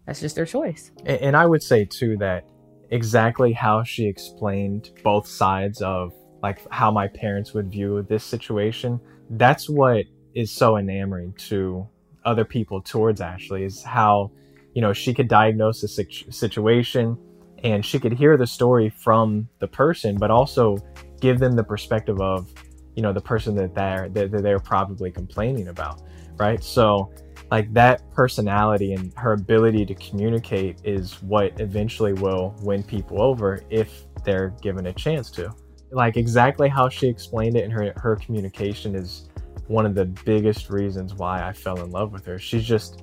that's 0.06 0.20
just 0.20 0.36
their 0.36 0.46
choice. 0.46 0.90
And, 1.06 1.20
and 1.20 1.36
I 1.36 1.46
would 1.46 1.62
say 1.62 1.84
too 1.84 2.16
that 2.18 2.44
exactly 2.90 3.52
how 3.52 3.84
she 3.84 4.06
explained 4.06 4.90
both 5.04 5.26
sides 5.26 5.80
of 5.82 6.12
like 6.42 6.60
how 6.72 6.90
my 6.90 7.06
parents 7.06 7.54
would 7.54 7.70
view 7.70 8.04
this 8.08 8.24
situation, 8.24 8.98
that's 9.30 9.68
what 9.68 10.04
is 10.34 10.50
so 10.50 10.76
enamoring 10.76 11.34
to 11.34 11.86
other 12.24 12.44
people 12.44 12.80
towards 12.80 13.20
Ashley 13.20 13.62
is 13.62 13.82
how, 13.82 14.32
you 14.80 14.86
know, 14.86 14.94
she 14.94 15.12
could 15.12 15.28
diagnose 15.28 15.82
a 15.82 15.88
situation 16.32 17.18
and 17.62 17.84
she 17.84 18.00
could 18.00 18.14
hear 18.14 18.38
the 18.38 18.46
story 18.46 18.88
from 18.88 19.46
the 19.58 19.68
person, 19.68 20.16
but 20.16 20.30
also 20.30 20.78
give 21.20 21.38
them 21.38 21.52
the 21.52 21.62
perspective 21.62 22.18
of, 22.18 22.50
you 22.96 23.02
know 23.02 23.12
the 23.12 23.20
person 23.20 23.54
that 23.54 23.74
they're 23.74 24.08
that 24.08 24.42
they're 24.42 24.58
probably 24.58 25.10
complaining 25.10 25.68
about 25.68 26.02
right? 26.38 26.64
So 26.64 27.12
like 27.50 27.72
that 27.74 28.10
personality 28.10 28.94
and 28.94 29.12
her 29.16 29.34
ability 29.34 29.84
to 29.86 29.94
communicate 29.96 30.80
is 30.84 31.22
what 31.22 31.60
eventually 31.60 32.14
will 32.14 32.56
win 32.62 32.82
people 32.82 33.20
over 33.20 33.62
if 33.68 34.04
they're 34.24 34.54
given 34.62 34.86
a 34.86 34.92
chance 34.92 35.30
to. 35.32 35.52
Like 35.92 36.16
exactly 36.16 36.68
how 36.68 36.88
she 36.88 37.06
explained 37.06 37.56
it 37.56 37.64
in 37.64 37.70
her 37.70 37.92
her 37.96 38.16
communication 38.16 38.94
is 38.94 39.28
one 39.66 39.84
of 39.84 39.94
the 39.94 40.06
biggest 40.06 40.70
reasons 40.70 41.14
why 41.14 41.46
I 41.46 41.52
fell 41.52 41.82
in 41.82 41.90
love 41.90 42.12
with 42.12 42.24
her. 42.24 42.38
She's 42.38 42.64
just 42.64 43.02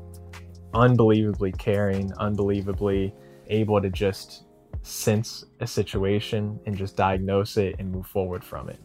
unbelievably 0.73 1.51
caring 1.53 2.11
unbelievably 2.13 3.13
able 3.47 3.81
to 3.81 3.89
just 3.89 4.43
sense 4.81 5.45
a 5.59 5.67
situation 5.67 6.59
and 6.65 6.77
just 6.77 6.95
diagnose 6.95 7.57
it 7.57 7.75
and 7.79 7.91
move 7.91 8.05
forward 8.05 8.43
from 8.43 8.69
it 8.69 8.79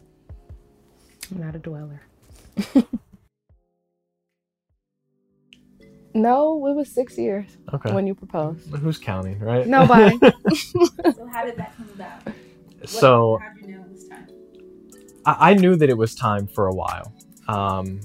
I'm 1.31 1.39
not 1.39 1.55
a 1.55 1.59
dweller. 1.59 2.01
no, 6.13 6.67
it 6.67 6.75
was 6.75 6.91
six 6.91 7.17
years 7.17 7.57
okay. 7.73 7.91
when 7.93 8.05
you 8.05 8.13
proposed. 8.13 8.69
Who's 8.75 8.97
counting, 8.97 9.39
right? 9.39 9.65
Nobody. 9.65 10.17
so 10.53 11.27
how 11.31 11.45
did 11.45 11.57
that 11.57 11.75
come 11.77 11.89
about? 11.95 12.21
so 12.85 13.39
how 13.41 13.53
did 13.53 13.67
you 13.67 13.75
know 13.75 13.83
it 13.83 13.91
was 13.91 14.07
time? 14.07 14.27
I, 15.25 15.51
I 15.51 15.53
knew 15.55 15.75
that 15.75 15.89
it 15.89 15.97
was 15.97 16.13
time 16.13 16.47
for 16.47 16.67
a 16.67 16.73
while. 16.73 17.13
Um, 17.47 18.01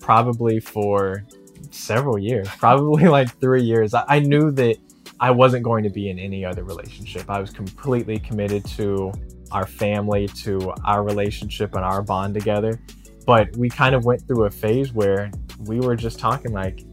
probably 0.00 0.60
for 0.60 1.24
several 1.70 2.18
years, 2.18 2.48
probably 2.58 3.04
like 3.08 3.38
three 3.40 3.62
years. 3.62 3.94
I, 3.94 4.04
I 4.08 4.18
knew 4.20 4.50
that 4.52 4.76
I 5.20 5.30
wasn't 5.30 5.64
going 5.64 5.84
to 5.84 5.90
be 5.90 6.08
in 6.08 6.18
any 6.18 6.44
other 6.44 6.64
relationship. 6.64 7.28
I 7.28 7.40
was 7.40 7.50
completely 7.50 8.18
committed 8.18 8.64
to 8.76 9.12
our 9.52 9.66
family, 9.66 10.28
to 10.28 10.72
our 10.84 11.02
relationship 11.02 11.74
and 11.74 11.84
our 11.84 12.02
bond 12.02 12.34
together. 12.34 12.80
But 13.26 13.54
we 13.56 13.68
kind 13.68 13.94
of 13.94 14.04
went 14.04 14.26
through 14.26 14.44
a 14.44 14.50
phase 14.50 14.92
where 14.92 15.30
we 15.66 15.80
were 15.80 15.94
just 15.94 16.18
talking 16.18 16.52
like, 16.52 16.84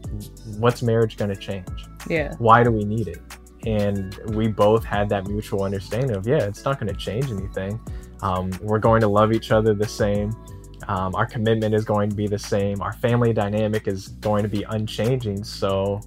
what's 0.58 0.82
marriage 0.82 1.16
going 1.16 1.30
to 1.30 1.36
change? 1.36 1.66
Yeah. 2.08 2.34
Why 2.38 2.62
do 2.62 2.70
we 2.70 2.84
need 2.84 3.08
it? 3.08 3.20
And 3.66 4.14
we 4.34 4.48
both 4.48 4.84
had 4.84 5.08
that 5.08 5.26
mutual 5.26 5.62
understanding 5.62 6.16
of, 6.16 6.26
yeah, 6.26 6.44
it's 6.44 6.64
not 6.64 6.78
going 6.78 6.92
to 6.92 6.98
change 6.98 7.30
anything. 7.30 7.80
Um, 8.22 8.50
we're 8.60 8.78
going 8.78 9.00
to 9.00 9.08
love 9.08 9.32
each 9.32 9.50
other 9.50 9.74
the 9.74 9.88
same. 9.88 10.34
Um, 10.88 11.14
our 11.14 11.26
commitment 11.26 11.74
is 11.74 11.84
going 11.84 12.08
to 12.08 12.16
be 12.16 12.26
the 12.26 12.38
same. 12.38 12.80
Our 12.80 12.94
family 12.94 13.34
dynamic 13.34 13.86
is 13.86 14.08
going 14.08 14.42
to 14.42 14.48
be 14.48 14.62
unchanging. 14.62 15.44
So, 15.44 16.00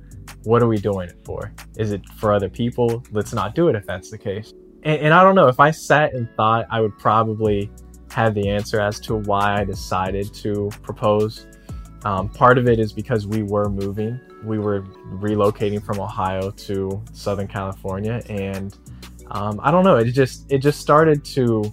what 0.43 0.63
are 0.63 0.67
we 0.67 0.77
doing 0.77 1.09
it 1.09 1.17
for? 1.23 1.53
Is 1.77 1.91
it 1.91 2.01
for 2.17 2.33
other 2.33 2.49
people? 2.49 3.03
Let's 3.11 3.31
not 3.31 3.53
do 3.53 3.67
it 3.67 3.75
if 3.75 3.85
that's 3.85 4.09
the 4.09 4.17
case. 4.17 4.53
And, 4.83 5.01
and 5.01 5.13
I 5.13 5.23
don't 5.23 5.35
know 5.35 5.47
if 5.47 5.59
I 5.59 5.69
sat 5.69 6.13
and 6.15 6.27
thought, 6.35 6.65
I 6.71 6.81
would 6.81 6.97
probably 6.97 7.71
have 8.11 8.33
the 8.33 8.49
answer 8.49 8.81
as 8.81 8.99
to 9.01 9.15
why 9.15 9.61
I 9.61 9.63
decided 9.63 10.33
to 10.35 10.71
propose. 10.81 11.45
Um, 12.03 12.29
part 12.29 12.57
of 12.57 12.67
it 12.67 12.79
is 12.79 12.91
because 12.91 13.27
we 13.27 13.43
were 13.43 13.69
moving. 13.69 14.19
We 14.43 14.57
were 14.57 14.81
relocating 14.81 15.83
from 15.83 15.99
Ohio 15.99 16.49
to 16.49 17.03
Southern 17.13 17.47
California, 17.47 18.23
and 18.27 18.75
um, 19.27 19.59
I 19.63 19.69
don't 19.69 19.83
know. 19.83 19.97
It 19.97 20.11
just 20.11 20.51
it 20.51 20.57
just 20.57 20.79
started 20.79 21.23
to 21.25 21.71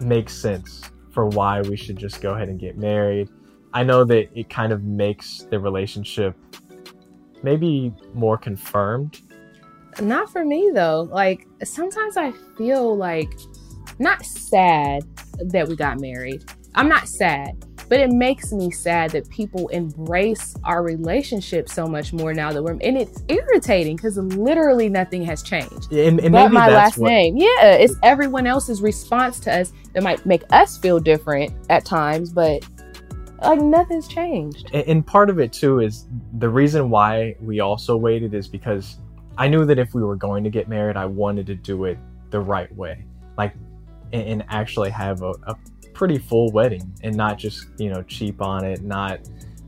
make 0.00 0.28
sense 0.28 0.82
for 1.18 1.26
why 1.26 1.60
we 1.62 1.76
should 1.76 1.96
just 1.96 2.20
go 2.20 2.34
ahead 2.34 2.48
and 2.48 2.60
get 2.60 2.78
married. 2.78 3.28
I 3.74 3.82
know 3.82 4.04
that 4.04 4.28
it 4.38 4.48
kind 4.48 4.72
of 4.72 4.84
makes 4.84 5.48
the 5.50 5.58
relationship 5.58 6.36
maybe 7.42 7.92
more 8.14 8.38
confirmed 8.38 9.20
not 10.00 10.30
for 10.30 10.44
me 10.44 10.70
though. 10.72 11.08
Like 11.10 11.46
sometimes 11.64 12.16
I 12.16 12.32
feel 12.56 12.96
like 12.96 13.32
not 13.98 14.24
sad 14.24 15.04
that 15.38 15.68
we 15.68 15.76
got 15.76 16.00
married. 16.00 16.44
I'm 16.74 16.88
not 16.88 17.08
sad, 17.08 17.64
but 17.88 18.00
it 18.00 18.10
makes 18.10 18.52
me 18.52 18.70
sad 18.70 19.10
that 19.10 19.28
people 19.30 19.68
embrace 19.68 20.54
our 20.64 20.82
relationship 20.82 21.68
so 21.68 21.86
much 21.86 22.12
more 22.12 22.34
now 22.34 22.52
that 22.52 22.62
we're 22.62 22.72
and 22.72 22.96
it's 22.96 23.22
irritating 23.28 23.96
because 23.96 24.16
literally 24.18 24.88
nothing 24.88 25.22
has 25.24 25.42
changed. 25.42 25.92
And, 25.92 26.20
and 26.20 26.32
but 26.32 26.52
my 26.52 26.68
last 26.68 26.98
what... 26.98 27.08
name, 27.08 27.36
yeah, 27.36 27.72
it's 27.72 27.94
everyone 28.02 28.46
else's 28.46 28.82
response 28.82 29.40
to 29.40 29.60
us 29.60 29.72
that 29.92 30.02
might 30.02 30.24
make 30.26 30.42
us 30.50 30.76
feel 30.76 31.00
different 31.00 31.52
at 31.70 31.84
times, 31.84 32.30
but 32.30 32.66
like 33.42 33.60
nothing's 33.60 34.08
changed. 34.08 34.70
And, 34.72 34.86
and 34.88 35.06
part 35.06 35.30
of 35.30 35.38
it 35.38 35.52
too 35.52 35.80
is 35.80 36.06
the 36.38 36.48
reason 36.48 36.90
why 36.90 37.36
we 37.40 37.60
also 37.60 37.96
waited 37.96 38.34
is 38.34 38.48
because 38.48 38.98
I 39.36 39.48
knew 39.48 39.64
that 39.66 39.78
if 39.78 39.94
we 39.94 40.02
were 40.02 40.16
going 40.16 40.44
to 40.44 40.50
get 40.50 40.68
married, 40.68 40.96
I 40.96 41.06
wanted 41.06 41.46
to 41.46 41.54
do 41.54 41.84
it 41.84 41.98
the 42.30 42.40
right 42.40 42.74
way, 42.74 43.04
like, 43.36 43.54
and, 44.12 44.22
and 44.22 44.44
actually 44.48 44.90
have 44.90 45.22
a, 45.22 45.32
a, 45.46 45.56
pretty 45.98 46.16
full 46.16 46.50
wedding 46.52 46.94
and 47.02 47.16
not 47.16 47.38
just 47.38 47.66
you 47.76 47.90
know 47.90 48.02
cheap 48.04 48.40
on 48.40 48.64
it, 48.64 48.82
not 48.82 49.18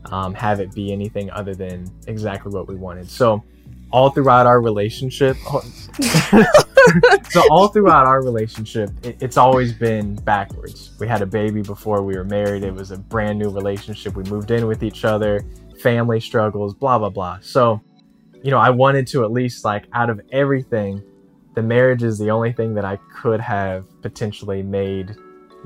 um, 0.05 0.33
have 0.33 0.59
it 0.61 0.73
be 0.73 0.91
anything 0.91 1.29
other 1.31 1.53
than 1.53 1.91
exactly 2.07 2.51
what 2.53 2.67
we 2.67 2.75
wanted. 2.75 3.09
So 3.09 3.43
all 3.91 4.09
throughout 4.09 4.47
our 4.47 4.61
relationship, 4.61 5.35
so 7.29 7.43
all 7.51 7.67
throughout 7.67 8.07
our 8.07 8.23
relationship, 8.23 8.89
it, 9.03 9.17
it's 9.19 9.35
always 9.35 9.73
been 9.73 10.15
backwards. 10.15 10.91
We 10.99 11.07
had 11.07 11.21
a 11.21 11.25
baby 11.25 11.61
before 11.61 12.01
we 12.01 12.15
were 12.15 12.23
married. 12.23 12.63
It 12.63 12.73
was 12.73 12.91
a 12.91 12.97
brand 12.97 13.37
new 13.37 13.49
relationship. 13.49 14.15
We 14.15 14.23
moved 14.23 14.51
in 14.51 14.65
with 14.67 14.83
each 14.83 15.03
other, 15.03 15.45
family 15.81 16.21
struggles, 16.21 16.73
blah 16.73 16.97
blah 16.97 17.09
blah. 17.09 17.39
So 17.41 17.81
you 18.41 18.51
know, 18.51 18.57
I 18.57 18.69
wanted 18.69 19.05
to 19.07 19.25
at 19.25 19.31
least 19.31 19.65
like 19.65 19.85
out 19.91 20.09
of 20.09 20.21
everything, 20.31 21.03
the 21.55 21.61
marriage 21.61 22.03
is 22.03 22.17
the 22.17 22.31
only 22.31 22.53
thing 22.53 22.73
that 22.75 22.85
I 22.85 22.97
could 23.13 23.41
have 23.41 23.85
potentially 24.01 24.63
made, 24.63 25.15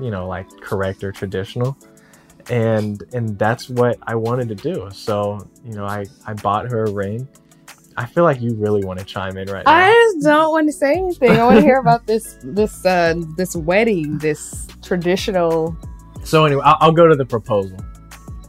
you 0.00 0.10
know, 0.10 0.26
like 0.26 0.48
correct 0.60 1.02
or 1.04 1.12
traditional. 1.12 1.76
And 2.48 3.02
and 3.12 3.38
that's 3.38 3.68
what 3.68 3.98
I 4.02 4.14
wanted 4.14 4.48
to 4.50 4.54
do. 4.54 4.88
So, 4.92 5.48
you 5.64 5.72
know, 5.72 5.84
I 5.84 6.06
I 6.26 6.34
bought 6.34 6.70
her 6.70 6.84
a 6.84 6.90
ring. 6.90 7.28
I 7.96 8.04
feel 8.06 8.24
like 8.24 8.40
you 8.40 8.54
really 8.54 8.84
want 8.84 8.98
to 8.98 9.04
chime 9.04 9.36
in 9.38 9.48
right 9.48 9.64
now. 9.64 9.72
I 9.72 9.90
just 9.92 10.24
don't 10.24 10.52
want 10.52 10.68
to 10.68 10.72
say 10.72 10.92
anything. 10.94 11.30
I 11.30 11.44
want 11.44 11.56
to 11.56 11.62
hear 11.62 11.78
about 11.78 12.06
this 12.06 12.38
this 12.42 12.84
uh 12.84 13.14
this 13.36 13.56
wedding, 13.56 14.18
this 14.18 14.68
traditional 14.82 15.76
So 16.24 16.44
anyway, 16.44 16.62
I'll, 16.64 16.76
I'll 16.80 16.92
go 16.92 17.06
to 17.06 17.16
the 17.16 17.24
proposal. 17.24 17.78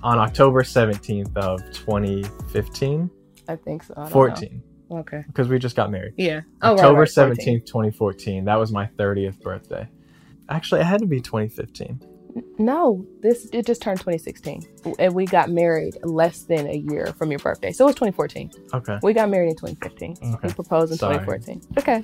On 0.04 0.20
October 0.20 0.64
17th 0.64 1.36
of 1.38 1.60
2015, 1.74 3.10
I 3.50 3.56
think 3.56 3.84
so. 3.84 3.94
I 3.98 4.10
14. 4.10 4.62
Know. 4.90 4.98
Okay. 5.00 5.24
Because 5.28 5.48
we 5.48 5.60
just 5.60 5.76
got 5.76 5.92
married. 5.92 6.14
Yeah. 6.18 6.42
Oh, 6.62 6.74
October 6.74 7.00
right, 7.02 7.18
right, 7.18 7.38
17th, 7.38 7.66
2014. 7.66 8.46
That 8.46 8.56
was 8.56 8.72
my 8.72 8.86
30th 8.98 9.42
birthday. 9.42 9.88
Actually, 10.50 10.82
it 10.82 10.86
had 10.86 11.02
to 11.02 11.08
be 11.08 11.22
2015. 11.22 12.00
No, 12.60 13.06
this 13.22 13.48
it 13.52 13.66
just 13.66 13.82
turned 13.82 14.00
2016, 14.00 14.96
and 15.00 15.14
we 15.14 15.26
got 15.26 15.50
married 15.50 15.98
less 16.04 16.44
than 16.44 16.68
a 16.68 16.76
year 16.76 17.08
from 17.18 17.32
your 17.32 17.40
birthday, 17.40 17.72
so 17.72 17.86
it 17.86 17.88
was 17.88 17.96
2014. 17.96 18.52
Okay. 18.74 19.00
We 19.02 19.14
got 19.14 19.30
married 19.30 19.50
in 19.50 19.56
2015. 19.56 20.18
Okay. 20.36 20.48
We 20.48 20.54
proposed 20.54 20.92
in 20.92 20.98
Sorry. 20.98 21.16
2014. 21.16 21.62
Okay. 21.80 22.04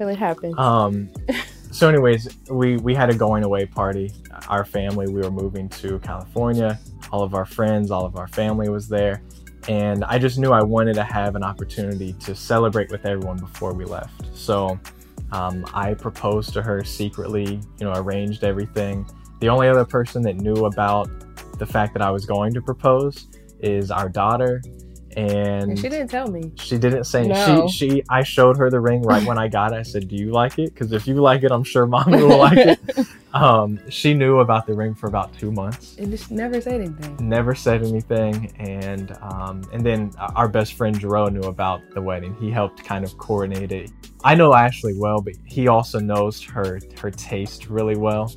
really 0.00 0.14
happened. 0.14 0.58
Um, 0.58 1.10
so, 1.70 1.88
anyways, 1.88 2.28
we 2.50 2.76
we 2.78 2.94
had 2.94 3.10
a 3.10 3.14
going 3.14 3.44
away 3.44 3.66
party. 3.66 4.12
Our 4.48 4.64
family, 4.64 5.06
we 5.06 5.20
were 5.20 5.30
moving 5.30 5.68
to 5.70 5.98
California. 6.00 6.78
All 7.12 7.22
of 7.22 7.34
our 7.34 7.46
friends, 7.46 7.90
all 7.90 8.04
of 8.04 8.16
our 8.16 8.28
family 8.28 8.68
was 8.68 8.88
there, 8.88 9.22
and 9.68 10.04
I 10.04 10.18
just 10.18 10.38
knew 10.38 10.50
I 10.50 10.62
wanted 10.62 10.94
to 10.94 11.04
have 11.04 11.36
an 11.36 11.42
opportunity 11.44 12.14
to 12.14 12.34
celebrate 12.34 12.90
with 12.90 13.06
everyone 13.06 13.38
before 13.38 13.72
we 13.72 13.84
left. 13.84 14.24
So, 14.34 14.78
um, 15.32 15.64
I 15.74 15.94
proposed 15.94 16.52
to 16.54 16.62
her 16.62 16.84
secretly. 16.84 17.60
You 17.78 17.86
know, 17.86 17.92
arranged 17.94 18.44
everything. 18.44 19.06
The 19.40 19.48
only 19.48 19.68
other 19.68 19.84
person 19.84 20.22
that 20.22 20.36
knew 20.36 20.66
about 20.66 21.08
the 21.58 21.66
fact 21.66 21.92
that 21.94 22.02
I 22.02 22.10
was 22.10 22.24
going 22.24 22.54
to 22.54 22.62
propose 22.62 23.28
is 23.60 23.90
our 23.90 24.08
daughter 24.08 24.62
and, 25.18 25.78
she 25.78 25.88
didn't 25.88 26.08
tell 26.08 26.28
me. 26.28 26.52
she 26.56 26.78
didn't 26.78 27.04
say 27.04 27.26
No. 27.26 27.66
she 27.68 27.90
she 27.90 28.02
I 28.08 28.22
showed 28.22 28.56
her 28.56 28.70
the 28.70 28.80
ring 28.80 29.02
right 29.02 29.24
when 29.26 29.38
I 29.38 29.48
got 29.48 29.72
it. 29.72 29.76
I 29.76 29.82
said, 29.82 30.08
"Do 30.08 30.16
you 30.16 30.30
like 30.32 30.58
it? 30.58 30.72
Because 30.72 30.92
if 30.92 31.06
you 31.06 31.14
like 31.14 31.42
it, 31.42 31.50
I'm 31.50 31.64
sure 31.64 31.86
mommy 31.86 32.22
will 32.22 32.38
like 32.38 32.58
it." 32.58 32.78
Um, 33.34 33.78
she 33.90 34.14
knew 34.14 34.38
about 34.38 34.66
the 34.66 34.72
ring 34.72 34.94
for 34.94 35.06
about 35.06 35.36
two 35.38 35.52
months. 35.52 35.96
and 35.98 36.10
just 36.10 36.30
never 36.30 36.62
said 36.62 36.80
anything. 36.80 37.14
Never 37.20 37.54
said 37.54 37.82
anything, 37.84 38.50
and 38.58 39.12
um, 39.20 39.62
and 39.70 39.84
then 39.84 40.12
our 40.34 40.48
best 40.48 40.72
friend 40.72 40.98
Jerome 40.98 41.34
knew 41.34 41.46
about 41.46 41.82
the 41.90 42.00
wedding. 42.00 42.34
He 42.40 42.50
helped 42.50 42.82
kind 42.84 43.04
of 43.04 43.18
coordinate 43.18 43.70
it. 43.70 43.90
I 44.24 44.34
know 44.34 44.54
Ashley 44.54 44.94
well, 44.96 45.20
but 45.20 45.34
he 45.44 45.68
also 45.68 45.98
knows 46.00 46.42
her 46.42 46.80
her 47.02 47.10
taste 47.10 47.68
really 47.68 47.96
well, 47.96 48.32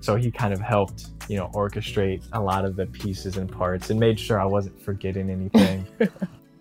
so 0.00 0.16
he 0.16 0.32
kind 0.32 0.52
of 0.52 0.60
helped 0.60 1.06
you 1.28 1.36
know 1.36 1.50
orchestrate 1.54 2.22
a 2.32 2.40
lot 2.40 2.64
of 2.64 2.76
the 2.76 2.86
pieces 2.86 3.36
and 3.36 3.50
parts 3.50 3.90
and 3.90 3.98
made 3.98 4.18
sure 4.18 4.40
I 4.40 4.44
wasn't 4.44 4.80
forgetting 4.80 5.30
anything. 5.30 5.86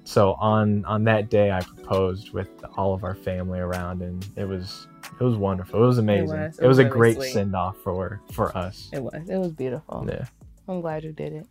so 0.03 0.33
on 0.33 0.85
on 0.85 1.03
that 1.05 1.29
day, 1.29 1.51
I 1.51 1.61
proposed 1.61 2.31
with 2.31 2.49
all 2.77 2.93
of 2.93 3.03
our 3.03 3.15
family 3.15 3.59
around, 3.59 4.01
and 4.01 4.25
it 4.35 4.45
was 4.45 4.87
it 5.19 5.23
was 5.23 5.35
wonderful. 5.35 5.83
It 5.83 5.87
was 5.87 5.97
amazing. 5.97 6.37
It 6.37 6.41
was. 6.41 6.51
was, 6.51 6.59
It 6.59 6.67
was 6.67 6.79
a 6.79 6.85
great 6.85 7.15
sweet. 7.17 7.33
send 7.33 7.55
off 7.55 7.77
for 7.77 8.21
for 8.31 8.55
us. 8.57 8.89
It 8.93 9.01
was. 9.01 9.29
It 9.29 9.37
was 9.37 9.51
beautiful. 9.51 10.05
Yeah. 10.07 10.25
I'm 10.67 10.81
glad 10.81 11.03
you 11.03 11.11
did 11.11 11.33
it. 11.33 11.47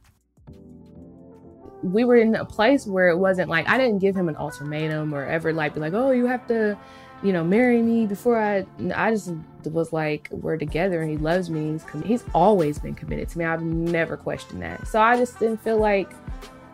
We 1.82 2.04
were 2.04 2.16
in 2.16 2.34
a 2.34 2.44
place 2.44 2.86
where 2.86 3.08
it 3.08 3.16
wasn't 3.16 3.48
like 3.48 3.68
I 3.68 3.78
didn't 3.78 3.98
give 3.98 4.14
him 4.14 4.28
an 4.28 4.36
ultimatum 4.36 5.14
or 5.14 5.24
ever 5.24 5.52
like 5.52 5.74
be 5.74 5.80
like, 5.80 5.94
oh, 5.94 6.10
you 6.10 6.26
have 6.26 6.46
to, 6.48 6.76
you 7.22 7.32
know, 7.32 7.44
marry 7.44 7.82
me 7.82 8.06
before 8.06 8.40
I. 8.40 8.66
I 8.94 9.10
just 9.10 9.32
was 9.64 9.92
like, 9.92 10.28
we're 10.30 10.56
together 10.56 11.02
and 11.02 11.10
he 11.10 11.18
loves 11.18 11.50
me. 11.50 11.72
He's 11.72 11.84
com- 11.84 12.02
he's 12.02 12.24
always 12.34 12.78
been 12.78 12.94
committed 12.94 13.28
to 13.30 13.38
me. 13.38 13.44
I've 13.44 13.62
never 13.62 14.16
questioned 14.16 14.62
that. 14.62 14.86
So 14.86 15.00
I 15.00 15.16
just 15.16 15.38
didn't 15.38 15.62
feel 15.62 15.78
like 15.78 16.10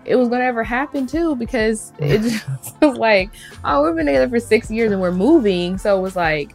it 0.04 0.14
was 0.14 0.28
gonna 0.28 0.44
ever 0.44 0.62
happen 0.62 1.06
too 1.06 1.34
because 1.34 1.92
it 1.98 2.22
just 2.54 2.80
was 2.80 2.96
like, 2.96 3.30
oh, 3.64 3.84
we've 3.84 3.96
been 3.96 4.06
together 4.06 4.28
for 4.28 4.40
six 4.40 4.70
years 4.70 4.92
and 4.92 5.00
we're 5.00 5.12
moving. 5.12 5.78
So 5.78 5.98
it 5.98 6.02
was 6.02 6.14
like, 6.14 6.54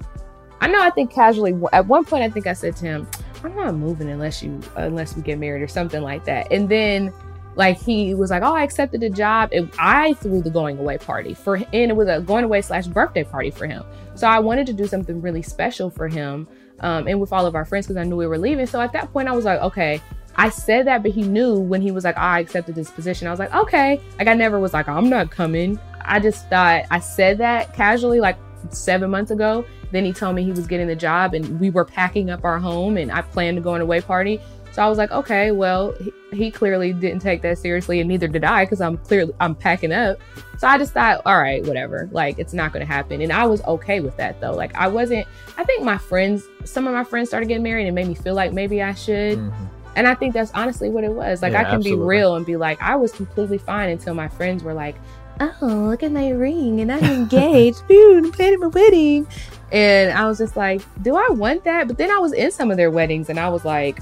I 0.62 0.68
know. 0.68 0.82
I 0.82 0.90
think 0.92 1.12
casually 1.12 1.60
at 1.74 1.86
one 1.88 2.06
point, 2.06 2.24
I 2.24 2.30
think 2.30 2.48
I 2.48 2.54
said 2.54 2.76
to 2.78 2.86
him, 2.86 3.08
I'm 3.44 3.56
not 3.56 3.76
moving 3.76 4.10
unless 4.10 4.42
you 4.42 4.60
unless 4.76 5.16
we 5.16 5.22
get 5.22 5.38
married 5.40 5.62
or 5.62 5.68
something 5.68 6.02
like 6.02 6.24
that. 6.26 6.52
And 6.52 6.70
then 6.70 7.12
like 7.56 7.80
he 7.80 8.14
was 8.14 8.30
like, 8.30 8.44
Oh, 8.44 8.56
I 8.56 8.64
accepted 8.64 9.02
the 9.02 9.10
job. 9.10 9.50
And 9.52 9.72
I 9.80 10.14
threw 10.14 10.42
the 10.42 10.50
going 10.50 10.78
away 10.78 10.98
party 10.98 11.34
for 11.34 11.56
and 11.56 11.66
it 11.74 11.96
was 11.96 12.08
a 12.08 12.22
going 12.22 12.44
away 12.44 12.62
slash 12.62 12.88
birthday 12.88 13.24
party 13.24 13.52
for 13.52 13.68
him. 13.68 13.84
So 14.16 14.28
I 14.28 14.40
wanted 14.40 14.68
to 14.68 14.74
do 14.74 14.88
something 14.88 15.22
really 15.22 15.42
special 15.42 15.90
for 15.90 16.08
him. 16.08 16.48
Um, 16.80 17.08
and 17.08 17.22
with 17.22 17.32
all 17.32 17.46
of 17.46 17.54
our 17.54 17.64
friends 17.64 17.86
because 17.86 17.98
I 17.98 18.04
knew 18.04 18.16
we 18.16 18.26
were 18.26 18.40
leaving. 18.40 18.66
So 18.66 18.82
at 18.82 18.92
that 18.94 19.12
point 19.14 19.28
I 19.28 19.34
was 19.34 19.46
like, 19.46 19.60
okay, 19.62 20.02
I 20.36 20.50
said 20.50 20.88
that, 20.88 21.04
but 21.04 21.12
he 21.12 21.24
knew 21.24 21.60
when 21.60 21.82
he 21.82 21.92
was 21.92 22.04
like, 22.04 22.18
I 22.18 22.40
accepted 22.40 22.76
this 22.76 22.90
position. 22.90 23.28
I 23.28 23.32
was 23.32 23.40
like, 23.40 23.54
okay. 23.54 24.02
Like 24.18 24.28
I 24.28 24.34
never 24.34 24.60
was 24.60 24.74
like, 24.74 24.88
I'm 24.88 25.10
not 25.10 25.30
coming. 25.30 25.80
I 26.02 26.20
just 26.20 26.50
thought 26.50 26.86
I 26.90 27.00
said 27.00 27.38
that 27.40 27.74
casually 27.74 28.20
like 28.20 28.38
seven 28.70 29.10
months 29.10 29.32
ago. 29.32 29.66
Then 29.92 30.06
he 30.06 30.14
told 30.14 30.36
me 30.36 30.44
he 30.44 30.52
was 30.52 30.68
getting 30.68 30.88
the 30.88 30.96
job 30.96 31.34
and 31.34 31.60
we 31.60 31.70
were 31.70 31.86
packing 31.86 32.30
up 32.30 32.46
our 32.46 32.60
home 32.60 32.98
and 32.98 33.12
I 33.12 33.22
planned 33.22 33.64
a 33.64 33.70
away 33.70 34.02
party. 34.02 34.40
So 34.72 34.82
I 34.82 34.88
was 34.88 34.98
like, 34.98 35.12
okay, 35.12 35.52
well, 35.52 35.94
he, 36.00 36.14
he 36.32 36.52
clearly 36.52 36.94
didn't 36.94 37.20
take 37.20 37.42
that 37.42 37.58
seriously 37.58 38.00
and 38.00 38.08
neither 38.08 38.28
did 38.28 38.44
I 38.46 38.64
because 38.64 38.80
I'm 38.80 38.98
clearly 38.98 39.34
I'm 39.40 39.54
packing 39.54 39.92
up. 39.92 40.18
So 40.58 40.68
I 40.68 40.78
just 40.78 40.94
thought, 40.94 41.22
all 41.26 41.38
right, 41.40 41.66
whatever. 41.66 42.08
Like 42.12 42.40
it's 42.40 42.54
not 42.54 42.72
going 42.72 42.86
to 42.86 42.92
happen. 42.92 43.22
And 43.22 43.34
I 43.34 43.46
was 43.46 43.62
okay 43.64 44.00
with 44.00 44.16
that 44.18 44.40
though. 44.40 44.54
Like 44.54 44.74
I 44.76 44.88
wasn't 44.88 45.28
I 45.58 45.64
think 45.66 45.84
my 45.84 45.98
friends 45.98 46.46
some 46.64 46.88
of 46.88 46.94
my 46.94 47.04
friends 47.04 47.28
started 47.30 47.48
getting 47.48 47.64
married 47.64 47.86
and 47.88 47.96
made 47.96 48.08
me 48.08 48.14
feel 48.16 48.34
like 48.36 48.54
maybe 48.54 48.82
I 48.82 48.94
should. 48.94 49.40
Mhm. 49.40 49.54
And 49.98 50.08
I 50.08 50.14
think 50.16 50.34
that's 50.34 50.52
honestly 50.54 50.90
what 50.90 51.04
it 51.04 51.12
was. 51.12 51.42
Like 51.42 51.52
Yeah, 51.52 51.62
I 51.62 51.64
can 51.66 51.76
absolutely. 51.76 52.02
be 52.04 52.08
real 52.08 52.36
and 52.38 52.46
be 52.46 52.56
like, 52.56 52.82
I 52.82 52.96
was 52.96 53.12
completely 53.12 53.58
fine 53.58 53.90
until 53.90 54.14
my 54.14 54.30
friends 54.30 54.64
were 54.64 54.74
like, 54.74 54.96
Oh, 55.42 55.66
look 55.90 56.02
at 56.04 56.12
my 56.14 56.30
ring 56.30 56.80
and 56.80 56.92
I'm 56.92 57.04
engaged. 57.04 57.86
Dude, 57.90 58.26
I'm 58.26 58.32
planning 58.32 58.60
my 58.62 58.68
wedding. 58.68 59.28
And 59.74 60.12
I 60.18 60.28
was 60.28 60.38
just 60.38 60.56
like, 60.56 60.82
Do 61.02 61.16
I 61.18 61.28
want 61.32 61.66
that? 61.66 61.88
But 61.88 61.98
then 61.98 62.10
I 62.10 62.20
was 62.20 62.32
in 62.32 62.52
some 62.52 62.72
of 62.72 62.78
their 62.78 62.92
weddings 62.92 63.30
and 63.30 63.38
I 63.40 63.50
was 63.50 63.66
like, 63.66 64.00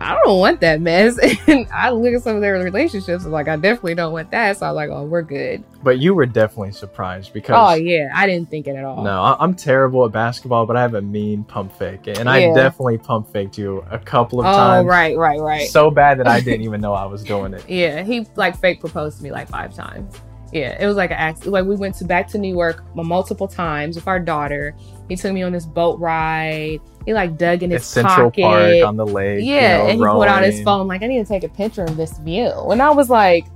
I 0.00 0.18
don't 0.24 0.38
want 0.38 0.60
that 0.60 0.80
mess. 0.80 1.18
And 1.46 1.66
I 1.74 1.90
look 1.90 2.14
at 2.14 2.22
some 2.22 2.36
of 2.36 2.42
their 2.42 2.54
relationships 2.54 3.24
and 3.24 3.32
like 3.32 3.48
I 3.48 3.56
definitely 3.56 3.94
don't 3.94 4.12
want 4.12 4.30
that. 4.30 4.56
So 4.56 4.66
I 4.66 4.70
was 4.70 4.76
like, 4.76 4.88
Oh, 4.90 5.04
we're 5.04 5.22
good. 5.22 5.62
But 5.82 5.98
you 5.98 6.14
were 6.14 6.26
definitely 6.26 6.72
surprised 6.72 7.32
because 7.32 7.56
Oh 7.58 7.74
yeah. 7.74 8.10
I 8.14 8.26
didn't 8.26 8.48
think 8.50 8.66
it 8.66 8.76
at 8.76 8.84
all. 8.84 9.04
No, 9.04 9.20
I- 9.22 9.36
I'm 9.38 9.54
terrible 9.54 10.04
at 10.06 10.12
basketball, 10.12 10.64
but 10.64 10.76
I 10.76 10.80
have 10.82 10.94
a 10.94 11.02
mean 11.02 11.44
pump 11.44 11.76
fake, 11.76 12.06
and 12.06 12.28
I 12.30 12.52
definitely 12.54 12.98
pump 12.98 13.30
faked 13.30 13.58
you 13.58 13.84
a 13.90 13.98
couple 13.98 14.40
of 14.40 14.44
times. 14.46 14.56
Oh, 14.56 14.58
times. 14.58 14.86
right, 14.88 15.16
right, 15.18 15.40
right. 15.40 15.68
So 15.68 15.90
bad 15.90 16.18
that 16.20 16.26
I 16.26 16.40
didn't 16.46 16.62
even 16.62 16.80
know 16.80 16.94
I 16.94 17.04
was 17.04 17.22
doing 17.22 17.52
it. 17.52 17.68
Yeah, 17.68 18.02
he 18.02 18.26
like 18.36 18.56
fake 18.58 18.80
proposed 18.80 19.18
to 19.18 19.22
me 19.24 19.30
like 19.30 19.48
five 19.48 19.74
times. 19.74 20.14
Yeah, 20.52 20.76
it 20.82 20.86
was 20.86 20.96
like 20.96 21.10
an 21.10 21.16
accident. 21.18 21.52
Like 21.52 21.64
we 21.66 21.76
went 21.76 21.94
to 21.96 22.04
back 22.04 22.26
to 22.28 22.38
New 22.38 22.52
York 22.52 22.82
multiple 22.96 23.46
times 23.46 23.96
with 23.96 24.08
our 24.08 24.18
daughter. 24.18 24.74
He 25.08 25.16
took 25.16 25.32
me 25.32 25.42
on 25.42 25.52
this 25.52 25.66
boat 25.66 25.98
ride. 26.00 26.80
He 27.06 27.14
like 27.14 27.38
dug 27.38 27.62
in 27.62 27.72
At 27.72 27.78
his 27.78 27.86
Central 27.86 28.30
pocket. 28.30 28.42
Park 28.42 28.84
on 28.88 28.96
the 28.96 29.06
lake. 29.06 29.42
you 29.42 29.52
yeah, 29.54 29.78
know, 29.78 29.84
and 29.88 29.98
he 29.98 30.04
pulled 30.06 30.24
out 30.26 30.42
his 30.42 30.62
phone 30.62 30.86
like, 30.86 31.02
I 31.02 31.06
need 31.06 31.18
to 31.18 31.24
take 31.24 31.44
a 31.44 31.48
picture 31.48 31.82
of 31.84 31.96
this 31.96 32.18
view. 32.18 32.50
And 32.70 32.82
I 32.82 32.90
was 32.90 33.08
like, 33.08 33.46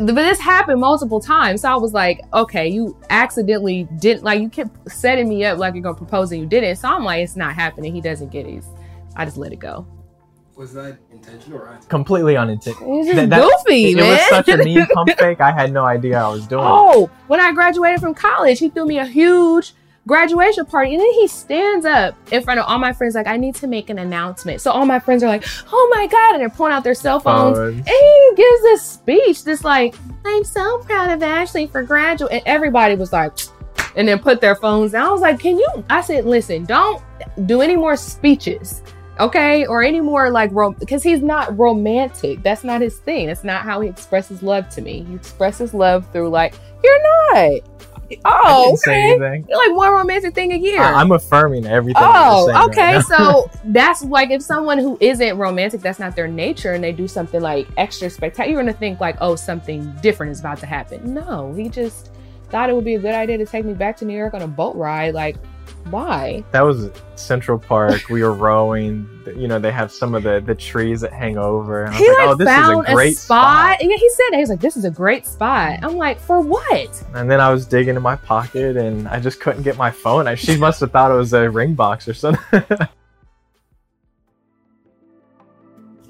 but 0.00 0.14
this 0.14 0.40
happened 0.40 0.80
multiple 0.80 1.20
times. 1.20 1.60
So 1.60 1.68
I 1.70 1.76
was 1.76 1.92
like, 1.92 2.20
okay, 2.32 2.66
you 2.68 2.98
accidentally 3.10 3.86
didn't 4.00 4.24
like 4.24 4.40
you 4.40 4.48
kept 4.48 4.90
setting 4.90 5.28
me 5.28 5.44
up 5.44 5.58
like 5.58 5.74
you're 5.74 5.82
gonna 5.82 5.94
propose 5.94 6.32
and 6.32 6.40
you 6.40 6.46
didn't. 6.46 6.76
So 6.76 6.88
I'm 6.88 7.04
like, 7.04 7.22
it's 7.22 7.36
not 7.36 7.54
happening. 7.54 7.94
He 7.94 8.00
doesn't 8.00 8.30
get 8.32 8.46
it. 8.46 8.64
I 9.14 9.24
just 9.26 9.36
let 9.36 9.52
it 9.52 9.56
go. 9.60 9.86
Was 10.56 10.72
that 10.74 10.98
intentional 11.12 11.58
or 11.58 11.62
accidental? 11.68 11.88
Completely 11.90 12.36
unintentional. 12.36 13.00
It's 13.00 13.08
just 13.08 13.16
That- 13.16 13.30
that- 13.30 13.62
goofy, 13.66 13.90
it 13.92 13.96
man. 13.96 14.10
was 14.12 14.20
such 14.28 14.48
a 14.48 14.56
mean 14.56 14.86
pump 14.94 15.10
fake. 15.18 15.40
I 15.40 15.52
had 15.52 15.72
no 15.72 15.84
idea 15.84 16.18
I 16.18 16.28
was 16.28 16.46
doing. 16.46 16.64
it. 16.64 16.68
Oh, 16.68 17.10
when 17.26 17.40
I 17.40 17.52
graduated 17.52 18.00
from 18.00 18.14
college, 18.14 18.60
he 18.60 18.70
threw 18.70 18.86
me 18.86 18.98
a 18.98 19.04
huge 19.04 19.74
graduation 20.06 20.66
party. 20.66 20.94
And 20.94 21.00
then 21.00 21.12
he 21.12 21.26
stands 21.28 21.86
up 21.86 22.14
in 22.32 22.42
front 22.42 22.60
of 22.60 22.66
all 22.66 22.78
my 22.78 22.92
friends, 22.92 23.14
like, 23.14 23.26
I 23.26 23.36
need 23.36 23.54
to 23.56 23.66
make 23.66 23.90
an 23.90 23.98
announcement. 23.98 24.60
So 24.60 24.70
all 24.70 24.86
my 24.86 24.98
friends 24.98 25.22
are 25.22 25.28
like, 25.28 25.44
oh 25.72 25.92
my 25.94 26.06
God. 26.06 26.34
And 26.34 26.40
they're 26.40 26.50
pulling 26.50 26.72
out 26.72 26.84
their 26.84 26.94
cell 26.94 27.20
phones. 27.20 27.58
And 27.58 27.86
he 27.86 28.32
gives 28.36 28.62
this 28.62 28.82
speech, 28.82 29.44
this 29.44 29.64
like, 29.64 29.94
I'm 30.24 30.44
so 30.44 30.78
proud 30.78 31.10
of 31.10 31.22
Ashley 31.22 31.66
for 31.66 31.82
graduate. 31.82 32.32
And 32.32 32.42
everybody 32.46 32.94
was 32.96 33.12
like, 33.12 33.32
and 33.96 34.08
then 34.08 34.18
put 34.18 34.40
their 34.40 34.56
phones 34.56 34.92
down. 34.92 35.06
I 35.06 35.12
was 35.12 35.20
like, 35.20 35.38
can 35.38 35.56
you? 35.56 35.84
I 35.88 36.00
said, 36.00 36.24
listen, 36.24 36.64
don't 36.64 37.02
do 37.46 37.62
any 37.62 37.76
more 37.76 37.96
speeches. 37.96 38.82
Okay, 39.20 39.64
or 39.66 39.80
any 39.80 40.00
more 40.00 40.28
like 40.28 40.50
rom 40.52 40.74
because 40.80 41.04
he's 41.04 41.22
not 41.22 41.56
romantic. 41.56 42.42
That's 42.42 42.64
not 42.64 42.80
his 42.80 42.98
thing. 42.98 43.28
That's 43.28 43.44
not 43.44 43.62
how 43.62 43.80
he 43.80 43.88
expresses 43.88 44.42
love 44.42 44.68
to 44.70 44.82
me. 44.82 45.04
He 45.04 45.14
expresses 45.14 45.72
love 45.72 46.10
through 46.10 46.30
like, 46.30 46.54
you're 46.82 47.02
not. 47.32 47.60
Oh, 48.24 48.74
okay. 48.74 49.16
You're 49.48 49.58
like 49.68 49.76
one 49.76 49.92
romantic 49.92 50.34
thing 50.34 50.52
a 50.52 50.56
year. 50.56 50.80
I- 50.80 50.94
I'm 51.00 51.12
affirming 51.12 51.66
everything. 51.66 52.02
you're 52.02 52.10
Oh, 52.12 52.48
right 52.50 52.68
okay. 52.68 52.92
now. 52.92 53.00
so 53.00 53.50
that's 53.64 54.02
like 54.04 54.30
if 54.30 54.42
someone 54.42 54.78
who 54.78 54.96
isn't 55.00 55.36
romantic, 55.38 55.80
that's 55.80 55.98
not 55.98 56.14
their 56.16 56.28
nature, 56.28 56.72
and 56.72 56.82
they 56.84 56.92
do 56.92 57.08
something 57.08 57.40
like 57.40 57.66
extra 57.76 58.10
spectacular, 58.10 58.50
you're 58.52 58.62
gonna 58.62 58.72
think 58.76 59.00
like, 59.00 59.16
oh, 59.20 59.36
something 59.36 59.92
different 60.02 60.32
is 60.32 60.40
about 60.40 60.58
to 60.58 60.66
happen. 60.66 61.14
No, 61.14 61.52
he 61.54 61.68
just 61.68 62.10
thought 62.50 62.68
it 62.70 62.74
would 62.74 62.84
be 62.84 62.94
a 62.94 62.98
good 63.00 63.14
idea 63.14 63.38
to 63.38 63.46
take 63.46 63.64
me 63.64 63.74
back 63.74 63.96
to 63.98 64.04
New 64.04 64.16
York 64.16 64.34
on 64.34 64.42
a 64.42 64.46
boat 64.48 64.76
ride. 64.76 65.14
Like, 65.14 65.36
why? 65.90 66.42
that 66.52 66.62
was 66.62 66.90
Central 67.16 67.58
Park. 67.58 68.08
We 68.08 68.22
were 68.22 68.32
rowing. 68.32 69.08
You 69.36 69.48
know, 69.48 69.58
they 69.58 69.70
have 69.70 69.92
some 69.92 70.14
of 70.14 70.22
the 70.22 70.40
the 70.40 70.54
trees 70.54 71.00
that 71.02 71.12
hang 71.12 71.36
over. 71.38 71.84
And 71.84 71.94
I 71.94 71.98
was 71.98 72.00
He 72.00 72.08
like, 72.08 72.18
oh, 72.20 72.34
this 72.36 72.48
found 72.48 72.86
is 72.86 72.90
a 72.92 72.94
great 72.94 73.16
spot. 73.16 73.76
Yeah, 73.80 73.96
he 73.96 74.08
said 74.10 74.24
that. 74.30 74.34
He 74.36 74.40
was 74.40 74.50
like, 74.50 74.60
this 74.60 74.76
is 74.76 74.84
a 74.84 74.90
great 74.90 75.26
spot. 75.26 75.78
I'm 75.82 75.96
like, 75.96 76.18
for 76.20 76.40
what? 76.40 77.04
And 77.14 77.30
then 77.30 77.40
I 77.40 77.50
was 77.52 77.66
digging 77.66 77.96
in 77.96 78.02
my 78.02 78.16
pocket 78.16 78.76
and 78.76 79.06
I 79.08 79.20
just 79.20 79.40
couldn't 79.40 79.62
get 79.62 79.76
my 79.76 79.90
phone. 79.90 80.26
I, 80.26 80.34
she 80.34 80.56
must 80.66 80.80
have 80.80 80.90
thought 80.90 81.10
it 81.10 81.14
was 81.14 81.32
a 81.32 81.48
ring 81.50 81.74
box 81.74 82.08
or 82.08 82.14
something. 82.14 82.42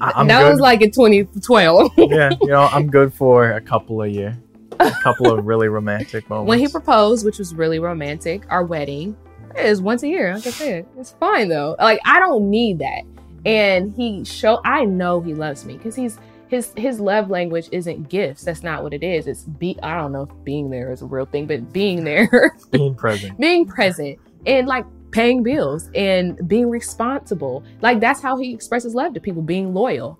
I- 0.01 0.13
I'm 0.17 0.27
that 0.29 0.43
good. 0.43 0.51
was 0.51 0.61
like 0.61 0.83
in 0.83 0.91
2012. 0.91 1.93
yeah, 1.99 2.31
you 2.41 2.49
know, 2.49 2.63
I'm 2.73 2.91
good 2.91 3.15
for 3.15 3.53
a 3.53 3.61
couple 3.61 4.03
of 4.03 4.11
year, 4.11 4.37
a 4.81 4.91
couple 5.03 5.31
of 5.31 5.47
really 5.47 5.69
romantic 5.69 6.29
moments. 6.29 6.49
when 6.49 6.59
he 6.59 6.69
proposed, 6.69 7.25
which 7.25 7.39
was 7.39 7.55
really 7.55 7.79
romantic, 7.79 8.43
our 8.51 8.65
wedding 8.65 9.17
is 9.59 9.81
once 9.81 10.03
a 10.03 10.09
year. 10.09 10.35
Like 10.35 10.47
I 10.47 10.51
said, 10.51 10.87
it's 10.99 11.13
fine 11.13 11.49
though. 11.49 11.77
Like 11.79 12.01
I 12.05 12.19
don't 12.19 12.51
need 12.51 12.79
that. 12.81 13.03
And 13.47 13.93
he 13.95 14.25
show 14.25 14.61
I 14.65 14.85
know 14.85 15.21
he 15.21 15.35
loves 15.35 15.65
me 15.65 15.77
because 15.77 15.95
he's 15.95 16.19
his 16.49 16.73
his 16.77 17.01
love 17.01 17.31
language 17.31 17.69
isn't 17.73 18.09
gifts. 18.09 18.45
That's 18.45 18.63
not 18.63 18.83
what 18.83 18.95
it 18.95 19.03
is. 19.03 19.27
It's 19.27 19.43
be 19.43 19.77
I 19.83 19.97
don't 19.97 20.13
know 20.13 20.23
if 20.23 20.45
being 20.45 20.71
there 20.71 20.93
is 20.93 21.03
a 21.03 21.07
real 21.07 21.27
thing, 21.27 21.47
but 21.47 21.73
being 21.73 22.05
there, 22.05 22.57
being 22.71 22.95
present, 22.95 23.39
being 23.39 23.67
present, 23.67 24.19
and 24.47 24.67
like 24.67 24.87
paying 25.11 25.43
bills 25.43 25.91
and 25.95 26.49
being 26.49 26.69
responsible. 26.71 27.65
Like 27.83 28.01
that's 28.01 28.21
how 28.21 28.37
he 28.37 28.53
expresses 28.53 28.95
love 28.95 29.15
to 29.15 29.21
people. 29.21 29.43
Being 29.43 29.75
loyal. 29.75 30.19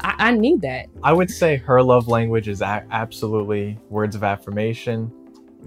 I, 0.00 0.14
I 0.18 0.30
need 0.32 0.60
that. 0.62 0.86
I 1.02 1.12
would 1.12 1.30
say 1.30 1.56
her 1.56 1.82
love 1.82 2.06
language 2.08 2.48
is 2.48 2.60
a- 2.60 2.86
absolutely 2.90 3.78
words 3.88 4.14
of 4.14 4.22
affirmation, 4.22 5.10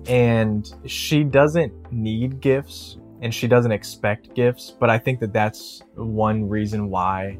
and 0.07 0.71
she 0.85 1.23
doesn't 1.23 1.73
need 1.91 2.39
gifts 2.41 2.97
and 3.21 3.33
she 3.33 3.47
doesn't 3.47 3.71
expect 3.71 4.33
gifts. 4.33 4.71
But 4.71 4.89
I 4.89 4.97
think 4.97 5.19
that 5.19 5.33
that's 5.33 5.81
one 5.95 6.47
reason 6.47 6.89
why 6.89 7.37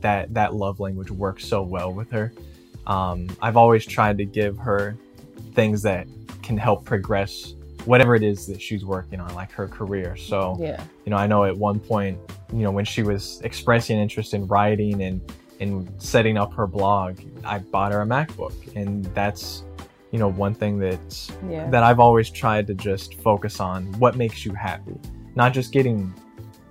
that 0.00 0.32
that 0.34 0.54
love 0.54 0.80
language 0.80 1.10
works 1.10 1.46
so 1.46 1.62
well 1.62 1.92
with 1.92 2.10
her. 2.10 2.32
Um, 2.86 3.28
I've 3.42 3.56
always 3.56 3.84
tried 3.84 4.18
to 4.18 4.24
give 4.24 4.56
her 4.58 4.96
things 5.54 5.82
that 5.82 6.06
can 6.42 6.56
help 6.56 6.84
progress 6.84 7.54
whatever 7.86 8.14
it 8.14 8.22
is 8.22 8.46
that 8.46 8.60
she's 8.60 8.84
working 8.84 9.20
on, 9.20 9.32
like 9.34 9.50
her 9.52 9.68
career. 9.68 10.16
So, 10.16 10.56
yeah. 10.60 10.82
you 11.04 11.10
know, 11.10 11.16
I 11.16 11.26
know 11.26 11.44
at 11.44 11.56
one 11.56 11.80
point, 11.80 12.18
you 12.52 12.58
know, 12.58 12.70
when 12.70 12.84
she 12.84 13.02
was 13.02 13.40
expressing 13.42 13.98
interest 13.98 14.34
in 14.34 14.46
writing 14.46 15.02
and 15.02 15.20
and 15.58 15.90
setting 15.96 16.36
up 16.36 16.52
her 16.52 16.66
blog, 16.66 17.18
I 17.42 17.60
bought 17.60 17.92
her 17.92 18.02
a 18.02 18.06
MacBook, 18.06 18.76
and 18.76 19.04
that's 19.06 19.62
you 20.16 20.20
know 20.20 20.28
one 20.28 20.54
thing 20.54 20.78
that 20.78 21.30
yeah. 21.46 21.68
that 21.68 21.82
I've 21.82 22.00
always 22.00 22.30
tried 22.30 22.66
to 22.68 22.74
just 22.74 23.20
focus 23.20 23.60
on 23.60 23.92
what 23.98 24.16
makes 24.16 24.46
you 24.46 24.54
happy, 24.54 24.94
not 25.34 25.52
just 25.52 25.74
getting 25.74 26.10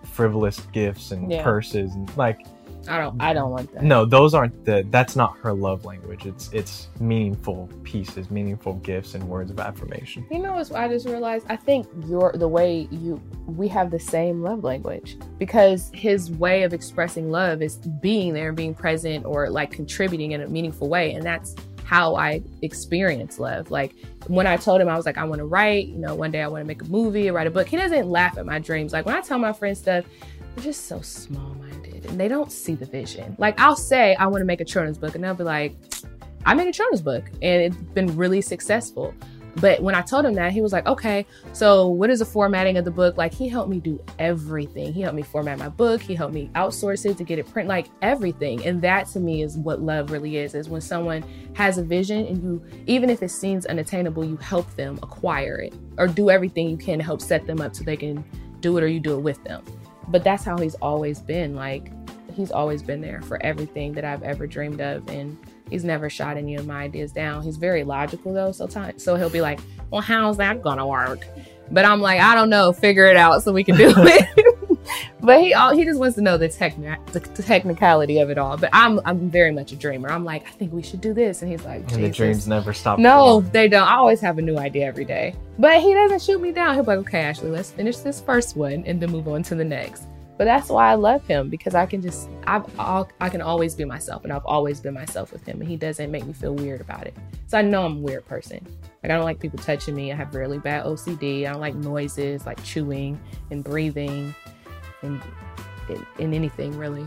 frivolous 0.04 0.62
gifts 0.72 1.12
and 1.12 1.32
yeah. 1.32 1.44
purses 1.44 1.94
and 1.94 2.10
like 2.18 2.40
I 2.88 2.98
don't 2.98 3.22
I 3.22 3.34
don't 3.34 3.52
want 3.52 3.72
that. 3.74 3.84
No, 3.84 4.04
those 4.04 4.34
aren't 4.34 4.66
the 4.66 4.84
that's 4.90 5.16
not 5.16 5.38
her 5.38 5.54
love 5.54 5.86
language. 5.86 6.26
It's 6.26 6.50
it's 6.54 6.88
meaningful 7.00 7.70
pieces, 7.84 8.32
meaningful 8.32 8.74
gifts 8.76 9.14
and 9.14 9.24
words 9.30 9.52
of 9.52 9.60
affirmation. 9.60 10.26
You 10.32 10.40
know 10.40 10.54
what 10.54 10.74
I 10.74 10.88
just 10.88 11.08
realized? 11.08 11.46
I 11.48 11.56
think 11.56 11.88
your 12.08 12.32
the 12.34 12.48
way 12.48 12.88
you 12.90 13.22
we 13.46 13.68
have 13.68 13.92
the 13.92 14.00
same 14.00 14.42
love 14.42 14.64
language 14.64 15.18
because 15.38 15.92
his 15.94 16.32
way 16.32 16.64
of 16.64 16.74
expressing 16.74 17.30
love 17.30 17.62
is 17.62 17.78
being 17.78 18.34
there 18.34 18.48
and 18.48 18.58
being 18.58 18.74
present 18.74 19.24
or 19.24 19.52
like 19.52 19.70
contributing 19.70 20.32
in 20.32 20.42
a 20.42 20.48
meaningful 20.48 20.90
way 20.90 21.14
and 21.14 21.24
that's 21.24 21.56
how 21.86 22.16
I 22.16 22.42
experience 22.64 23.40
love. 23.40 23.72
Like 23.72 23.96
when 24.28 24.48
I 24.48 24.58
told 24.58 24.82
him 24.82 24.90
I 24.90 24.98
was 24.98 25.06
like, 25.06 25.18
I 25.18 25.24
want 25.24 25.40
to 25.40 25.46
write, 25.46 25.88
you 25.88 25.98
know, 25.98 26.16
one 26.16 26.32
day 26.32 26.42
I 26.42 26.48
want 26.48 26.64
to 26.64 26.68
make 26.68 26.82
a 26.82 26.86
movie 26.86 27.30
or 27.30 27.34
write 27.34 27.48
a 27.48 27.52
book. 27.52 27.68
He 27.68 27.78
doesn't 27.78 28.10
laugh 28.10 28.38
at 28.38 28.46
my 28.46 28.60
dreams. 28.60 28.92
Like 28.92 29.06
when 29.06 29.16
I 29.16 29.22
tell 29.22 29.38
my 29.38 29.54
friends 29.54 29.80
stuff, 29.80 30.04
they're 30.56 30.64
just 30.64 30.88
so 30.88 31.00
small 31.02 31.54
minded 31.56 32.06
and 32.06 32.20
they 32.20 32.28
don't 32.28 32.52
see 32.52 32.74
the 32.74 32.86
vision. 32.86 33.36
Like 33.38 33.60
I'll 33.60 33.76
say 33.76 34.16
I 34.16 34.26
want 34.28 34.42
to 34.42 34.46
make 34.46 34.62
a 34.62 34.66
children's 34.66 34.98
book 34.98 35.16
and 35.16 35.24
they'll 35.24 35.36
be 35.36 35.44
like, 35.44 35.76
I 36.46 36.54
made 36.56 36.68
a 36.68 36.74
children's 36.74 37.02
book 37.02 37.26
and 37.42 37.62
it's 37.62 37.78
been 37.94 38.16
really 38.18 38.42
successful. 38.42 39.14
But 39.58 39.82
when 39.82 39.96
I 39.96 40.02
told 40.02 40.26
him 40.26 40.34
that, 40.34 40.52
he 40.52 40.62
was 40.62 40.74
like, 40.74 40.86
okay, 40.86 41.26
so 41.54 41.88
what 41.88 42.10
is 42.10 42.20
the 42.20 42.26
formatting 42.26 42.78
of 42.78 42.84
the 42.84 42.92
book? 42.92 43.16
Like, 43.16 43.34
he 43.34 43.48
helped 43.48 43.70
me 43.70 43.80
do 43.80 44.04
everything. 44.20 44.92
He 44.92 45.02
helped 45.02 45.16
me 45.16 45.22
format 45.22 45.58
my 45.58 45.70
book. 45.70 46.02
He 46.02 46.14
helped 46.14 46.34
me 46.34 46.50
outsource 46.56 47.10
it 47.10 47.18
to 47.18 47.24
get 47.24 47.40
it 47.40 47.50
print, 47.52 47.70
like 47.70 47.88
everything. 48.02 48.66
And 48.66 48.82
that 48.82 49.08
to 49.08 49.20
me 49.20 49.44
is 49.44 49.58
what 49.58 49.82
love 49.82 50.12
really 50.12 50.38
is, 50.38 50.56
is 50.56 50.68
when 50.68 50.82
someone 50.82 51.24
has 51.54 51.78
a 51.78 51.84
vision 51.84 52.26
and 52.28 52.44
you, 52.44 52.66
even 52.86 53.10
if 53.10 53.24
it 53.24 53.30
seems 53.30 53.66
unattainable, 53.66 54.26
you 54.26 54.36
help 54.38 54.70
them 54.76 55.00
acquire 55.02 55.58
it 55.60 55.74
or 55.98 56.08
do 56.08 56.30
everything 56.30 56.70
you 56.70 56.78
can 56.78 56.98
to 57.00 57.06
help 57.06 57.22
set 57.22 57.48
them 57.48 57.62
up 57.62 57.76
so 57.76 57.84
they 57.84 57.98
can 57.98 58.24
do 58.60 58.78
it 58.78 58.84
or 58.84 58.88
you 58.88 59.00
do 59.00 59.16
it 59.16 59.22
with 59.22 59.42
them. 59.46 59.64
But 60.10 60.24
that's 60.24 60.44
how 60.44 60.58
he's 60.58 60.76
always 60.76 61.22
been. 61.22 61.56
Like, 61.56 61.92
he's 62.34 62.52
always 62.52 62.84
been 62.84 63.00
there 63.00 63.22
for 63.22 63.42
everything 63.42 63.94
that 63.94 64.04
I've 64.04 64.24
ever 64.24 64.46
dreamed 64.48 64.82
of. 64.82 65.08
And 65.10 65.38
he's 65.70 65.84
never 65.84 66.10
shot 66.10 66.38
any 66.38 66.56
of 66.56 66.68
my 66.68 66.84
ideas 66.84 67.12
down. 67.12 67.44
He's 67.44 67.58
very 67.58 67.84
logical 67.84 68.34
though. 68.34 68.52
So, 68.52 68.68
time, 68.68 68.98
so 69.00 69.16
he'll 69.16 69.30
be 69.30 69.42
like, 69.42 69.60
well, 69.92 70.02
how's 70.02 70.38
that 70.38 70.62
gonna 70.62 70.88
work? 70.88 71.26
But 71.72 71.86
I'm 71.86 72.02
like, 72.02 72.20
I 72.20 72.36
don't 72.36 72.50
know, 72.50 72.72
figure 72.74 73.06
it 73.06 73.18
out 73.18 73.44
so 73.44 73.52
we 73.52 73.64
can 73.64 73.76
do 73.76 73.94
it. 73.98 74.78
but 75.22 75.42
he 75.42 75.54
all, 75.54 75.76
he 75.76 75.84
just 75.84 76.00
wants 76.00 76.16
to 76.16 76.22
know 76.22 76.38
the, 76.38 76.48
techni- 76.48 77.04
the 77.12 77.20
technicality 77.44 78.20
of 78.20 78.30
it 78.30 78.38
all. 78.38 78.58
But 78.58 78.70
I'm 78.74 79.00
I'm 79.06 79.30
very 79.30 79.52
much 79.52 79.72
a 79.72 79.76
dreamer. 79.76 80.10
I'm 80.10 80.24
like, 80.24 80.48
I 80.48 80.52
think 80.52 80.74
we 80.74 80.84
should 80.84 81.02
do 81.02 81.14
this, 81.14 81.42
and 81.42 81.52
he's 81.52 81.64
like, 81.64 81.92
and 81.92 82.04
the 82.04 82.10
dreams 82.10 82.48
never 82.48 82.74
stop. 82.74 83.00
No, 83.00 83.42
they 83.42 83.68
don't. 83.68 83.88
I 83.88 83.96
always 83.96 84.22
have 84.22 84.38
a 84.38 84.42
new 84.42 84.58
idea 84.58 84.86
every 84.86 85.06
day. 85.06 85.36
But 85.58 85.82
he 85.82 85.94
doesn't 85.94 86.22
shoot 86.22 86.42
me 86.42 86.52
down. 86.52 86.76
He'll 86.76 86.84
be 86.84 86.88
like, 86.88 87.00
okay, 87.00 87.22
Ashley, 87.22 87.50
let's 87.50 87.72
finish 87.72 87.98
this 87.98 88.22
first 88.22 88.56
one 88.56 88.84
and 88.86 89.02
then 89.02 89.12
move 89.12 89.28
on 89.28 89.42
to 89.44 89.56
the 89.56 89.66
next. 89.66 90.04
But 90.38 90.46
that's 90.46 90.70
why 90.70 90.92
I 90.92 90.96
love 90.96 91.26
him 91.26 91.50
because 91.50 91.76
I 91.76 91.86
can 91.86 92.02
just 92.02 92.30
I've 92.46 92.64
all, 92.80 93.10
I 93.22 93.30
can 93.30 93.42
always 93.42 93.74
be 93.74 93.86
myself 93.86 94.24
and 94.26 94.34
I've 94.34 94.46
always 94.46 94.82
been 94.82 94.94
myself 94.94 95.32
with 95.32 95.46
him 95.46 95.62
and 95.62 95.70
he 95.70 95.78
doesn't 95.78 96.12
make 96.12 96.26
me 96.26 96.34
feel 96.34 96.54
weird 96.54 96.82
about 96.82 97.08
it. 97.08 97.16
So 97.48 97.58
I 97.58 97.62
know 97.62 97.86
I'm 97.86 97.98
a 97.98 98.02
weird 98.02 98.26
person. 98.26 98.66
Like 99.02 99.12
I 99.12 99.16
don't 99.16 99.24
like 99.24 99.40
people 99.40 99.60
touching 99.60 99.96
me. 99.96 100.12
I 100.12 100.16
have 100.16 100.36
really 100.36 100.60
bad 100.60 100.84
OCD. 100.86 101.48
I 101.48 101.52
don't 101.52 101.62
like 101.62 101.76
noises 101.76 102.46
like 102.46 102.62
chewing 102.64 103.20
and 103.50 103.64
breathing 103.64 104.36
and 105.04 105.22
in, 105.88 106.06
in 106.20 106.34
anything 106.34 106.78
really. 106.78 107.06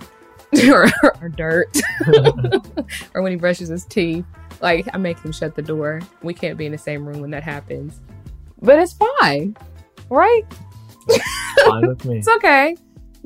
or, 0.70 0.86
or 1.20 1.28
dirt. 1.28 1.76
or 3.14 3.20
when 3.20 3.32
he 3.32 3.36
brushes 3.36 3.68
his 3.68 3.84
teeth. 3.84 4.24
Like 4.62 4.88
I 4.94 4.96
make 4.96 5.18
him 5.20 5.32
shut 5.32 5.54
the 5.54 5.62
door. 5.62 6.00
We 6.22 6.32
can't 6.32 6.56
be 6.56 6.64
in 6.64 6.72
the 6.72 6.78
same 6.78 7.06
room 7.06 7.20
when 7.20 7.30
that 7.32 7.42
happens. 7.42 8.00
But 8.62 8.78
it's 8.78 8.94
fine. 8.94 9.54
Right? 10.08 10.44
fine 11.66 11.88
with 11.88 12.04
me. 12.06 12.18
It's 12.18 12.28
okay 12.28 12.74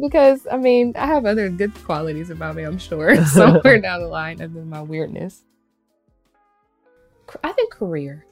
because 0.00 0.46
I 0.50 0.56
mean, 0.56 0.92
I 0.96 1.06
have 1.06 1.26
other 1.26 1.48
good 1.48 1.74
qualities 1.84 2.30
about 2.30 2.56
me, 2.56 2.64
I'm 2.64 2.78
sure, 2.78 3.24
somewhere 3.26 3.80
down 3.80 4.00
the 4.00 4.08
line, 4.08 4.40
other 4.40 4.54
than 4.54 4.68
my 4.68 4.82
weirdness. 4.82 5.42
I 7.42 7.52
think 7.52 7.72
career. 7.72 8.26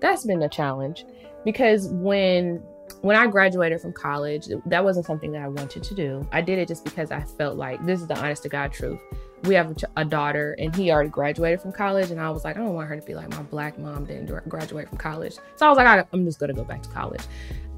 That's 0.00 0.24
been 0.24 0.42
a 0.42 0.48
challenge 0.48 1.04
because 1.44 1.88
when 1.88 2.62
when 3.02 3.16
I 3.16 3.26
graduated 3.26 3.80
from 3.80 3.92
college, 3.92 4.48
that 4.66 4.84
wasn't 4.84 5.06
something 5.06 5.32
that 5.32 5.42
I 5.42 5.48
wanted 5.48 5.82
to 5.82 5.94
do. 5.94 6.26
I 6.32 6.40
did 6.40 6.58
it 6.58 6.68
just 6.68 6.84
because 6.84 7.10
I 7.10 7.20
felt 7.20 7.56
like 7.56 7.84
this 7.84 8.00
is 8.00 8.06
the 8.06 8.18
honest 8.18 8.42
to 8.44 8.48
God 8.48 8.72
truth. 8.72 9.00
We 9.44 9.54
have 9.54 9.76
a, 9.96 10.04
daughter, 10.04 10.56
and 10.58 10.74
he 10.74 10.90
already 10.90 11.10
graduated 11.10 11.60
from 11.60 11.72
college, 11.72 12.10
and 12.10 12.20
I 12.20 12.28
was 12.30 12.44
like, 12.44 12.56
I 12.56 12.60
don't 12.60 12.74
want 12.74 12.88
her 12.88 12.96
to 12.96 13.06
be 13.06 13.14
like 13.14 13.28
my 13.30 13.42
black 13.42 13.78
mom 13.78 14.04
didn't 14.04 14.48
graduate 14.48 14.88
from 14.88 14.98
college. 14.98 15.36
So 15.56 15.66
I 15.66 15.68
was 15.68 15.78
like, 15.78 16.08
I'm 16.12 16.24
just 16.24 16.40
gonna 16.40 16.54
go 16.54 16.64
back 16.64 16.82
to 16.82 16.88
college. 16.88 17.22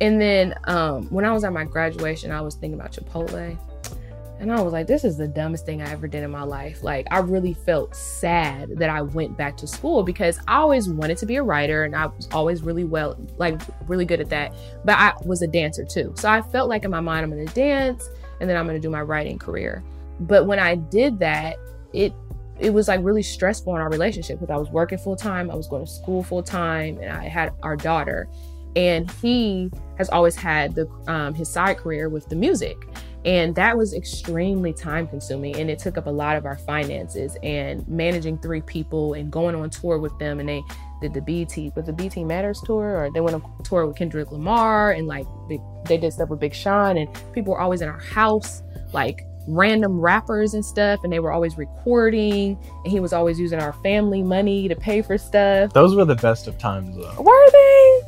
And 0.01 0.21
then 0.21 0.55
um, 0.65 1.05
when 1.11 1.25
I 1.25 1.33
was 1.33 1.45
at 1.45 1.53
my 1.53 1.65
graduation, 1.65 2.31
I 2.31 2.41
was 2.41 2.55
thinking 2.55 2.81
about 2.81 2.93
Chipotle. 2.93 3.59
And 4.39 4.51
I 4.51 4.59
was 4.63 4.73
like, 4.73 4.87
this 4.87 5.05
is 5.05 5.19
the 5.19 5.29
dumbest 5.29 5.67
thing 5.67 5.83
I 5.83 5.91
ever 5.91 6.09
did 6.09 6.23
in 6.23 6.31
my 6.31 6.45
life. 6.45 6.83
Like, 6.83 7.07
I 7.11 7.19
really 7.19 7.53
felt 7.53 7.95
sad 7.95 8.71
that 8.79 8.89
I 8.89 9.03
went 9.03 9.37
back 9.37 9.55
to 9.59 9.67
school 9.67 10.03
because 10.03 10.41
I 10.49 10.57
always 10.57 10.89
wanted 10.89 11.19
to 11.19 11.27
be 11.27 11.37
a 11.37 11.43
writer 11.43 11.85
and 11.85 11.95
I 11.95 12.07
was 12.07 12.27
always 12.33 12.63
really 12.63 12.85
well, 12.85 13.19
like, 13.37 13.61
really 13.87 14.07
good 14.07 14.19
at 14.19 14.31
that. 14.31 14.55
But 14.83 14.99
I 14.99 15.13
was 15.27 15.43
a 15.43 15.47
dancer 15.47 15.85
too. 15.85 16.15
So 16.17 16.31
I 16.31 16.41
felt 16.41 16.71
like 16.71 16.85
in 16.85 16.91
my 16.91 17.01
mind, 17.01 17.25
I'm 17.25 17.47
to 17.47 17.53
dance 17.53 18.09
and 18.41 18.49
then 18.49 18.57
I'm 18.57 18.67
to 18.67 18.79
do 18.79 18.89
my 18.89 19.03
writing 19.03 19.39
career. 19.39 19.85
But 20.21 20.47
when 20.47 20.59
I 20.59 20.77
did 20.77 21.19
that, 21.21 21.57
it 21.93 22.13
it 22.59 22.75
was 22.75 22.89
like 22.89 23.01
really 23.03 23.23
stressful 23.23 23.75
in 23.75 23.81
our 23.81 23.89
relationship 23.89 24.39
because 24.39 24.53
I 24.53 24.59
was 24.59 24.69
working 24.71 24.99
full 24.99 25.17
time, 25.17 25.51
I 25.51 25.55
was 25.55 25.67
going 25.67 25.85
to 25.85 25.91
school 25.91 26.23
full 26.23 26.43
time, 26.43 26.99
and 27.01 27.11
I 27.11 27.27
had 27.27 27.53
our 27.63 27.77
daughter. 27.77 28.29
And 28.77 29.11
he 29.11 29.71
has 29.99 30.09
always 30.11 30.37
had 30.37 30.75
the 30.75 30.89
um, 31.09 31.35
his 31.35 31.49
side 31.49 31.79
career 31.79 32.09
with 32.09 32.29
the 32.29 32.37
music. 32.37 32.77
And 33.25 33.55
that 33.57 33.77
was 33.77 33.93
extremely 33.93 34.73
time 34.73 35.07
consuming 35.07 35.55
and 35.57 35.69
it 35.69 35.79
took 35.79 35.99
up 35.99 36.07
a 36.07 36.11
lot 36.11 36.37
of 36.39 36.47
our 36.47 36.57
finances 36.57 37.37
and 37.43 37.87
managing 37.87 38.39
three 38.39 38.63
people 38.63 39.13
and 39.13 39.31
going 39.31 39.55
on 39.55 39.69
tour 39.69 39.99
with 39.99 40.19
them 40.19 40.41
and 40.41 40.49
they 40.49 40.63
did 41.03 41.13
the 41.13 41.21
BT 41.21 41.71
with 41.77 41.85
the 41.85 41.93
BT 41.93 42.25
Matters 42.25 42.63
tour 42.65 42.97
or 42.97 43.11
they 43.13 43.21
went 43.21 43.35
on 43.35 43.63
tour 43.63 43.87
with 43.87 43.97
Kendrick 43.97 44.33
Lamar 44.33 44.93
and 44.93 45.07
like 45.07 45.27
they 45.87 45.99
did 45.99 46.11
stuff 46.15 46.31
with 46.31 46.41
Big 46.41 46.55
Sean 46.55 46.97
and 46.97 47.09
people 47.35 47.53
were 47.53 47.61
always 47.61 47.83
in 47.83 47.91
our 47.91 48.01
house 48.01 48.63
like 48.95 49.27
random 49.49 50.01
rappers 50.01 50.55
and 50.55 50.65
stuff 50.65 51.01
and 51.03 51.13
they 51.13 51.19
were 51.19 51.33
always 51.33 51.57
recording 51.59 52.59
and 52.85 52.93
he 52.93 53.01
was 53.01 53.13
always 53.13 53.39
using 53.39 53.59
our 53.59 53.73
family 53.75 54.23
money 54.23 54.69
to 54.69 54.77
pay 54.77 55.03
for 55.03 55.19
stuff. 55.19 55.73
Those 55.73 55.95
were 55.95 56.05
the 56.05 56.15
best 56.17 56.47
of 56.47 56.59
times 56.59 56.97
though. 56.97 57.23
Were 57.23 57.51
they? 57.51 58.01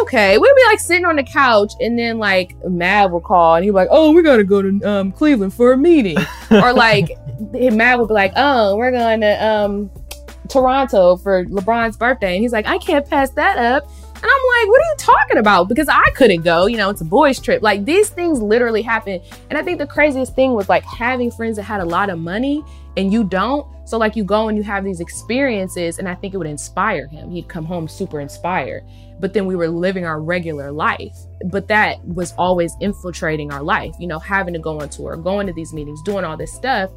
okay, 0.00 0.38
we'd 0.38 0.54
be 0.56 0.64
like 0.64 0.80
sitting 0.80 1.04
on 1.04 1.16
the 1.16 1.22
couch, 1.22 1.72
and 1.80 1.98
then 1.98 2.18
like 2.18 2.54
Mav 2.64 3.10
will 3.10 3.20
call, 3.20 3.56
and 3.56 3.64
he'd 3.64 3.70
be 3.70 3.74
like, 3.74 3.88
"Oh, 3.90 4.12
we 4.12 4.22
gotta 4.22 4.44
go 4.44 4.62
to 4.62 4.80
um, 4.82 5.12
Cleveland 5.12 5.54
for 5.54 5.72
a 5.72 5.76
meeting," 5.76 6.16
or 6.50 6.72
like 6.72 7.10
Mav 7.52 8.00
would 8.00 8.08
be 8.08 8.14
like, 8.14 8.32
"Oh, 8.36 8.76
we're 8.76 8.90
going 8.90 9.20
to 9.20 9.46
um, 9.46 9.90
Toronto 10.48 11.16
for 11.16 11.44
LeBron's 11.46 11.96
birthday," 11.96 12.34
and 12.34 12.42
he's 12.42 12.52
like, 12.52 12.66
"I 12.66 12.78
can't 12.78 13.08
pass 13.08 13.30
that 13.32 13.58
up," 13.58 13.88
and 14.22 14.30
I'm 14.30 14.60
like, 14.60 14.68
what 14.68 14.80
are 14.80 14.90
you 14.90 14.94
talking 14.98 15.38
about? 15.38 15.68
Because 15.68 15.88
I 15.88 16.04
couldn't 16.14 16.42
go, 16.42 16.66
you 16.66 16.76
know, 16.76 16.90
it's 16.90 17.00
a 17.00 17.06
boys' 17.06 17.40
trip. 17.40 17.62
Like 17.62 17.86
these 17.86 18.10
things 18.10 18.42
literally 18.42 18.82
happen. 18.82 19.22
And 19.48 19.58
I 19.58 19.62
think 19.62 19.78
the 19.78 19.86
craziest 19.86 20.34
thing 20.34 20.52
was 20.52 20.68
like 20.68 20.84
having 20.84 21.30
friends 21.30 21.56
that 21.56 21.62
had 21.62 21.80
a 21.80 21.86
lot 21.86 22.10
of 22.10 22.18
money 22.18 22.62
and 22.98 23.10
you 23.12 23.24
don't. 23.24 23.66
So 23.86 23.96
like 23.98 24.16
you 24.16 24.24
go 24.24 24.48
and 24.48 24.56
you 24.56 24.62
have 24.62 24.84
these 24.84 25.00
experiences, 25.00 25.98
and 25.98 26.08
I 26.08 26.14
think 26.14 26.32
it 26.34 26.36
would 26.36 26.46
inspire 26.46 27.08
him. 27.08 27.30
He'd 27.30 27.48
come 27.48 27.64
home 27.64 27.88
super 27.88 28.20
inspired. 28.20 28.84
But 29.18 29.32
then 29.32 29.46
we 29.46 29.56
were 29.56 29.68
living 29.68 30.04
our 30.04 30.20
regular 30.20 30.70
life. 30.70 31.16
But 31.46 31.66
that 31.68 32.04
was 32.04 32.32
always 32.38 32.76
infiltrating 32.80 33.52
our 33.52 33.62
life, 33.62 33.94
you 33.98 34.06
know, 34.06 34.18
having 34.18 34.54
to 34.54 34.60
go 34.60 34.80
on 34.80 34.90
tour, 34.90 35.16
going 35.16 35.46
to 35.46 35.52
these 35.52 35.72
meetings, 35.72 36.02
doing 36.02 36.24
all 36.24 36.36
this 36.36 36.52
stuff. 36.52 36.90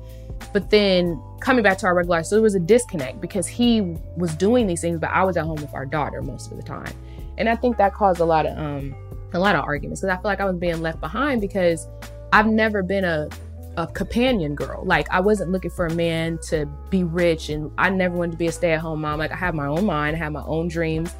But 0.51 0.69
then 0.69 1.21
coming 1.39 1.63
back 1.63 1.77
to 1.79 1.87
our 1.87 1.95
regular 1.95 2.17
life, 2.17 2.25
so 2.25 2.35
there 2.35 2.43
was 2.43 2.55
a 2.55 2.59
disconnect 2.59 3.19
because 3.21 3.47
he 3.47 3.97
was 4.15 4.35
doing 4.35 4.67
these 4.67 4.81
things, 4.81 4.99
but 4.99 5.09
I 5.09 5.23
was 5.23 5.35
at 5.35 5.45
home 5.45 5.61
with 5.61 5.73
our 5.73 5.85
daughter 5.85 6.21
most 6.21 6.51
of 6.51 6.57
the 6.57 6.63
time. 6.63 6.93
And 7.37 7.49
I 7.49 7.55
think 7.55 7.77
that 7.77 7.93
caused 7.93 8.19
a 8.19 8.25
lot 8.25 8.45
of 8.45 8.57
um 8.57 8.95
a 9.33 9.39
lot 9.39 9.55
of 9.55 9.63
arguments 9.63 10.01
because 10.01 10.15
I 10.15 10.21
feel 10.21 10.29
like 10.29 10.39
I 10.39 10.45
was 10.45 10.57
being 10.57 10.81
left 10.81 10.99
behind 10.99 11.41
because 11.41 11.87
I've 12.31 12.47
never 12.47 12.83
been 12.83 13.03
a 13.03 13.29
a 13.77 13.87
companion 13.87 14.55
girl. 14.55 14.83
Like 14.85 15.09
I 15.09 15.19
wasn't 15.19 15.51
looking 15.51 15.71
for 15.71 15.87
a 15.87 15.93
man 15.93 16.37
to 16.49 16.67
be 16.89 17.03
rich 17.03 17.49
and 17.49 17.71
I 17.77 17.89
never 17.89 18.15
wanted 18.15 18.33
to 18.33 18.37
be 18.37 18.47
a 18.47 18.51
stay-at-home 18.51 19.01
mom. 19.01 19.19
Like 19.19 19.31
I 19.31 19.35
have 19.35 19.55
my 19.55 19.65
own 19.65 19.85
mind, 19.85 20.15
I 20.15 20.19
have 20.19 20.31
my 20.31 20.43
own 20.45 20.67
dreams. 20.67 21.13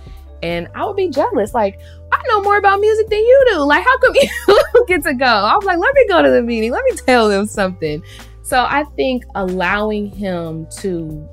And 0.44 0.68
I 0.76 0.86
would 0.86 0.98
be 0.98 1.08
jealous. 1.08 1.54
Like, 1.54 1.80
I 2.12 2.22
know 2.28 2.42
more 2.42 2.58
about 2.58 2.82
music 2.82 3.08
than 3.08 3.20
you 3.20 3.46
do. 3.48 3.60
Like, 3.60 3.82
how 3.82 3.98
come 4.00 4.14
you 4.16 4.86
get 4.90 5.02
to 5.04 5.14
go? 5.14 5.26
I 5.26 5.56
was 5.56 5.64
like, 5.64 5.78
let 5.78 5.96
me 5.96 6.06
go 6.10 6.22
to 6.22 6.30
the 6.30 6.42
meeting. 6.42 6.74
Let 6.74 6.84
me 6.84 6.92
tell 6.98 7.30
them 7.30 7.46
something. 7.46 8.04
So 8.42 8.60
I 8.62 8.84
think 8.98 9.24
allowing 9.36 10.08
him 10.08 10.68
to 10.80 11.28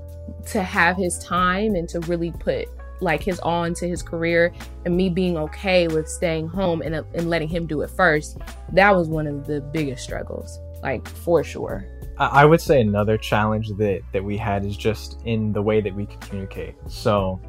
to 0.47 0.63
have 0.63 0.97
his 0.97 1.19
time 1.19 1.75
and 1.75 1.89
to 1.89 1.99
really 2.01 2.31
put 2.31 2.69
like 3.01 3.23
his 3.23 3.39
all 3.41 3.65
into 3.65 3.87
his 3.87 4.03
career 4.03 4.53
and 4.85 4.97
me 4.97 5.09
being 5.09 5.37
okay 5.37 5.89
with 5.89 6.09
staying 6.09 6.49
home 6.49 6.83
and, 6.83 6.95
and 6.95 7.31
letting 7.31 7.49
him 7.49 7.67
do 7.67 7.83
it 7.83 7.91
first, 7.91 8.39
that 8.73 8.95
was 8.95 9.09
one 9.09 9.27
of 9.27 9.47
the 9.47 9.61
biggest 9.61 10.03
struggles 10.03 10.59
like 10.83 11.07
for 11.09 11.45
sure. 11.45 11.87
I 12.19 12.45
would 12.45 12.61
say 12.61 12.83
another 12.83 13.17
challenge 13.17 13.69
that 13.79 14.01
that 14.13 14.23
we 14.23 14.37
had 14.37 14.65
is 14.65 14.77
just 14.77 15.23
in 15.25 15.53
the 15.53 15.63
way 15.63 15.81
that 15.81 15.95
we 15.95 16.07
communicate. 16.07 16.75
So, 16.87 17.41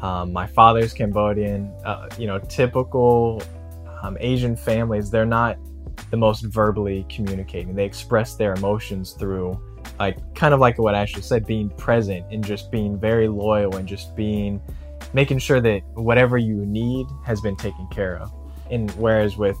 um, 0.00 0.32
my 0.32 0.46
father's 0.46 0.92
Cambodian. 0.92 1.72
Uh, 1.84 2.08
you 2.18 2.28
know, 2.28 2.38
typical 2.38 3.42
um, 4.02 4.16
Asian 4.20 4.54
families, 4.54 5.10
they're 5.10 5.26
not 5.26 5.58
the 6.10 6.16
most 6.16 6.42
verbally 6.42 7.04
communicating. 7.08 7.74
They 7.74 7.84
express 7.84 8.34
their 8.34 8.54
emotions 8.54 9.12
through, 9.12 9.60
like, 9.98 10.34
kind 10.34 10.54
of 10.54 10.60
like 10.60 10.78
what 10.78 10.94
Ashley 10.94 11.22
said, 11.22 11.44
being 11.44 11.70
present 11.70 12.24
and 12.30 12.44
just 12.44 12.70
being 12.70 12.98
very 12.98 13.26
loyal 13.26 13.76
and 13.76 13.88
just 13.88 14.14
being, 14.14 14.60
making 15.12 15.38
sure 15.38 15.60
that 15.60 15.82
whatever 15.94 16.38
you 16.38 16.64
need 16.66 17.06
has 17.24 17.40
been 17.40 17.56
taken 17.56 17.86
care 17.88 18.18
of. 18.18 18.32
And 18.70 18.90
whereas 18.92 19.36
with 19.36 19.58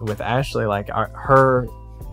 with 0.00 0.20
Ashley, 0.20 0.66
like 0.66 0.88
our, 0.90 1.08
her 1.14 1.66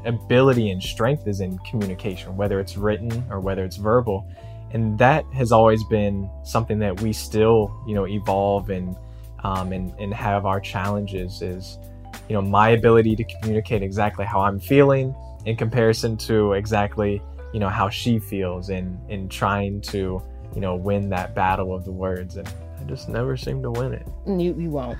ability 0.05 0.69
and 0.69 0.81
strength 0.81 1.27
is 1.27 1.41
in 1.41 1.57
communication, 1.59 2.37
whether 2.37 2.59
it's 2.59 2.77
written 2.77 3.23
or 3.29 3.39
whether 3.39 3.63
it's 3.63 3.77
verbal. 3.77 4.27
And 4.71 4.97
that 4.99 5.25
has 5.33 5.51
always 5.51 5.83
been 5.85 6.29
something 6.43 6.77
that 6.79 7.01
we 7.01 7.11
still, 7.11 7.75
you 7.87 7.95
know, 7.95 8.07
evolve 8.07 8.69
and 8.69 8.95
um, 9.43 9.71
and, 9.71 9.93
and 9.99 10.13
have 10.13 10.45
our 10.45 10.59
challenges 10.59 11.41
is, 11.41 11.79
you 12.27 12.33
know, 12.33 12.41
my 12.41 12.69
ability 12.69 13.15
to 13.15 13.23
communicate 13.23 13.81
exactly 13.81 14.25
how 14.25 14.41
I'm 14.41 14.59
feeling 14.59 15.15
in 15.45 15.55
comparison 15.55 16.17
to 16.17 16.53
exactly, 16.53 17.21
you 17.53 17.59
know, 17.59 17.69
how 17.69 17.89
she 17.89 18.19
feels 18.19 18.69
and 18.69 18.99
in 19.09 19.29
trying 19.29 19.81
to, 19.81 20.21
you 20.53 20.61
know, 20.61 20.75
win 20.75 21.09
that 21.09 21.33
battle 21.33 21.73
of 21.73 21.85
the 21.85 21.91
words. 21.91 22.35
And 22.35 22.51
just 22.89 23.07
never 23.07 23.37
seem 23.37 23.61
to 23.61 23.71
win 23.71 23.93
it. 23.93 24.07
Mm, 24.27 24.43
you, 24.43 24.53
you 24.55 24.69
won't. 24.69 24.97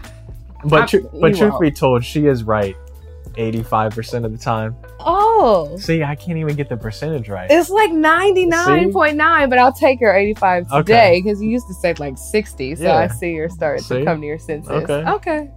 But, 0.64 0.88
tr- 0.88 1.00
but 1.20 1.36
truth 1.36 1.52
won't. 1.52 1.62
be 1.62 1.72
told, 1.72 2.06
she 2.06 2.28
is 2.28 2.44
right 2.44 2.76
85% 3.34 4.26
of 4.26 4.32
the 4.32 4.38
time. 4.38 4.76
Oh. 5.00 5.78
See, 5.78 6.04
I 6.04 6.16
can't 6.16 6.38
even 6.38 6.56
get 6.56 6.70
the 6.70 6.78
percentage 6.78 7.30
right. 7.30 7.50
It's 7.50 7.70
like 7.70 7.92
99.9, 7.92 9.50
but 9.50 9.58
I'll 9.58 9.74
take 9.74 10.00
your 10.00 10.14
85 10.16 10.70
today 10.70 11.22
because 11.22 11.38
okay. 11.38 11.46
you 11.46 11.52
used 11.52 11.68
to 11.68 11.74
say 11.74 11.94
like 11.96 12.18
60. 12.18 12.76
So 12.76 12.84
yeah. 12.84 12.96
I 12.96 13.08
see 13.08 13.32
you're 13.32 13.50
starting 13.50 13.84
see? 13.84 14.00
to 14.00 14.06
come 14.06 14.22
to 14.22 14.28
your 14.28 14.40
senses. 14.40 14.70
Okay. 14.70 15.04
Okay. 15.10 15.50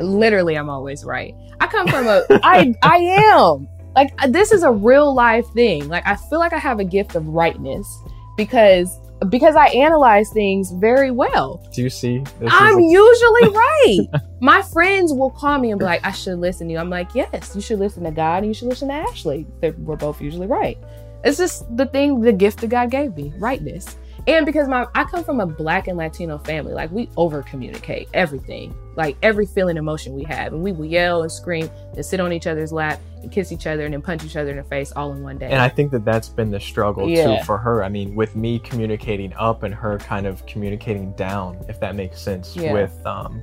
Literally, 0.00 0.56
I'm 0.56 0.68
always 0.68 1.04
right. 1.04 1.34
I 1.60 1.66
come 1.66 1.86
from 1.86 2.06
a, 2.06 2.24
I, 2.42 2.74
I 2.82 2.96
am. 2.96 3.68
Like, 3.94 4.16
this 4.28 4.52
is 4.52 4.62
a 4.62 4.70
real 4.70 5.14
life 5.14 5.46
thing. 5.52 5.88
Like, 5.88 6.06
I 6.06 6.16
feel 6.16 6.38
like 6.38 6.52
I 6.52 6.58
have 6.58 6.80
a 6.80 6.84
gift 6.84 7.14
of 7.14 7.26
rightness 7.28 8.00
because 8.36 8.98
because 9.28 9.56
I 9.56 9.66
analyze 9.68 10.30
things 10.30 10.70
very 10.72 11.10
well. 11.10 11.66
Do 11.72 11.82
you 11.82 11.90
see? 11.90 12.24
I'm 12.46 12.78
usually 12.80 13.48
right. 13.54 14.06
My 14.40 14.62
friends 14.62 15.12
will 15.12 15.30
call 15.30 15.58
me 15.58 15.70
and 15.70 15.78
be 15.78 15.84
like, 15.84 16.04
I 16.04 16.12
should 16.12 16.38
listen 16.38 16.68
to 16.68 16.72
you. 16.72 16.78
I'm 16.78 16.90
like, 16.90 17.14
yes, 17.14 17.54
you 17.54 17.60
should 17.60 17.78
listen 17.78 18.04
to 18.04 18.10
God 18.10 18.38
and 18.38 18.46
you 18.46 18.54
should 18.54 18.68
listen 18.68 18.88
to 18.88 18.94
Ashley. 18.94 19.46
They're, 19.60 19.72
we're 19.72 19.96
both 19.96 20.20
usually 20.20 20.46
right. 20.46 20.78
It's 21.24 21.38
just 21.38 21.76
the 21.76 21.86
thing, 21.86 22.20
the 22.20 22.32
gift 22.32 22.60
that 22.60 22.68
God 22.68 22.90
gave 22.90 23.16
me, 23.16 23.32
rightness. 23.38 23.96
And 24.26 24.46
because 24.46 24.68
my 24.68 24.86
I 24.94 25.04
come 25.04 25.24
from 25.24 25.40
a 25.40 25.46
black 25.46 25.88
and 25.88 25.98
Latino 25.98 26.38
family, 26.38 26.72
like 26.74 26.92
we 26.92 27.08
over 27.16 27.42
communicate 27.42 28.08
everything, 28.14 28.74
like 28.96 29.16
every 29.22 29.46
feeling, 29.46 29.76
emotion 29.76 30.14
we 30.14 30.22
have, 30.24 30.52
and 30.52 30.62
we 30.62 30.70
will 30.70 30.84
yell 30.84 31.22
and 31.22 31.32
scream 31.32 31.68
and 31.96 32.06
sit 32.06 32.20
on 32.20 32.32
each 32.32 32.46
other's 32.46 32.72
lap 32.72 33.00
and 33.22 33.32
kiss 33.32 33.50
each 33.50 33.66
other 33.66 33.84
and 33.84 33.94
then 33.94 34.02
punch 34.02 34.24
each 34.24 34.36
other 34.36 34.50
in 34.50 34.56
the 34.58 34.64
face 34.64 34.92
all 34.92 35.12
in 35.12 35.22
one 35.22 35.38
day. 35.38 35.50
And 35.50 35.60
I 35.60 35.68
think 35.68 35.90
that 35.90 36.04
that's 36.04 36.28
been 36.28 36.50
the 36.50 36.60
struggle 36.60 37.08
yeah. 37.08 37.38
too 37.38 37.44
for 37.44 37.58
her. 37.58 37.82
I 37.82 37.88
mean, 37.88 38.14
with 38.14 38.36
me 38.36 38.60
communicating 38.60 39.32
up 39.34 39.64
and 39.64 39.74
her 39.74 39.98
kind 39.98 40.26
of 40.26 40.44
communicating 40.46 41.12
down, 41.14 41.64
if 41.68 41.80
that 41.80 41.96
makes 41.96 42.20
sense. 42.20 42.54
Yeah. 42.54 42.72
With 42.72 43.04
um, 43.04 43.42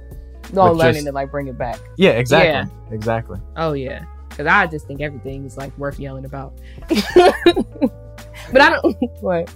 all 0.55 0.73
learning 0.73 0.93
just, 0.95 1.05
to 1.07 1.11
like 1.11 1.29
bring 1.29 1.47
it 1.47 1.57
back. 1.57 1.79
Yeah, 1.97 2.11
exactly, 2.11 2.49
yeah. 2.49 2.93
exactly. 2.95 3.39
Oh 3.57 3.73
yeah, 3.73 4.05
because 4.29 4.47
I 4.47 4.65
just 4.67 4.87
think 4.87 5.01
everything 5.01 5.45
is 5.45 5.57
like 5.57 5.77
worth 5.77 5.99
yelling 5.99 6.25
about. 6.25 6.53
but 6.87 8.61
I 8.61 8.69
don't. 8.69 8.95
what? 9.21 9.53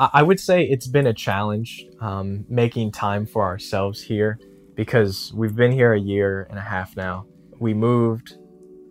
I 0.00 0.22
would 0.22 0.40
say 0.40 0.64
it's 0.64 0.86
been 0.86 1.08
a 1.08 1.12
challenge 1.12 1.84
um, 2.00 2.46
making 2.48 2.92
time 2.92 3.26
for 3.26 3.44
ourselves 3.44 4.00
here 4.00 4.38
because 4.74 5.30
we've 5.34 5.54
been 5.54 5.72
here 5.72 5.92
a 5.92 6.00
year 6.00 6.46
and 6.48 6.58
a 6.58 6.62
half 6.62 6.96
now. 6.96 7.26
We 7.58 7.74
moved, 7.74 8.38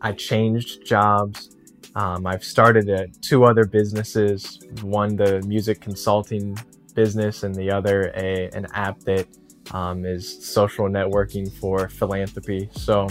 I 0.01 0.11
changed 0.11 0.85
jobs. 0.85 1.55
Um, 1.95 2.27
I've 2.27 2.43
started 2.43 3.17
two 3.23 3.43
other 3.45 3.65
businesses 3.65 4.59
one, 4.83 5.15
the 5.15 5.41
music 5.47 5.81
consulting 5.81 6.55
business, 6.93 7.41
and 7.41 7.55
the 7.55 7.71
other, 7.71 8.11
a, 8.15 8.51
an 8.53 8.67
app 8.75 8.99
that 8.99 9.25
um, 9.71 10.05
is 10.05 10.45
social 10.45 10.85
networking 10.85 11.51
for 11.59 11.89
philanthropy. 11.89 12.69
So 12.73 13.07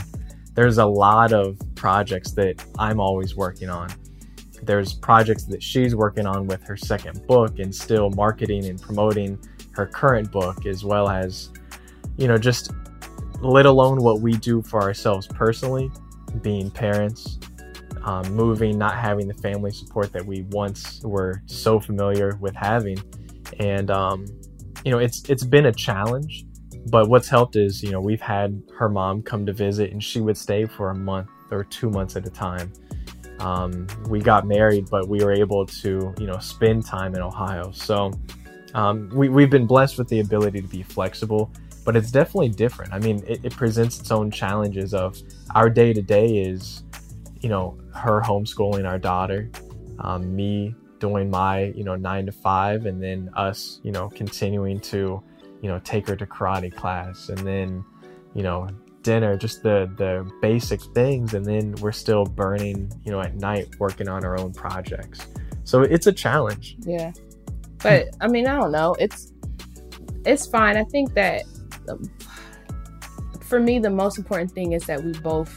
there's 0.55 0.79
a 0.79 0.87
lot 0.87 1.33
of 1.33 1.59
projects 1.75 2.31
that 2.33 2.65
I'm 2.79 3.01
always 3.01 3.35
working 3.35 3.71
on 3.71 3.89
there's 4.63 4.95
projects 4.95 5.45
that 5.45 5.63
she's 5.63 5.95
working 5.95 6.27
on 6.27 6.47
with 6.47 6.63
her 6.63 6.77
second 6.77 7.27
book 7.27 7.59
and 7.59 7.75
still 7.75 8.11
marketing 8.11 8.67
and 8.67 8.81
promoting 8.81 9.39
her 9.73 9.87
current 9.87 10.31
book 10.31 10.67
as 10.67 10.85
well 10.85 11.09
as 11.09 11.51
you 12.17 12.27
know 12.27 12.39
just 12.39 12.73
let 13.41 13.67
alone 13.67 14.03
what 14.03 14.21
we 14.21 14.33
do 14.33 14.63
for 14.63 14.83
ourselves 14.83 15.27
personally 15.27 15.91
being 16.43 16.71
parents 16.71 17.39
um, 18.05 18.33
moving 18.35 18.79
not 18.79 18.97
having 18.97 19.29
the 19.29 19.35
family 19.35 19.71
support 19.71 20.13
that 20.13 20.25
we 20.25 20.43
once 20.51 21.03
were 21.03 21.43
so 21.47 21.79
familiar 21.81 22.37
with 22.41 22.55
having. 22.55 22.97
And 23.59 23.91
um, 23.91 24.27
you 24.85 24.91
know 24.91 24.99
it's 24.99 25.29
it's 25.29 25.45
been 25.45 25.67
a 25.67 25.73
challenge 25.73 26.45
but 26.91 27.09
what's 27.09 27.29
helped 27.29 27.57
is 27.57 27.83
you 27.83 27.91
know 27.91 28.01
we've 28.01 28.21
had 28.21 28.63
her 28.77 28.89
mom 28.89 29.23
come 29.23 29.45
to 29.47 29.53
visit 29.53 29.93
and 29.93 30.03
she 30.03 30.21
would 30.21 30.37
stay 30.37 30.65
for 30.65 30.91
a 30.91 30.95
month 30.95 31.29
or 31.51 31.65
two 31.65 31.91
months 31.91 32.17
at 32.17 32.27
a 32.27 32.31
time 32.31 32.73
um, 33.41 33.87
we 34.09 34.21
got 34.21 34.47
married, 34.47 34.89
but 34.91 35.09
we 35.09 35.23
were 35.25 35.33
able 35.33 35.67
to, 35.67 36.15
you 36.19 36.27
know, 36.27 36.39
spend 36.39 36.85
time 36.85 37.15
in 37.15 37.23
Ohio. 37.23 37.71
So 37.73 38.13
um, 38.75 39.09
we, 39.13 39.29
we've 39.29 39.51
been 39.51 39.67
blessed 39.67 39.99
with 39.99 40.09
the 40.09 40.21
ability 40.21 40.61
to 40.61 40.69
be 40.69 40.83
flexible, 40.83 41.51
but 41.85 41.97
it's 41.97 42.11
definitely 42.11 42.51
different. 42.51 42.93
I 42.93 42.99
mean, 42.99 43.23
it, 43.27 43.45
it 43.45 43.57
presents 43.57 44.01
its 44.01 44.11
own 44.11 44.31
challenges 44.31 44.93
of 44.95 45.19
our 45.55 45.71
day 45.71 45.93
to 45.93 46.03
day 46.03 46.39
is, 46.39 46.83
you 47.41 47.49
know, 47.49 47.79
her 47.95 48.21
homeschooling 48.21 48.87
our 48.87 48.99
daughter, 48.99 49.51
um, 50.01 50.35
me 50.35 50.75
doing 50.99 51.31
my, 51.31 51.67
you 51.77 51.85
know, 51.85 51.95
nine 51.95 52.27
to 52.27 52.33
five, 52.33 52.87
and 52.87 53.03
then 53.03 53.31
us, 53.37 53.81
you 53.85 53.93
know, 53.93 54.09
continuing 54.09 54.81
to, 54.81 55.23
you 55.63 55.69
know, 55.69 55.81
take 55.85 56.09
her 56.09 56.17
to 56.17 56.27
karate 56.27 56.75
class 56.75 57.29
and 57.29 57.39
then, 57.39 57.85
you 58.35 58.43
know, 58.43 58.69
dinner, 59.09 59.39
just 59.39 59.63
the 59.63 59.91
the 59.97 60.31
basic 60.43 60.83
things, 60.95 61.33
and 61.33 61.45
then 61.45 61.75
we're 61.81 61.93
still 61.93 62.25
burning, 62.27 62.93
you 63.05 63.11
know, 63.11 63.21
at 63.23 63.35
night 63.37 63.67
working 63.79 64.07
on 64.07 64.23
our 64.23 64.39
own 64.39 64.53
projects. 64.53 65.27
So 65.65 65.81
it's 65.81 66.07
a 66.07 66.13
challenge. 66.13 66.77
Yeah, 66.81 67.13
but 67.83 68.11
I 68.21 68.29
mean, 68.29 68.47
I 68.47 68.55
don't 68.55 68.71
know. 68.71 68.95
It's 68.99 69.33
it's 70.27 70.47
fine. 70.47 70.77
I 70.77 70.85
think 70.85 71.15
that 71.15 71.45
um, 71.89 72.03
for 73.41 73.59
me, 73.59 73.79
the 73.79 73.89
most 73.89 74.19
important 74.19 74.53
thing 74.53 74.73
is 74.73 74.85
that 74.85 75.03
we 75.03 75.13
both 75.21 75.53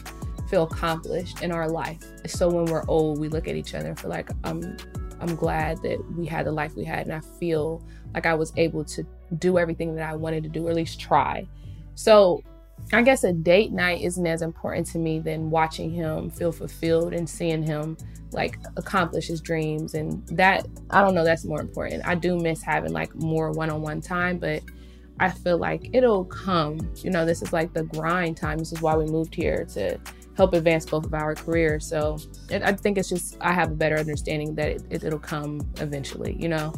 feel 0.49 0.64
accomplished 0.64 1.41
in 1.41 1.52
our 1.52 1.70
life. 1.70 2.02
So 2.28 2.47
when 2.47 2.66
we're 2.66 2.86
old, 2.88 3.20
we 3.20 3.28
look 3.28 3.49
at 3.49 3.58
each 3.58 3.76
other 3.76 3.89
and 3.89 3.99
feel 3.99 4.10
like 4.10 4.30
I'm 4.45 4.78
I'm 5.20 5.36
glad 5.36 5.82
that 5.84 5.99
we 6.18 6.26
had 6.26 6.45
the 6.45 6.54
life 6.54 6.74
we 6.78 6.86
had, 6.86 7.06
and 7.06 7.14
I 7.14 7.20
feel 7.38 7.84
like 8.14 8.26
I 8.26 8.34
was 8.34 8.54
able 8.56 8.86
to 8.86 9.06
do 9.39 9.58
everything 9.58 9.93
that 9.95 10.10
I 10.10 10.16
wanted 10.16 10.43
to 10.43 10.49
do, 10.49 10.68
or 10.68 10.70
at 10.70 10.78
least 10.78 11.02
try. 11.02 11.45
So 11.95 12.41
I 12.93 13.01
guess 13.01 13.23
a 13.23 13.32
date 13.32 13.71
night 13.71 14.01
isn't 14.01 14.25
as 14.27 14.41
important 14.41 14.88
to 14.88 14.97
me 14.97 15.19
than 15.19 15.49
watching 15.49 15.89
him 15.91 16.29
feel 16.29 16.51
fulfilled 16.51 17.13
and 17.13 17.29
seeing 17.29 17.63
him 17.63 17.97
like 18.32 18.57
accomplish 18.77 19.27
his 19.27 19.41
dreams. 19.41 19.93
And 19.93 20.25
that, 20.29 20.67
I 20.89 21.01
don't 21.01 21.13
know, 21.13 21.23
that's 21.23 21.45
more 21.45 21.61
important. 21.61 22.05
I 22.05 22.15
do 22.15 22.38
miss 22.38 22.61
having 22.61 22.91
like 22.91 23.13
more 23.15 23.51
one 23.51 23.69
on 23.69 23.82
one 23.82 24.01
time, 24.01 24.38
but 24.39 24.61
I 25.19 25.29
feel 25.29 25.57
like 25.57 25.89
it'll 25.93 26.25
come. 26.25 26.91
You 26.97 27.11
know, 27.11 27.25
this 27.25 27.41
is 27.41 27.53
like 27.53 27.73
the 27.73 27.84
grind 27.84 28.38
time. 28.38 28.57
This 28.57 28.71
is 28.71 28.82
why 28.82 28.95
we 28.95 29.05
moved 29.05 29.36
here 29.36 29.65
to 29.73 29.99
help 30.36 30.53
advance 30.53 30.86
both 30.86 31.05
of 31.05 31.13
our 31.13 31.36
careers. 31.36 31.86
So 31.86 32.17
it, 32.49 32.63
I 32.63 32.73
think 32.73 32.97
it's 32.97 33.09
just, 33.09 33.38
I 33.41 33.51
have 33.53 33.71
a 33.71 33.75
better 33.75 33.97
understanding 33.97 34.55
that 34.55 34.69
it, 34.69 34.84
it, 34.89 35.03
it'll 35.03 35.19
come 35.19 35.61
eventually, 35.77 36.36
you 36.39 36.49
know? 36.49 36.73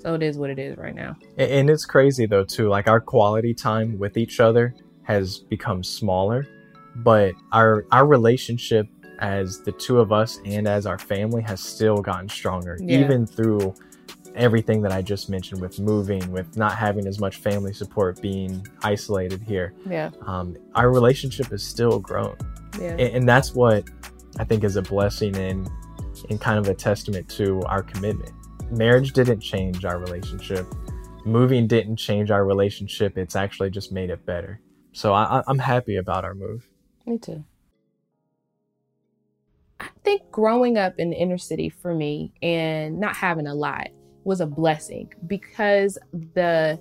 So 0.00 0.14
it 0.14 0.22
is 0.22 0.36
what 0.36 0.50
it 0.50 0.58
is 0.58 0.76
right 0.76 0.94
now. 0.94 1.16
And 1.38 1.68
it's 1.70 1.84
crazy 1.84 2.26
though, 2.26 2.44
too. 2.44 2.68
Like 2.68 2.86
our 2.88 3.00
quality 3.00 3.54
time 3.54 3.98
with 3.98 4.16
each 4.16 4.40
other 4.40 4.74
has 5.08 5.38
become 5.38 5.82
smaller, 5.82 6.46
but 6.96 7.34
our 7.52 7.86
our 7.90 8.06
relationship 8.06 8.86
as 9.18 9.60
the 9.62 9.72
two 9.72 9.98
of 9.98 10.12
us 10.12 10.38
and 10.44 10.68
as 10.68 10.86
our 10.86 10.98
family 10.98 11.42
has 11.42 11.60
still 11.60 11.96
gotten 11.96 12.28
stronger, 12.28 12.78
yeah. 12.80 13.00
even 13.00 13.26
through 13.26 13.74
everything 14.36 14.82
that 14.82 14.92
I 14.92 15.02
just 15.02 15.28
mentioned 15.28 15.60
with 15.60 15.80
moving, 15.80 16.30
with 16.30 16.56
not 16.56 16.76
having 16.76 17.06
as 17.08 17.18
much 17.18 17.36
family 17.36 17.72
support, 17.72 18.22
being 18.22 18.64
isolated 18.84 19.42
here. 19.42 19.74
Yeah. 19.88 20.10
Um, 20.26 20.56
our 20.76 20.92
relationship 20.92 21.46
has 21.46 21.64
still 21.64 21.98
grown. 21.98 22.36
Yeah. 22.80 22.90
And, 22.90 23.00
and 23.00 23.28
that's 23.28 23.54
what 23.54 23.84
I 24.38 24.44
think 24.44 24.62
is 24.62 24.76
a 24.76 24.82
blessing 24.82 25.34
and, 25.36 25.68
and 26.30 26.40
kind 26.40 26.58
of 26.58 26.68
a 26.68 26.74
testament 26.74 27.28
to 27.30 27.60
our 27.62 27.82
commitment. 27.82 28.30
Marriage 28.70 29.12
didn't 29.14 29.40
change 29.40 29.84
our 29.84 29.98
relationship. 29.98 30.66
Moving 31.24 31.66
didn't 31.66 31.96
change 31.96 32.30
our 32.30 32.44
relationship. 32.44 33.18
It's 33.18 33.34
actually 33.34 33.70
just 33.70 33.90
made 33.90 34.10
it 34.10 34.24
better. 34.24 34.60
So 34.98 35.12
I, 35.14 35.44
I'm 35.46 35.60
happy 35.60 35.94
about 35.94 36.24
our 36.24 36.34
move. 36.34 36.68
Me 37.06 37.18
too. 37.18 37.44
I 39.78 39.90
think 40.02 40.28
growing 40.32 40.76
up 40.76 40.94
in 40.98 41.10
the 41.10 41.16
inner 41.16 41.38
city 41.38 41.68
for 41.68 41.94
me 41.94 42.32
and 42.42 42.98
not 42.98 43.14
having 43.14 43.46
a 43.46 43.54
lot 43.54 43.90
was 44.24 44.40
a 44.40 44.46
blessing 44.46 45.12
because 45.24 45.98
the 46.34 46.80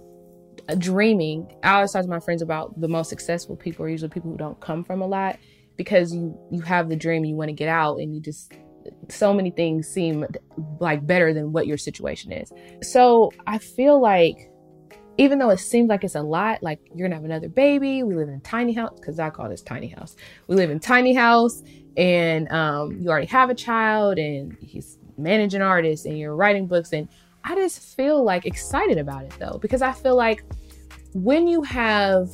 dreaming, 0.79 1.47
I 1.61 1.75
always 1.75 1.91
talk 1.91 2.01
to 2.01 2.09
my 2.09 2.19
friends 2.19 2.41
about 2.41 2.81
the 2.81 2.87
most 2.87 3.09
successful 3.09 3.55
people 3.55 3.85
are 3.85 3.89
usually 3.89 4.09
people 4.09 4.31
who 4.31 4.37
don't 4.37 4.59
come 4.61 4.83
from 4.83 5.03
a 5.03 5.07
lot 5.07 5.37
because 5.77 6.11
you 6.11 6.35
you 6.49 6.61
have 6.61 6.89
the 6.89 6.95
dream 6.95 7.23
you 7.23 7.35
want 7.35 7.49
to 7.49 7.53
get 7.53 7.69
out 7.69 7.97
and 7.99 8.15
you 8.15 8.19
just 8.19 8.51
so 9.09 9.31
many 9.31 9.51
things 9.51 9.87
seem 9.87 10.25
like 10.79 11.05
better 11.05 11.35
than 11.35 11.51
what 11.51 11.67
your 11.67 11.77
situation 11.77 12.31
is. 12.31 12.51
So 12.81 13.31
I 13.45 13.59
feel 13.59 14.01
like 14.01 14.49
even 15.17 15.39
though 15.39 15.49
it 15.49 15.57
seems 15.57 15.89
like 15.89 16.03
it's 16.03 16.15
a 16.15 16.21
lot, 16.21 16.61
like 16.61 16.79
you're 16.93 17.07
gonna 17.07 17.15
have 17.15 17.25
another 17.25 17.49
baby, 17.49 18.03
we 18.03 18.15
live 18.15 18.29
in 18.29 18.35
a 18.35 18.39
tiny 18.39 18.73
house, 18.73 18.99
because 18.99 19.19
I 19.19 19.29
call 19.29 19.49
this 19.49 19.61
tiny 19.61 19.87
house. 19.87 20.15
We 20.47 20.55
live 20.55 20.69
in 20.69 20.79
tiny 20.79 21.13
house 21.13 21.63
and 21.97 22.51
um, 22.51 22.99
you 22.99 23.09
already 23.09 23.27
have 23.27 23.49
a 23.49 23.55
child 23.55 24.19
and 24.19 24.55
he's 24.61 24.99
managing 25.17 25.61
artists 25.61 26.05
and 26.05 26.17
you're 26.17 26.35
writing 26.35 26.67
books 26.67 26.93
and 26.93 27.09
I 27.43 27.55
just 27.55 27.79
feel 27.95 28.23
like 28.23 28.45
excited 28.45 28.97
about 28.97 29.23
it 29.23 29.33
though, 29.39 29.57
because 29.61 29.81
I 29.81 29.91
feel 29.91 30.15
like 30.15 30.43
when 31.13 31.47
you 31.47 31.63
have 31.63 32.29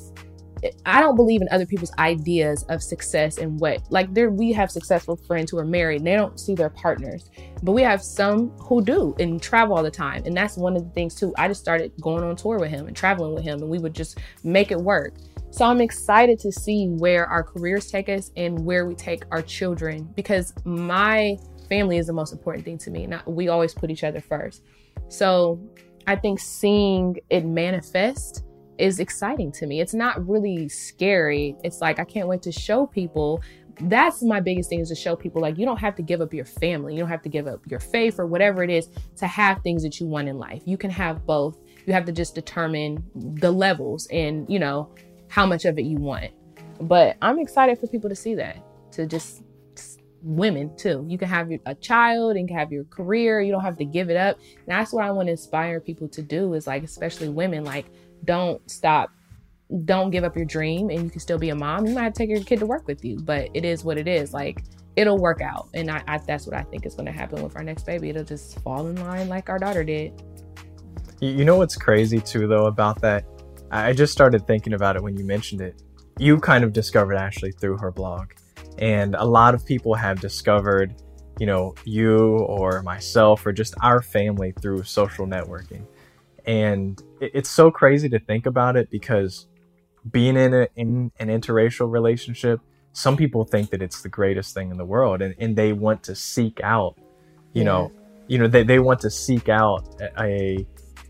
I 0.85 1.01
don't 1.01 1.15
believe 1.15 1.41
in 1.41 1.47
other 1.51 1.65
people's 1.65 1.91
ideas 1.99 2.63
of 2.69 2.81
success 2.81 3.37
and 3.37 3.59
what 3.59 3.81
like 3.91 4.13
there 4.13 4.29
we 4.29 4.51
have 4.53 4.71
successful 4.71 5.15
friends 5.15 5.51
who 5.51 5.57
are 5.57 5.65
married 5.65 5.97
and 5.97 6.07
they 6.07 6.15
don't 6.15 6.39
see 6.39 6.55
their 6.55 6.69
partners. 6.69 7.29
But 7.61 7.73
we 7.73 7.81
have 7.81 8.01
some 8.01 8.49
who 8.51 8.83
do 8.83 9.15
and 9.19 9.41
travel 9.41 9.75
all 9.75 9.83
the 9.83 9.91
time. 9.91 10.23
And 10.25 10.35
that's 10.35 10.57
one 10.57 10.75
of 10.75 10.83
the 10.83 10.89
things 10.91 11.15
too. 11.15 11.33
I 11.37 11.47
just 11.47 11.61
started 11.61 11.91
going 12.01 12.23
on 12.23 12.35
tour 12.35 12.59
with 12.59 12.69
him 12.69 12.87
and 12.87 12.95
traveling 12.95 13.33
with 13.33 13.43
him 13.43 13.61
and 13.61 13.69
we 13.69 13.79
would 13.79 13.93
just 13.93 14.19
make 14.43 14.71
it 14.71 14.79
work. 14.79 15.15
So 15.51 15.65
I'm 15.65 15.81
excited 15.81 16.39
to 16.39 16.51
see 16.51 16.87
where 16.87 17.27
our 17.27 17.43
careers 17.43 17.91
take 17.91 18.09
us 18.09 18.31
and 18.37 18.65
where 18.65 18.85
we 18.85 18.95
take 18.95 19.23
our 19.31 19.41
children 19.41 20.09
because 20.15 20.53
my 20.65 21.37
family 21.69 21.97
is 21.97 22.07
the 22.07 22.13
most 22.13 22.33
important 22.33 22.65
thing 22.65 22.77
to 22.79 22.91
me. 22.91 23.07
We 23.27 23.49
always 23.49 23.73
put 23.73 23.91
each 23.91 24.03
other 24.03 24.21
first. 24.21 24.63
So 25.09 25.59
I 26.07 26.15
think 26.15 26.39
seeing 26.39 27.17
it 27.29 27.45
manifest 27.45 28.43
is 28.83 28.99
exciting 28.99 29.49
to 29.53 29.65
me. 29.65 29.79
It's 29.79 29.93
not 29.93 30.27
really 30.27 30.67
scary. 30.67 31.55
It's 31.63 31.79
like 31.79 31.99
I 31.99 32.03
can't 32.03 32.27
wait 32.27 32.41
to 32.41 32.51
show 32.51 32.85
people. 32.85 33.41
That's 33.79 34.21
my 34.21 34.41
biggest 34.41 34.69
thing 34.69 34.81
is 34.81 34.89
to 34.89 34.95
show 34.95 35.15
people 35.15 35.41
like 35.41 35.57
you 35.57 35.65
don't 35.65 35.79
have 35.79 35.95
to 35.95 36.01
give 36.01 36.19
up 36.19 36.33
your 36.33 36.43
family. 36.43 36.93
You 36.93 36.99
don't 36.99 37.09
have 37.09 37.21
to 37.21 37.29
give 37.29 37.47
up 37.47 37.61
your 37.65 37.79
faith 37.79 38.19
or 38.19 38.27
whatever 38.27 38.61
it 38.61 38.69
is 38.69 38.89
to 39.15 39.25
have 39.25 39.61
things 39.61 39.83
that 39.83 40.01
you 40.01 40.05
want 40.05 40.27
in 40.27 40.37
life. 40.37 40.61
You 40.65 40.77
can 40.77 40.91
have 40.91 41.25
both. 41.25 41.57
You 41.85 41.93
have 41.93 42.03
to 42.05 42.11
just 42.11 42.35
determine 42.35 43.03
the 43.15 43.51
levels 43.51 44.07
and, 44.11 44.45
you 44.49 44.59
know, 44.59 44.93
how 45.29 45.45
much 45.45 45.63
of 45.63 45.79
it 45.79 45.83
you 45.83 45.97
want. 45.97 46.31
But 46.81 47.15
I'm 47.21 47.39
excited 47.39 47.79
for 47.79 47.87
people 47.87 48.09
to 48.09 48.15
see 48.15 48.35
that, 48.35 48.57
to 48.91 49.07
just 49.07 49.43
women 50.23 50.75
too. 50.77 51.05
You 51.07 51.17
can 51.17 51.27
have 51.27 51.49
a 51.65 51.75
child 51.75 52.37
and 52.37 52.49
have 52.49 52.71
your 52.71 52.85
career. 52.85 53.41
You 53.41 53.51
don't 53.51 53.63
have 53.63 53.77
to 53.77 53.85
give 53.85 54.09
it 54.09 54.17
up. 54.17 54.37
And 54.39 54.67
that's 54.67 54.93
what 54.93 55.03
I 55.03 55.11
want 55.11 55.27
to 55.27 55.31
inspire 55.31 55.79
people 55.79 56.07
to 56.09 56.21
do 56.21 56.53
is 56.53 56.65
like, 56.65 56.83
especially 56.83 57.29
women, 57.29 57.63
like 57.63 57.85
don't 58.23 58.69
stop 58.69 59.09
don't 59.85 60.11
give 60.11 60.23
up 60.23 60.35
your 60.35 60.45
dream 60.45 60.89
and 60.89 61.03
you 61.03 61.09
can 61.09 61.19
still 61.19 61.39
be 61.39 61.49
a 61.49 61.55
mom. 61.55 61.87
You 61.87 61.95
might 61.95 62.13
take 62.13 62.29
your 62.29 62.43
kid 62.43 62.59
to 62.59 62.65
work 62.65 62.87
with 62.87 63.03
you 63.03 63.17
but 63.19 63.49
it 63.53 63.65
is 63.65 63.83
what 63.83 63.97
it 63.97 64.07
is. 64.07 64.33
Like 64.33 64.63
it'll 64.95 65.17
work 65.17 65.41
out. 65.41 65.69
And 65.73 65.89
I, 65.89 66.03
I 66.07 66.17
that's 66.19 66.45
what 66.45 66.55
i 66.55 66.61
think 66.63 66.85
is 66.85 66.93
going 66.95 67.07
to 67.07 67.11
happen 67.11 67.41
with 67.43 67.55
our 67.55 67.63
next 67.63 67.85
baby. 67.85 68.09
It'll 68.09 68.23
just 68.23 68.59
fall 68.59 68.87
in 68.87 68.95
line 68.95 69.29
like 69.29 69.49
our 69.49 69.59
daughter 69.59 69.83
did. 69.83 70.21
You 71.19 71.45
know 71.45 71.57
what's 71.57 71.75
crazy 71.75 72.19
too 72.19 72.47
though 72.47 72.67
about 72.67 73.01
that? 73.01 73.25
I 73.71 73.93
just 73.93 74.13
started 74.13 74.45
thinking 74.45 74.73
about 74.73 74.95
it 74.95 75.01
when 75.01 75.17
you 75.17 75.25
mentioned 75.25 75.61
it. 75.61 75.81
You 76.19 76.39
kind 76.39 76.63
of 76.63 76.73
discovered 76.73 77.15
ashley 77.15 77.51
through 77.51 77.77
her 77.77 77.91
blog 77.91 78.33
and 78.77 79.15
a 79.15 79.25
lot 79.25 79.53
of 79.53 79.65
people 79.65 79.93
have 79.93 80.19
discovered 80.19 80.95
you 81.39 81.45
know 81.45 81.73
you 81.85 82.37
or 82.39 82.81
myself 82.83 83.45
or 83.45 83.51
just 83.51 83.73
our 83.81 84.01
family 84.01 84.53
through 84.61 84.83
social 84.83 85.25
networking 85.25 85.85
and 86.45 87.01
it's 87.21 87.49
so 87.49 87.71
crazy 87.71 88.09
to 88.09 88.19
think 88.19 88.45
about 88.45 88.75
it 88.75 88.89
because 88.89 89.47
being 90.11 90.35
in, 90.35 90.53
a, 90.53 90.67
in 90.75 91.11
an 91.19 91.29
interracial 91.29 91.89
relationship, 91.89 92.59
some 92.91 93.15
people 93.15 93.45
think 93.45 93.69
that 93.69 93.81
it's 93.81 94.01
the 94.01 94.09
greatest 94.09 94.53
thing 94.53 94.69
in 94.69 94.77
the 94.77 94.85
world 94.85 95.21
and, 95.21 95.33
and 95.39 95.55
they 95.55 95.73
want 95.73 96.03
to 96.03 96.15
seek 96.15 96.59
out, 96.61 96.95
you 97.53 97.61
yeah. 97.61 97.63
know, 97.63 97.91
you 98.27 98.37
know, 98.37 98.47
they, 98.47 98.63
they 98.63 98.79
want 98.79 98.99
to 99.01 99.09
seek 99.09 99.49
out 99.49 99.87
a, 100.19 100.65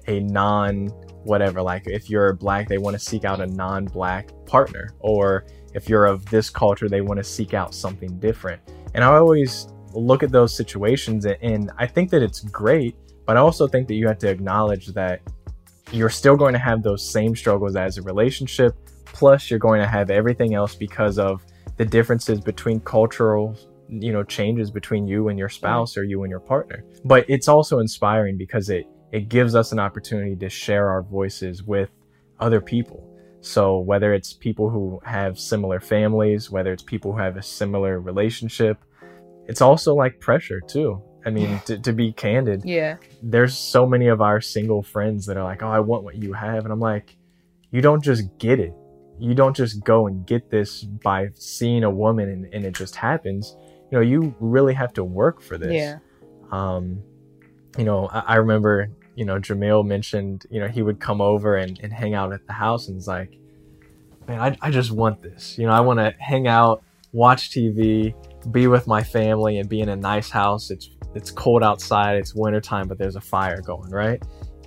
a 0.07 0.19
non 0.19 0.87
whatever, 1.23 1.61
like 1.61 1.83
if 1.87 2.09
you're 2.09 2.33
black, 2.33 2.67
they 2.67 2.77
want 2.77 2.95
to 2.95 2.99
seek 2.99 3.23
out 3.23 3.39
a 3.39 3.47
non-black 3.47 4.29
partner 4.45 4.93
or 4.99 5.45
if 5.73 5.89
you're 5.89 6.05
of 6.05 6.25
this 6.25 6.49
culture, 6.49 6.87
they 6.87 7.01
want 7.01 7.17
to 7.17 7.23
seek 7.23 7.53
out 7.53 7.73
something 7.73 8.19
different. 8.19 8.61
And 8.93 9.03
I 9.03 9.15
always 9.15 9.67
look 9.93 10.23
at 10.23 10.31
those 10.31 10.55
situations 10.55 11.25
and 11.25 11.71
I 11.77 11.85
think 11.85 12.09
that 12.09 12.23
it's 12.23 12.39
great 12.39 12.95
but 13.25 13.37
I 13.37 13.39
also 13.39 13.67
think 13.67 13.87
that 13.87 13.95
you 13.95 14.07
have 14.07 14.19
to 14.19 14.29
acknowledge 14.29 14.87
that 14.87 15.21
you're 15.91 16.09
still 16.09 16.35
going 16.35 16.53
to 16.53 16.59
have 16.59 16.83
those 16.83 17.07
same 17.07 17.35
struggles 17.35 17.75
as 17.75 17.97
a 17.97 18.01
relationship. 18.01 18.75
Plus, 19.05 19.49
you're 19.49 19.59
going 19.59 19.81
to 19.81 19.87
have 19.87 20.09
everything 20.09 20.55
else 20.55 20.75
because 20.75 21.19
of 21.19 21.45
the 21.77 21.85
differences 21.85 22.39
between 22.39 22.79
cultural, 22.81 23.55
you 23.87 24.11
know, 24.11 24.23
changes 24.23 24.71
between 24.71 25.07
you 25.07 25.29
and 25.29 25.37
your 25.37 25.47
mm-hmm. 25.47 25.55
spouse 25.55 25.97
or 25.97 26.03
you 26.03 26.23
and 26.23 26.31
your 26.31 26.39
partner. 26.39 26.83
But 27.05 27.25
it's 27.29 27.47
also 27.47 27.79
inspiring 27.79 28.37
because 28.37 28.69
it 28.69 28.87
it 29.11 29.29
gives 29.29 29.53
us 29.53 29.71
an 29.71 29.79
opportunity 29.79 30.35
to 30.37 30.49
share 30.49 30.89
our 30.89 31.03
voices 31.03 31.61
with 31.61 31.91
other 32.39 32.59
people. 32.59 33.12
So 33.43 33.77
whether 33.79 34.13
it's 34.13 34.31
people 34.31 34.69
who 34.69 35.01
have 35.03 35.37
similar 35.37 35.81
families, 35.81 36.49
whether 36.49 36.71
it's 36.71 36.81
people 36.81 37.11
who 37.11 37.19
have 37.19 37.35
a 37.35 37.43
similar 37.43 37.99
relationship, 37.99 38.77
it's 39.47 39.59
also 39.59 39.93
like 39.93 40.21
pressure 40.21 40.61
too. 40.61 41.01
I 41.25 41.29
mean, 41.29 41.59
to, 41.65 41.77
to 41.79 41.91
be 41.91 42.13
candid, 42.13 42.63
yeah, 42.63 42.95
there's 43.21 43.57
so 43.57 43.85
many 43.85 44.07
of 44.07 44.21
our 44.21 44.39
single 44.39 44.81
friends 44.81 45.25
that 45.25 45.35
are 45.35 45.43
like, 45.43 45.61
"Oh, 45.61 45.67
I 45.67 45.81
want 45.81 46.05
what 46.05 46.15
you 46.15 46.31
have," 46.31 46.63
and 46.63 46.71
I'm 46.71 46.79
like, 46.79 47.17
"You 47.71 47.81
don't 47.81 48.01
just 48.01 48.23
get 48.37 48.61
it. 48.61 48.73
You 49.19 49.33
don't 49.33 49.55
just 49.55 49.83
go 49.83 50.07
and 50.07 50.25
get 50.25 50.49
this 50.49 50.83
by 50.83 51.27
seeing 51.33 51.83
a 51.83 51.89
woman 51.89 52.29
and, 52.29 52.53
and 52.53 52.65
it 52.65 52.73
just 52.73 52.95
happens. 52.95 53.57
You 53.91 53.97
know, 53.97 54.01
you 54.01 54.33
really 54.39 54.73
have 54.73 54.93
to 54.93 55.03
work 55.03 55.41
for 55.41 55.57
this." 55.57 55.73
Yeah. 55.73 55.99
Um, 56.51 57.01
you 57.77 57.83
know, 57.83 58.07
I, 58.07 58.19
I 58.19 58.35
remember, 58.35 58.89
you 59.15 59.25
know, 59.25 59.39
Jamil 59.39 59.85
mentioned, 59.85 60.45
you 60.49 60.59
know, 60.59 60.67
he 60.67 60.81
would 60.81 60.99
come 60.99 61.21
over 61.21 61.55
and, 61.55 61.79
and 61.81 61.93
hang 61.93 62.13
out 62.13 62.33
at 62.33 62.45
the 62.47 62.53
house, 62.53 62.87
and 62.87 62.97
it's 62.97 63.07
like, 63.07 63.37
man, 64.27 64.39
I, 64.39 64.57
I 64.61 64.71
just 64.71 64.91
want 64.91 65.21
this. 65.21 65.57
You 65.57 65.67
know, 65.67 65.73
I 65.73 65.81
want 65.81 65.99
to 65.99 66.13
hang 66.19 66.47
out, 66.47 66.83
watch 67.11 67.51
TV, 67.51 68.13
be 68.51 68.67
with 68.67 68.87
my 68.87 69.03
family, 69.03 69.59
and 69.59 69.69
be 69.69 69.81
in 69.81 69.89
a 69.89 69.95
nice 69.95 70.29
house. 70.29 70.71
It's 70.71 70.89
it's 71.15 71.29
cold 71.29 71.63
outside, 71.63 72.15
it's 72.15 72.33
wintertime, 72.33 72.87
but 72.87 72.97
there's 72.97 73.15
a 73.15 73.21
fire 73.21 73.61
going, 73.61 73.91
right? 73.91 74.21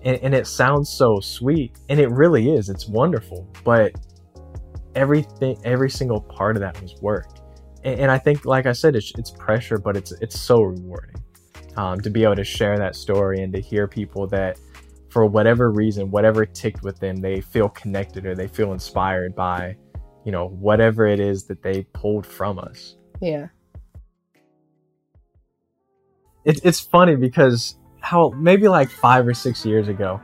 And, 0.05 0.19
and 0.23 0.35
it 0.35 0.47
sounds 0.47 0.89
so 0.89 1.19
sweet, 1.21 1.79
and 1.89 1.99
it 1.99 2.11
really 2.11 2.55
is. 2.55 2.69
It's 2.69 2.87
wonderful, 2.87 3.49
but 3.65 3.93
everything, 4.95 5.61
every 5.65 5.91
single 5.91 6.21
part 6.21 6.57
of 6.57 6.61
that 6.61 6.81
was 6.81 6.95
work. 7.03 7.27
And, 7.85 8.01
and 8.01 8.11
I 8.11 8.19
think, 8.19 8.45
like 8.45 8.67
I 8.67 8.73
said, 8.73 8.95
it's, 8.95 9.13
it's 9.19 9.31
pressure, 9.33 9.79
but 9.79 9.97
it's 9.97 10.13
it's 10.21 10.41
so 10.41 10.63
rewarding. 10.63 11.17
Um, 11.77 12.01
to 12.01 12.11
be 12.11 12.25
able 12.25 12.37
to 12.37 12.45
share 12.45 12.79
that 12.79 12.97
story 12.97 13.43
and 13.43 13.53
to 13.53 13.61
hear 13.61 13.87
people 13.87 14.27
that 14.29 14.59
for 15.11 15.25
whatever 15.27 15.71
reason 15.71 16.11
whatever 16.11 16.45
ticked 16.45 16.83
with 16.83 16.99
them 17.01 17.17
they 17.17 17.41
feel 17.41 17.69
connected 17.71 18.27
or 18.27 18.35
they 18.35 18.49
feel 18.49 18.73
inspired 18.73 19.35
by 19.35 19.77
you 20.25 20.33
know 20.33 20.49
whatever 20.49 21.07
it 21.07 21.21
is 21.21 21.45
that 21.45 21.63
they 21.63 21.85
pulled 21.93 22.27
from 22.27 22.59
us. 22.59 22.97
Yeah. 23.21 23.49
It, 26.45 26.61
it's 26.65 26.81
funny 26.81 27.17
because 27.17 27.77
how 28.01 28.31
maybe 28.37 28.69
like 28.69 28.89
five 28.91 29.27
or 29.27 29.35
six 29.35 29.65
years 29.67 29.89
ago 29.89 30.21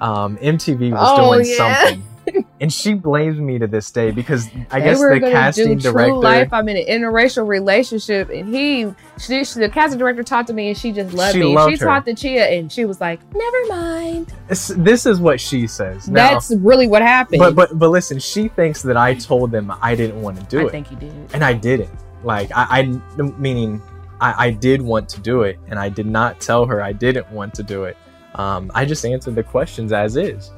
um, 0.00 0.36
mtv 0.38 0.92
was 0.92 1.00
Oh, 1.02 1.34
doing 1.34 1.46
yeah. 1.46 1.56
something 1.56 2.02
and 2.60 2.72
she 2.72 2.94
blames 2.94 3.38
me 3.38 3.58
to 3.58 3.66
this 3.66 3.90
day 3.90 4.10
because 4.10 4.48
i 4.70 4.78
They 4.80 4.86
guess 4.86 4.98
the 5.00 5.20
casting 5.20 5.78
director 5.78 6.14
life. 6.14 6.52
I'm 6.52 6.68
in 6.68 6.76
an 6.76 6.86
interracial 6.86 7.46
relationship, 7.46 8.30
and 8.30 8.54
he, 8.54 8.92
she, 9.18 9.44
she- 9.44 9.60
the 9.60 9.68
casting 9.68 9.98
director 9.98 10.22
talked 10.22 10.48
to 10.48 10.54
me, 10.54 10.68
and 10.68 10.76
she 10.76 10.92
just 10.92 11.12
loved 11.14 11.34
She 11.34 11.40
me. 11.40 11.54
loved 11.54 11.72
she 11.72 11.78
her. 11.78 11.86
talked 11.86 12.06
to 12.06 12.14
Chia, 12.14 12.46
and 12.46 12.70
she 12.72 12.84
was 12.84 13.00
like, 13.00 13.20
"Never 13.34 13.66
mind." 13.68 14.32
this, 14.48 14.68
this 14.76 15.06
is 15.06 15.20
what 15.20 15.40
she 15.40 15.66
says 15.66 16.08
now 16.08 16.30
That's 16.32 16.50
really 16.56 16.86
what 16.88 17.02
happened. 17.02 17.38
but 17.40 17.54
but 17.54 17.78
but 17.78 17.90
listen 17.90 18.18
she 18.18 18.48
thinks 18.48 18.82
that 18.82 18.96
i 18.96 19.14
told 19.14 19.50
them 19.50 19.72
i 19.82 19.94
didn't 19.94 20.20
want 20.22 20.38
to 20.38 20.42
do 20.46 20.60
I 20.60 20.64
it 20.64 20.70
think 20.70 20.90
you 20.90 20.96
did. 20.96 21.12
and 21.34 21.44
I 21.44 21.52
didn't. 21.52 21.90
Like 22.24 22.50
I, 22.54 22.80
I 22.80 23.22
meaning 23.38 23.80
I, 24.20 24.46
I 24.46 24.50
did 24.50 24.82
want 24.82 25.08
to 25.10 25.20
do 25.20 25.42
it, 25.42 25.58
and 25.68 25.78
I 25.78 25.88
did 25.88 26.06
not 26.06 26.40
tell 26.40 26.66
her 26.66 26.82
I 26.82 26.92
didn't 26.92 27.30
want 27.30 27.54
to 27.54 27.62
do 27.62 27.84
it. 27.84 27.96
Um, 28.34 28.70
I 28.74 28.84
just 28.84 29.04
answered 29.04 29.34
the 29.36 29.42
questions 29.44 29.92
as 29.92 30.16
is, 30.16 30.50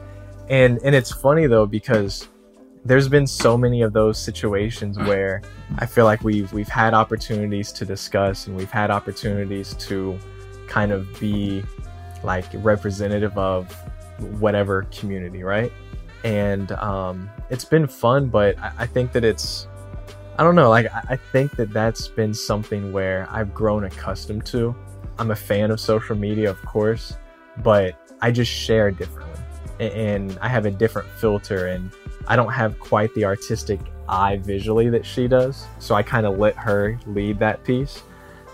and 0.51 0.81
and 0.85 0.95
it's 0.95 1.13
funny 1.13 1.47
though 1.47 1.65
because 1.65 2.29
there's 2.85 3.09
been 3.09 3.27
so 3.27 3.57
many 3.57 3.83
of 3.83 3.93
those 3.93 4.19
situations 4.19 4.99
where 5.09 5.43
I 5.79 5.87
feel 5.87 6.05
like 6.05 6.23
we've 6.23 6.53
we've 6.53 6.69
had 6.69 6.93
opportunities 6.93 7.73
to 7.73 7.87
discuss, 7.87 8.47
and 8.47 8.57
we've 8.57 8.71
had 8.71 8.91
opportunities 8.91 9.75
to 9.75 10.19
kind 10.67 10.93
of 10.93 11.09
be 11.19 11.63
like 12.23 12.47
representative 12.55 13.37
of 13.39 13.73
whatever 14.39 14.83
community, 14.91 15.43
right? 15.43 15.73
And 16.25 16.73
um, 16.73 17.31
it's 17.49 17.65
been 17.65 17.87
fun, 17.87 18.29
but 18.29 18.59
I, 18.59 18.73
I 18.81 18.87
think 18.87 19.13
that 19.13 19.25
it's 19.25 19.69
I 20.37 20.43
don't 20.43 20.55
know. 20.55 20.69
Like, 20.69 20.93
I 20.93 21.03
I 21.11 21.17
think 21.17 21.57
that 21.57 21.73
that's 21.73 22.09
been 22.09 22.35
something 22.35 22.93
where 22.93 23.29
I've 23.31 23.55
grown 23.55 23.85
accustomed 23.85 24.47
to. 24.47 24.75
I'm 25.19 25.31
a 25.31 25.37
fan 25.37 25.71
of 25.71 25.79
social 25.79 26.17
media, 26.17 26.51
of 26.51 26.61
course, 26.65 27.17
but 27.63 27.95
I 28.21 28.31
just 28.31 28.51
share 28.51 28.91
differently. 28.91 29.41
And 29.81 30.39
I 30.41 30.49
have 30.49 30.67
a 30.67 30.71
different 30.71 31.09
filter, 31.09 31.69
and 31.69 31.91
I 32.29 32.37
don't 32.37 32.53
have 32.53 32.79
quite 32.79 33.13
the 33.15 33.25
artistic 33.25 33.81
eye 34.09 34.37
visually 34.37 34.91
that 34.91 35.07
she 35.07 35.27
does. 35.27 35.67
So 35.79 35.95
I 35.95 36.03
kind 36.03 36.27
of 36.27 36.39
let 36.39 36.55
her 36.57 36.99
lead 37.07 37.39
that 37.39 37.65
piece. 37.65 38.03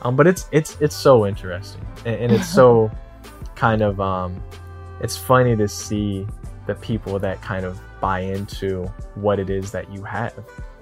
Um, 0.02 0.14
but 0.14 0.26
it's 0.26 0.48
it's 0.52 0.76
it's 0.80 0.94
so 0.94 1.26
interesting, 1.26 1.84
and, 2.04 2.16
and 2.16 2.32
it's 2.32 2.48
so 2.48 2.90
kind 3.56 3.82
of 3.82 4.00
um, 4.00 4.42
it's 5.00 5.16
funny 5.16 5.56
to 5.56 5.66
see 5.66 6.26
the 6.66 6.74
people 6.76 7.18
that 7.18 7.40
kind 7.42 7.64
of 7.64 7.80
buy 8.00 8.20
into 8.20 8.84
what 9.14 9.38
it 9.38 9.50
is 9.50 9.70
that 9.72 9.90
you 9.92 10.02
have 10.02 10.34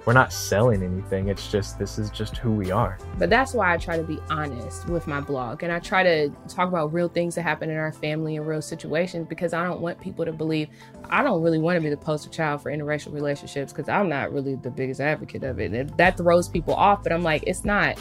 we're 0.05 0.13
not 0.13 0.31
selling 0.31 0.83
anything 0.83 1.29
it's 1.29 1.51
just 1.51 1.79
this 1.79 1.97
is 1.97 2.09
just 2.09 2.37
who 2.37 2.51
we 2.51 2.71
are 2.71 2.97
But 3.17 3.29
that's 3.29 3.53
why 3.53 3.73
I 3.73 3.77
try 3.77 3.97
to 3.97 4.03
be 4.03 4.19
honest 4.29 4.87
with 4.87 5.07
my 5.07 5.19
blog 5.19 5.63
and 5.63 5.71
I 5.71 5.79
try 5.79 6.03
to 6.03 6.29
talk 6.47 6.69
about 6.69 6.93
real 6.93 7.09
things 7.09 7.35
that 7.35 7.41
happen 7.41 7.69
in 7.69 7.77
our 7.77 7.91
family 7.91 8.37
and 8.37 8.47
real 8.47 8.61
situations 8.61 9.27
because 9.27 9.53
I 9.53 9.63
don't 9.63 9.81
want 9.81 9.99
people 9.99 10.25
to 10.25 10.31
believe 10.31 10.69
I 11.09 11.23
don't 11.23 11.41
really 11.41 11.59
want 11.59 11.77
to 11.77 11.81
be 11.81 11.89
the 11.89 11.97
poster 11.97 12.29
child 12.29 12.61
for 12.61 12.71
interracial 12.71 13.13
relationships 13.13 13.71
because 13.71 13.89
I'm 13.89 14.09
not 14.09 14.31
really 14.31 14.55
the 14.55 14.71
biggest 14.71 15.01
advocate 15.01 15.43
of 15.43 15.59
it. 15.59 15.73
And 15.73 15.89
that 15.97 16.17
throws 16.17 16.49
people 16.49 16.73
off, 16.73 17.03
but 17.03 17.11
I'm 17.11 17.23
like, 17.23 17.43
it's 17.47 17.65
not 17.65 17.99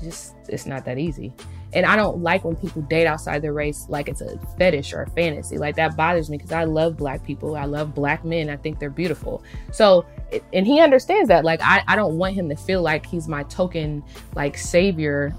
just 0.00 0.34
it's 0.48 0.66
not 0.66 0.84
that 0.84 0.98
easy. 0.98 1.32
And 1.74 1.86
I 1.86 1.96
don't 1.96 2.22
like 2.22 2.44
when 2.44 2.56
people 2.56 2.82
date 2.82 3.06
outside 3.06 3.40
their 3.40 3.52
race 3.52 3.86
like 3.88 4.08
it's 4.08 4.20
a 4.20 4.38
fetish 4.58 4.92
or 4.92 5.02
a 5.02 5.10
fantasy. 5.10 5.58
Like 5.58 5.76
that 5.76 5.96
bothers 5.96 6.28
me 6.28 6.36
because 6.36 6.52
I 6.52 6.64
love 6.64 6.96
black 6.96 7.24
people. 7.24 7.56
I 7.56 7.64
love 7.64 7.94
black 7.94 8.24
men. 8.24 8.50
I 8.50 8.56
think 8.56 8.78
they're 8.78 8.90
beautiful. 8.90 9.42
So, 9.70 10.04
and 10.52 10.66
he 10.66 10.80
understands 10.80 11.28
that. 11.28 11.44
Like, 11.44 11.60
I, 11.62 11.82
I 11.88 11.96
don't 11.96 12.16
want 12.18 12.34
him 12.34 12.48
to 12.48 12.56
feel 12.56 12.82
like 12.82 13.04
he's 13.06 13.28
my 13.28 13.42
token, 13.44 14.02
like, 14.34 14.56
savior. 14.58 15.34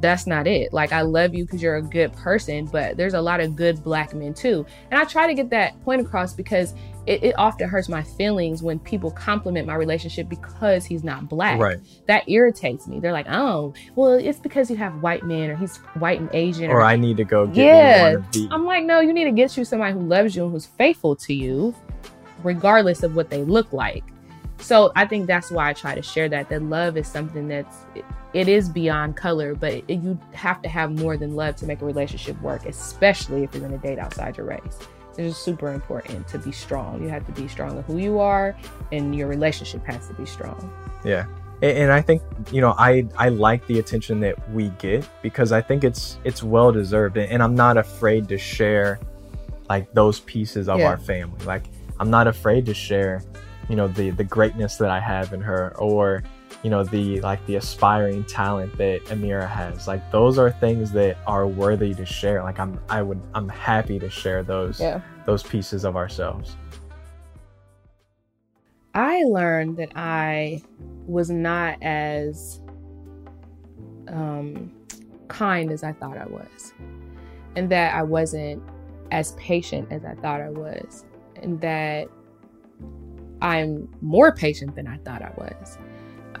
That's 0.00 0.26
not 0.26 0.46
it. 0.46 0.72
Like, 0.72 0.92
I 0.92 1.02
love 1.02 1.34
you 1.34 1.44
because 1.44 1.62
you're 1.62 1.76
a 1.76 1.82
good 1.82 2.12
person, 2.12 2.66
but 2.66 2.96
there's 2.96 3.14
a 3.14 3.20
lot 3.20 3.40
of 3.40 3.56
good 3.56 3.82
black 3.82 4.12
men 4.12 4.34
too. 4.34 4.66
And 4.90 5.00
I 5.00 5.04
try 5.04 5.26
to 5.26 5.34
get 5.34 5.50
that 5.50 5.80
point 5.82 6.00
across 6.02 6.34
because 6.34 6.74
it, 7.06 7.22
it 7.22 7.34
often 7.38 7.68
hurts 7.68 7.88
my 7.88 8.02
feelings 8.02 8.62
when 8.62 8.78
people 8.80 9.10
compliment 9.10 9.66
my 9.66 9.76
relationship 9.76 10.28
because 10.28 10.84
he's 10.84 11.02
not 11.04 11.26
black 11.26 11.58
right 11.58 11.78
that 12.06 12.28
irritates 12.28 12.86
me. 12.86 13.00
They're 13.00 13.12
like, 13.14 13.28
oh, 13.30 13.72
well, 13.94 14.12
it's 14.12 14.38
because 14.38 14.68
you 14.70 14.76
have 14.76 15.00
white 15.02 15.22
men 15.22 15.48
or 15.48 15.56
he's 15.56 15.78
white 15.94 16.20
and 16.20 16.28
Asian. 16.34 16.70
or 16.70 16.82
i 16.82 16.96
need 16.96 17.16
to 17.16 17.24
go 17.24 17.46
get 17.46 17.64
Yeah. 17.64 17.96
me 17.96 18.02
one 18.02 18.14
of 18.16 18.32
the 18.32 18.48
I'm 18.50 18.66
like, 18.66 18.84
no, 18.84 19.00
you 19.00 19.14
need 19.14 19.24
to 19.24 19.30
get 19.32 19.56
you 19.56 19.64
somebody 19.64 19.94
who 19.94 20.00
loves 20.00 20.36
you 20.36 20.42
and 20.42 20.52
who's 20.52 20.66
faithful 20.66 21.16
to 21.16 21.32
you, 21.32 21.74
regardless 22.42 23.02
of 23.02 23.16
what 23.16 23.30
they 23.30 23.42
look 23.42 23.72
like. 23.72 24.04
So 24.60 24.92
I 24.96 25.06
think 25.06 25.26
that's 25.26 25.50
why 25.50 25.70
I 25.70 25.72
try 25.72 25.94
to 25.94 26.02
share 26.02 26.28
that. 26.30 26.48
That 26.48 26.62
love 26.62 26.96
is 26.96 27.06
something 27.06 27.48
that's 27.48 27.76
it, 28.34 28.48
is 28.48 28.68
beyond 28.68 29.16
color, 29.16 29.54
but 29.54 29.72
it, 29.72 29.84
you 29.88 30.18
have 30.32 30.60
to 30.62 30.68
have 30.68 30.90
more 30.92 31.16
than 31.16 31.34
love 31.36 31.56
to 31.56 31.66
make 31.66 31.80
a 31.80 31.84
relationship 31.84 32.40
work, 32.42 32.66
especially 32.66 33.44
if 33.44 33.54
you're 33.54 33.66
going 33.66 33.78
to 33.80 33.86
date 33.86 33.98
outside 33.98 34.36
your 34.36 34.46
race. 34.46 34.78
It's 35.10 35.16
just 35.34 35.42
super 35.42 35.72
important 35.72 36.28
to 36.28 36.38
be 36.38 36.52
strong. 36.52 37.02
You 37.02 37.08
have 37.08 37.24
to 37.26 37.32
be 37.32 37.48
strong 37.48 37.76
in 37.76 37.82
who 37.84 37.98
you 37.98 38.18
are, 38.20 38.56
and 38.92 39.14
your 39.16 39.28
relationship 39.28 39.84
has 39.86 40.06
to 40.08 40.14
be 40.14 40.26
strong. 40.26 40.70
yeah 41.04 41.26
and, 41.62 41.76
and 41.78 41.92
i 41.92 42.00
think 42.00 42.22
you 42.52 42.60
know 42.60 42.72
i 42.78 43.04
i 43.16 43.28
like 43.28 43.66
the 43.66 43.78
attention 43.80 44.20
that 44.20 44.36
we 44.50 44.68
get 44.78 45.08
because 45.22 45.50
i 45.52 45.60
think 45.60 45.82
it's 45.84 46.18
it's 46.24 46.40
well 46.42 46.70
deserved 46.72 47.16
and, 47.16 47.30
and 47.32 47.42
i'm 47.42 47.54
not 47.54 47.76
afraid 47.76 48.28
to 48.28 48.38
share 48.38 48.98
like 49.68 49.92
those 49.92 50.20
pieces 50.20 50.68
of 50.68 50.78
Yeah. 50.78 50.86
our 50.88 50.96
family 50.96 51.44
like 51.46 51.64
i'm 51.98 52.10
not 52.10 52.26
afraid 52.28 52.64
to 52.66 52.74
share 52.74 53.22
you 53.68 53.76
know 53.76 53.88
the 53.88 54.10
the 54.10 54.24
greatness 54.24 54.76
that 54.76 54.90
i 54.90 54.98
have 55.00 55.32
in 55.32 55.40
her 55.40 55.76
or 55.78 56.22
you 56.62 56.70
know 56.70 56.82
the 56.82 57.20
like 57.20 57.44
the 57.46 57.56
aspiring 57.56 58.24
talent 58.24 58.76
that 58.78 59.04
amira 59.06 59.48
has. 59.48 59.86
Like 59.86 60.10
those 60.10 60.38
are 60.38 60.50
things 60.50 60.90
that 60.92 61.18
are 61.26 61.46
worthy 61.46 61.94
to 61.94 62.04
share. 62.06 62.42
Like 62.42 62.58
i'm 62.58 62.80
i 62.88 63.00
would 63.02 63.20
i'm 63.34 63.48
happy 63.48 63.98
to 63.98 64.10
share 64.10 64.42
those 64.42 64.80
Yeah. 64.80 65.00
those 65.26 65.42
pieces 65.42 65.84
of 65.84 65.94
ourselves. 65.96 66.56
I 68.94 69.22
learned 69.24 69.76
that 69.76 69.92
I 69.94 70.62
was 71.06 71.30
not 71.30 71.80
as 71.82 72.60
um, 74.08 74.72
kind 75.28 75.70
as 75.70 75.84
I 75.84 75.92
thought 75.92 76.16
I 76.16 76.26
was, 76.26 76.72
and 77.54 77.70
that 77.70 77.94
I 77.94 78.02
wasn't 78.02 78.62
as 79.12 79.32
patient 79.32 79.88
as 79.92 80.04
I 80.04 80.14
thought 80.14 80.40
I 80.40 80.50
was, 80.50 81.04
and 81.36 81.60
that 81.60 82.08
I'm 83.40 83.88
more 84.00 84.32
patient 84.32 84.74
than 84.74 84.86
I 84.86 84.98
thought 84.98 85.22
I 85.22 85.32
was. 85.36 85.78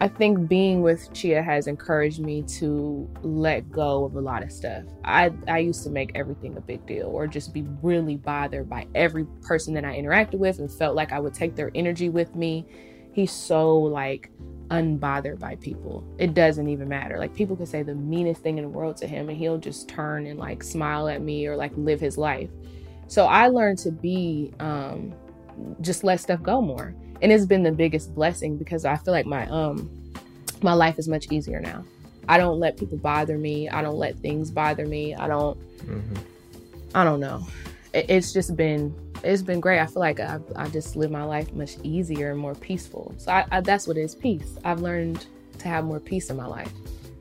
I 0.00 0.06
think 0.06 0.48
being 0.48 0.82
with 0.82 1.12
Chia 1.12 1.42
has 1.42 1.66
encouraged 1.66 2.20
me 2.20 2.42
to 2.42 3.08
let 3.22 3.70
go 3.70 4.04
of 4.04 4.14
a 4.14 4.20
lot 4.20 4.44
of 4.44 4.52
stuff. 4.52 4.84
I, 5.04 5.32
I 5.48 5.58
used 5.58 5.82
to 5.84 5.90
make 5.90 6.12
everything 6.14 6.56
a 6.56 6.60
big 6.60 6.86
deal 6.86 7.06
or 7.06 7.26
just 7.26 7.52
be 7.52 7.62
really 7.82 8.16
bothered 8.16 8.70
by 8.70 8.86
every 8.94 9.24
person 9.42 9.74
that 9.74 9.84
I 9.84 9.98
interacted 9.98 10.38
with 10.38 10.60
and 10.60 10.70
felt 10.70 10.94
like 10.94 11.12
I 11.12 11.18
would 11.18 11.34
take 11.34 11.56
their 11.56 11.72
energy 11.74 12.10
with 12.10 12.36
me. 12.36 12.64
He's 13.12 13.32
so 13.32 13.76
like 13.76 14.30
unbothered 14.68 15.40
by 15.40 15.56
people. 15.56 16.04
It 16.18 16.34
doesn't 16.34 16.68
even 16.68 16.88
matter. 16.88 17.18
Like 17.18 17.34
people 17.34 17.56
could 17.56 17.68
say 17.68 17.82
the 17.82 17.94
meanest 17.94 18.42
thing 18.42 18.58
in 18.58 18.64
the 18.64 18.70
world 18.70 18.96
to 18.98 19.08
him 19.08 19.28
and 19.28 19.36
he'll 19.36 19.58
just 19.58 19.88
turn 19.88 20.26
and 20.26 20.38
like 20.38 20.62
smile 20.62 21.08
at 21.08 21.22
me 21.22 21.46
or 21.46 21.56
like 21.56 21.72
live 21.76 21.98
his 22.00 22.16
life. 22.16 22.50
So 23.08 23.26
I 23.26 23.48
learned 23.48 23.78
to 23.78 23.90
be 23.90 24.52
um 24.60 25.12
just 25.80 26.04
let 26.04 26.20
stuff 26.20 26.42
go 26.42 26.60
more 26.60 26.94
and 27.22 27.32
it's 27.32 27.46
been 27.46 27.62
the 27.62 27.72
biggest 27.72 28.14
blessing 28.14 28.56
because 28.56 28.84
I 28.84 28.96
feel 28.96 29.12
like 29.12 29.26
my 29.26 29.46
um 29.48 29.90
my 30.62 30.72
life 30.72 30.98
is 30.98 31.08
much 31.08 31.30
easier 31.30 31.60
now. 31.60 31.84
I 32.28 32.36
don't 32.36 32.58
let 32.58 32.76
people 32.76 32.98
bother 32.98 33.38
me. 33.38 33.68
I 33.68 33.80
don't 33.80 33.96
let 33.96 34.16
things 34.16 34.50
bother 34.50 34.86
me. 34.86 35.14
I 35.14 35.28
don't 35.28 35.56
hmm 35.82 36.14
I 36.94 37.04
don't 37.04 37.20
know. 37.20 37.46
It, 37.92 38.06
it's 38.08 38.32
just 38.32 38.56
been 38.56 38.94
it's 39.24 39.42
been 39.42 39.60
great. 39.60 39.80
I 39.80 39.86
feel 39.86 40.00
like 40.00 40.20
I 40.20 40.38
I 40.56 40.68
just 40.68 40.96
live 40.96 41.10
my 41.10 41.24
life 41.24 41.52
much 41.52 41.76
easier 41.82 42.30
and 42.30 42.38
more 42.38 42.54
peaceful. 42.54 43.14
So 43.18 43.32
I, 43.32 43.44
I 43.50 43.60
that's 43.60 43.86
what 43.86 43.96
it 43.96 44.02
is 44.02 44.14
peace. 44.14 44.56
I've 44.64 44.80
learned 44.80 45.26
to 45.58 45.68
have 45.68 45.84
more 45.84 46.00
peace 46.00 46.30
in 46.30 46.36
my 46.36 46.46
life 46.46 46.72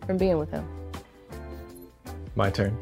from 0.05 0.17
being 0.17 0.37
with 0.37 0.51
him. 0.51 0.67
My 2.35 2.49
turn. 2.51 2.77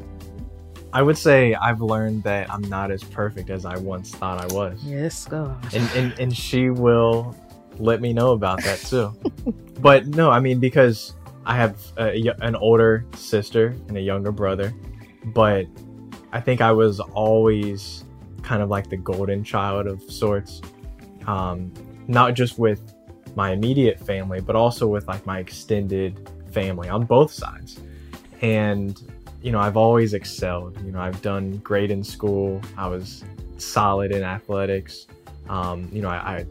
I 0.96 1.02
would 1.02 1.18
say 1.18 1.52
I've 1.52 1.82
learned 1.82 2.22
that 2.22 2.50
I'm 2.50 2.62
not 2.62 2.90
as 2.90 3.04
perfect 3.04 3.50
as 3.50 3.66
I 3.66 3.76
once 3.76 4.12
thought 4.12 4.40
I 4.40 4.54
was. 4.54 4.82
Yes, 4.82 5.26
God. 5.26 5.74
And, 5.74 5.90
and 5.94 6.18
and 6.18 6.34
she 6.34 6.70
will 6.70 7.36
let 7.76 8.00
me 8.00 8.14
know 8.14 8.32
about 8.32 8.62
that 8.62 8.78
too. 8.78 9.12
but 9.80 10.06
no, 10.06 10.30
I 10.30 10.40
mean 10.40 10.58
because 10.58 11.14
I 11.44 11.54
have 11.54 11.76
a, 11.98 12.32
an 12.40 12.56
older 12.56 13.04
sister 13.14 13.76
and 13.88 13.98
a 13.98 14.00
younger 14.00 14.32
brother, 14.32 14.72
but 15.34 15.66
I 16.32 16.40
think 16.40 16.62
I 16.62 16.72
was 16.72 16.98
always 16.98 18.04
kind 18.42 18.62
of 18.62 18.70
like 18.70 18.88
the 18.88 18.96
golden 18.96 19.44
child 19.44 19.86
of 19.86 20.02
sorts. 20.10 20.62
Um, 21.26 21.74
not 22.08 22.32
just 22.32 22.58
with 22.58 22.94
my 23.34 23.50
immediate 23.50 24.00
family, 24.00 24.40
but 24.40 24.56
also 24.56 24.86
with 24.86 25.06
like 25.08 25.26
my 25.26 25.40
extended 25.40 26.30
family 26.52 26.88
on 26.88 27.04
both 27.04 27.30
sides. 27.30 27.80
And 28.40 28.98
you 29.46 29.52
know, 29.52 29.60
I've 29.60 29.76
always 29.76 30.12
excelled. 30.12 30.76
You 30.84 30.90
know, 30.90 30.98
I've 30.98 31.22
done 31.22 31.58
great 31.58 31.92
in 31.92 32.02
school. 32.02 32.60
I 32.76 32.88
was 32.88 33.22
solid 33.58 34.10
in 34.10 34.24
athletics. 34.24 35.06
Um, 35.48 35.88
you 35.92 36.02
know, 36.02 36.08
I, 36.08 36.44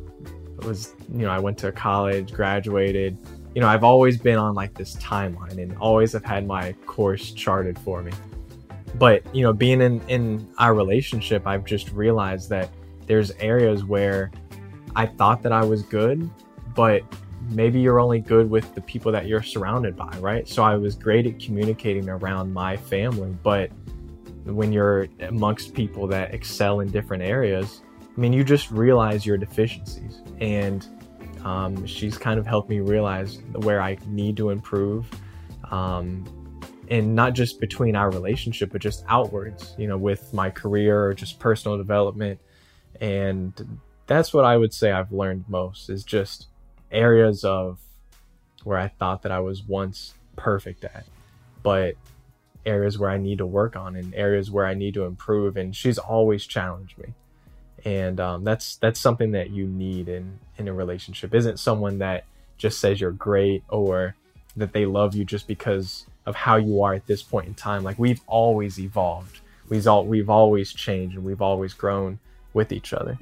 I 0.62 0.66
was, 0.66 0.94
you 1.12 1.24
know, 1.24 1.30
I 1.30 1.38
went 1.38 1.58
to 1.58 1.74
college, 1.74 2.32
graduated. 2.32 3.18
You 3.54 3.60
know, 3.60 3.68
I've 3.68 3.84
always 3.84 4.18
been 4.18 4.38
on 4.38 4.54
like 4.54 4.76
this 4.76 4.96
timeline 4.96 5.62
and 5.62 5.76
always 5.78 6.14
have 6.14 6.24
had 6.24 6.48
my 6.48 6.72
course 6.86 7.34
charted 7.34 7.78
for 7.80 8.02
me. 8.02 8.14
But, 8.94 9.24
you 9.36 9.44
know, 9.44 9.52
being 9.52 9.82
in, 9.82 10.00
in 10.08 10.48
our 10.58 10.74
relationship, 10.74 11.46
I've 11.46 11.66
just 11.66 11.92
realized 11.92 12.50
that 12.52 12.70
there's 13.08 13.32
areas 13.42 13.84
where 13.84 14.32
I 14.96 15.06
thought 15.06 15.44
that 15.44 15.52
I 15.52 15.66
was 15.66 15.84
good, 15.84 16.30
but 16.74 17.04
maybe 17.50 17.80
you're 17.80 18.00
only 18.00 18.20
good 18.20 18.50
with 18.50 18.74
the 18.76 18.82
people 18.82 19.12
that 19.12 19.28
you're 19.28 19.44
surrounded 19.44 19.96
by, 19.96 20.18
right? 20.20 20.48
So 20.48 20.64
I 20.64 20.76
was 20.76 20.96
great 20.96 21.26
at 21.26 21.40
communicating 21.40 22.10
around 22.10 22.54
my 22.54 22.78
family, 22.78 23.36
but 23.44 23.72
when 24.46 24.72
you're 24.72 25.08
amongst 25.22 25.74
people 25.74 26.08
that 26.08 26.34
excel 26.34 26.82
in 26.82 26.92
different 26.92 27.24
areas, 27.24 27.82
I 28.02 28.20
mean, 28.20 28.32
you 28.32 28.44
just 28.44 28.72
realize 28.72 29.26
your 29.26 29.38
deficiencies. 29.38 30.22
And 30.40 30.88
um, 31.44 31.86
she's 31.86 32.18
kind 32.18 32.40
of 32.40 32.46
helped 32.46 32.70
me 32.70 32.80
realize 32.80 33.42
where 33.54 33.82
I 33.82 33.98
need 34.08 34.38
to 34.38 34.50
improve. 34.50 35.08
Um, 35.72 36.26
and 36.90 37.16
not 37.16 37.34
just 37.34 37.60
between 37.60 37.96
our 37.96 38.12
relationship, 38.12 38.72
but 38.72 38.82
just 38.82 39.04
outwards, 39.08 39.76
you 39.78 39.88
know, 39.88 39.98
with 39.98 40.34
my 40.34 40.50
career 40.50 41.04
or 41.04 41.14
just 41.14 41.40
personal 41.40 41.78
development. 41.78 42.40
And 43.02 43.80
that's 44.06 44.34
what 44.34 44.46
I 44.46 44.56
would 44.56 44.74
say 44.74 44.92
I've 44.92 45.12
learned 45.12 45.46
most 45.48 45.90
is 45.90 46.04
just 46.04 46.48
areas 46.96 47.44
of 47.44 47.80
where 48.64 48.78
I 48.78 48.88
thought 48.88 49.22
that 49.24 49.32
I 49.32 49.40
was 49.40 49.64
once 49.64 50.14
perfect 50.36 50.84
at, 50.84 51.06
but 51.62 51.96
areas 52.66 52.98
where 52.98 53.10
I 53.10 53.18
need 53.18 53.38
to 53.38 53.46
work 53.46 53.76
on 53.76 53.96
and 53.96 54.14
areas 54.16 54.50
where 54.50 54.66
I 54.66 54.74
need 54.74 54.96
to 54.96 55.04
improve. 55.04 55.58
And 55.58 55.76
she's 55.76 55.98
always 55.98 56.46
challenged 56.46 56.98
me. 56.98 57.14
And 57.84 58.20
um, 58.20 58.44
that's 58.44 58.78
that's 58.78 59.00
something 59.00 59.32
that 59.32 59.52
you 59.52 59.68
need 59.68 60.10
in 60.10 60.40
in 60.58 60.68
a 60.68 60.74
relationship. 60.74 61.36
Isn't 61.36 61.60
someone 61.60 62.00
that 62.00 62.26
just 62.58 62.80
says 62.80 63.00
you're 63.02 63.12
great 63.12 63.64
or 63.70 64.16
that 64.56 64.74
they 64.74 64.86
love 64.86 65.16
you 65.16 65.26
just 65.26 65.48
because 65.48 66.06
of 66.26 66.36
how 66.36 66.56
you 66.56 66.82
are 66.82 66.94
at 66.94 67.06
this 67.08 67.22
point 67.22 67.48
in 67.48 67.54
time. 67.54 67.84
Like 67.84 68.00
we've 68.00 68.22
always 68.28 68.80
evolved. 68.80 69.40
We've 69.70 69.88
all 69.88 70.06
we've 70.06 70.30
always 70.30 70.74
changed 70.74 71.16
and 71.16 71.26
we've 71.26 71.42
always 71.42 71.74
grown 71.74 72.20
with 72.54 72.72
each 72.72 72.94
other. 72.94 73.18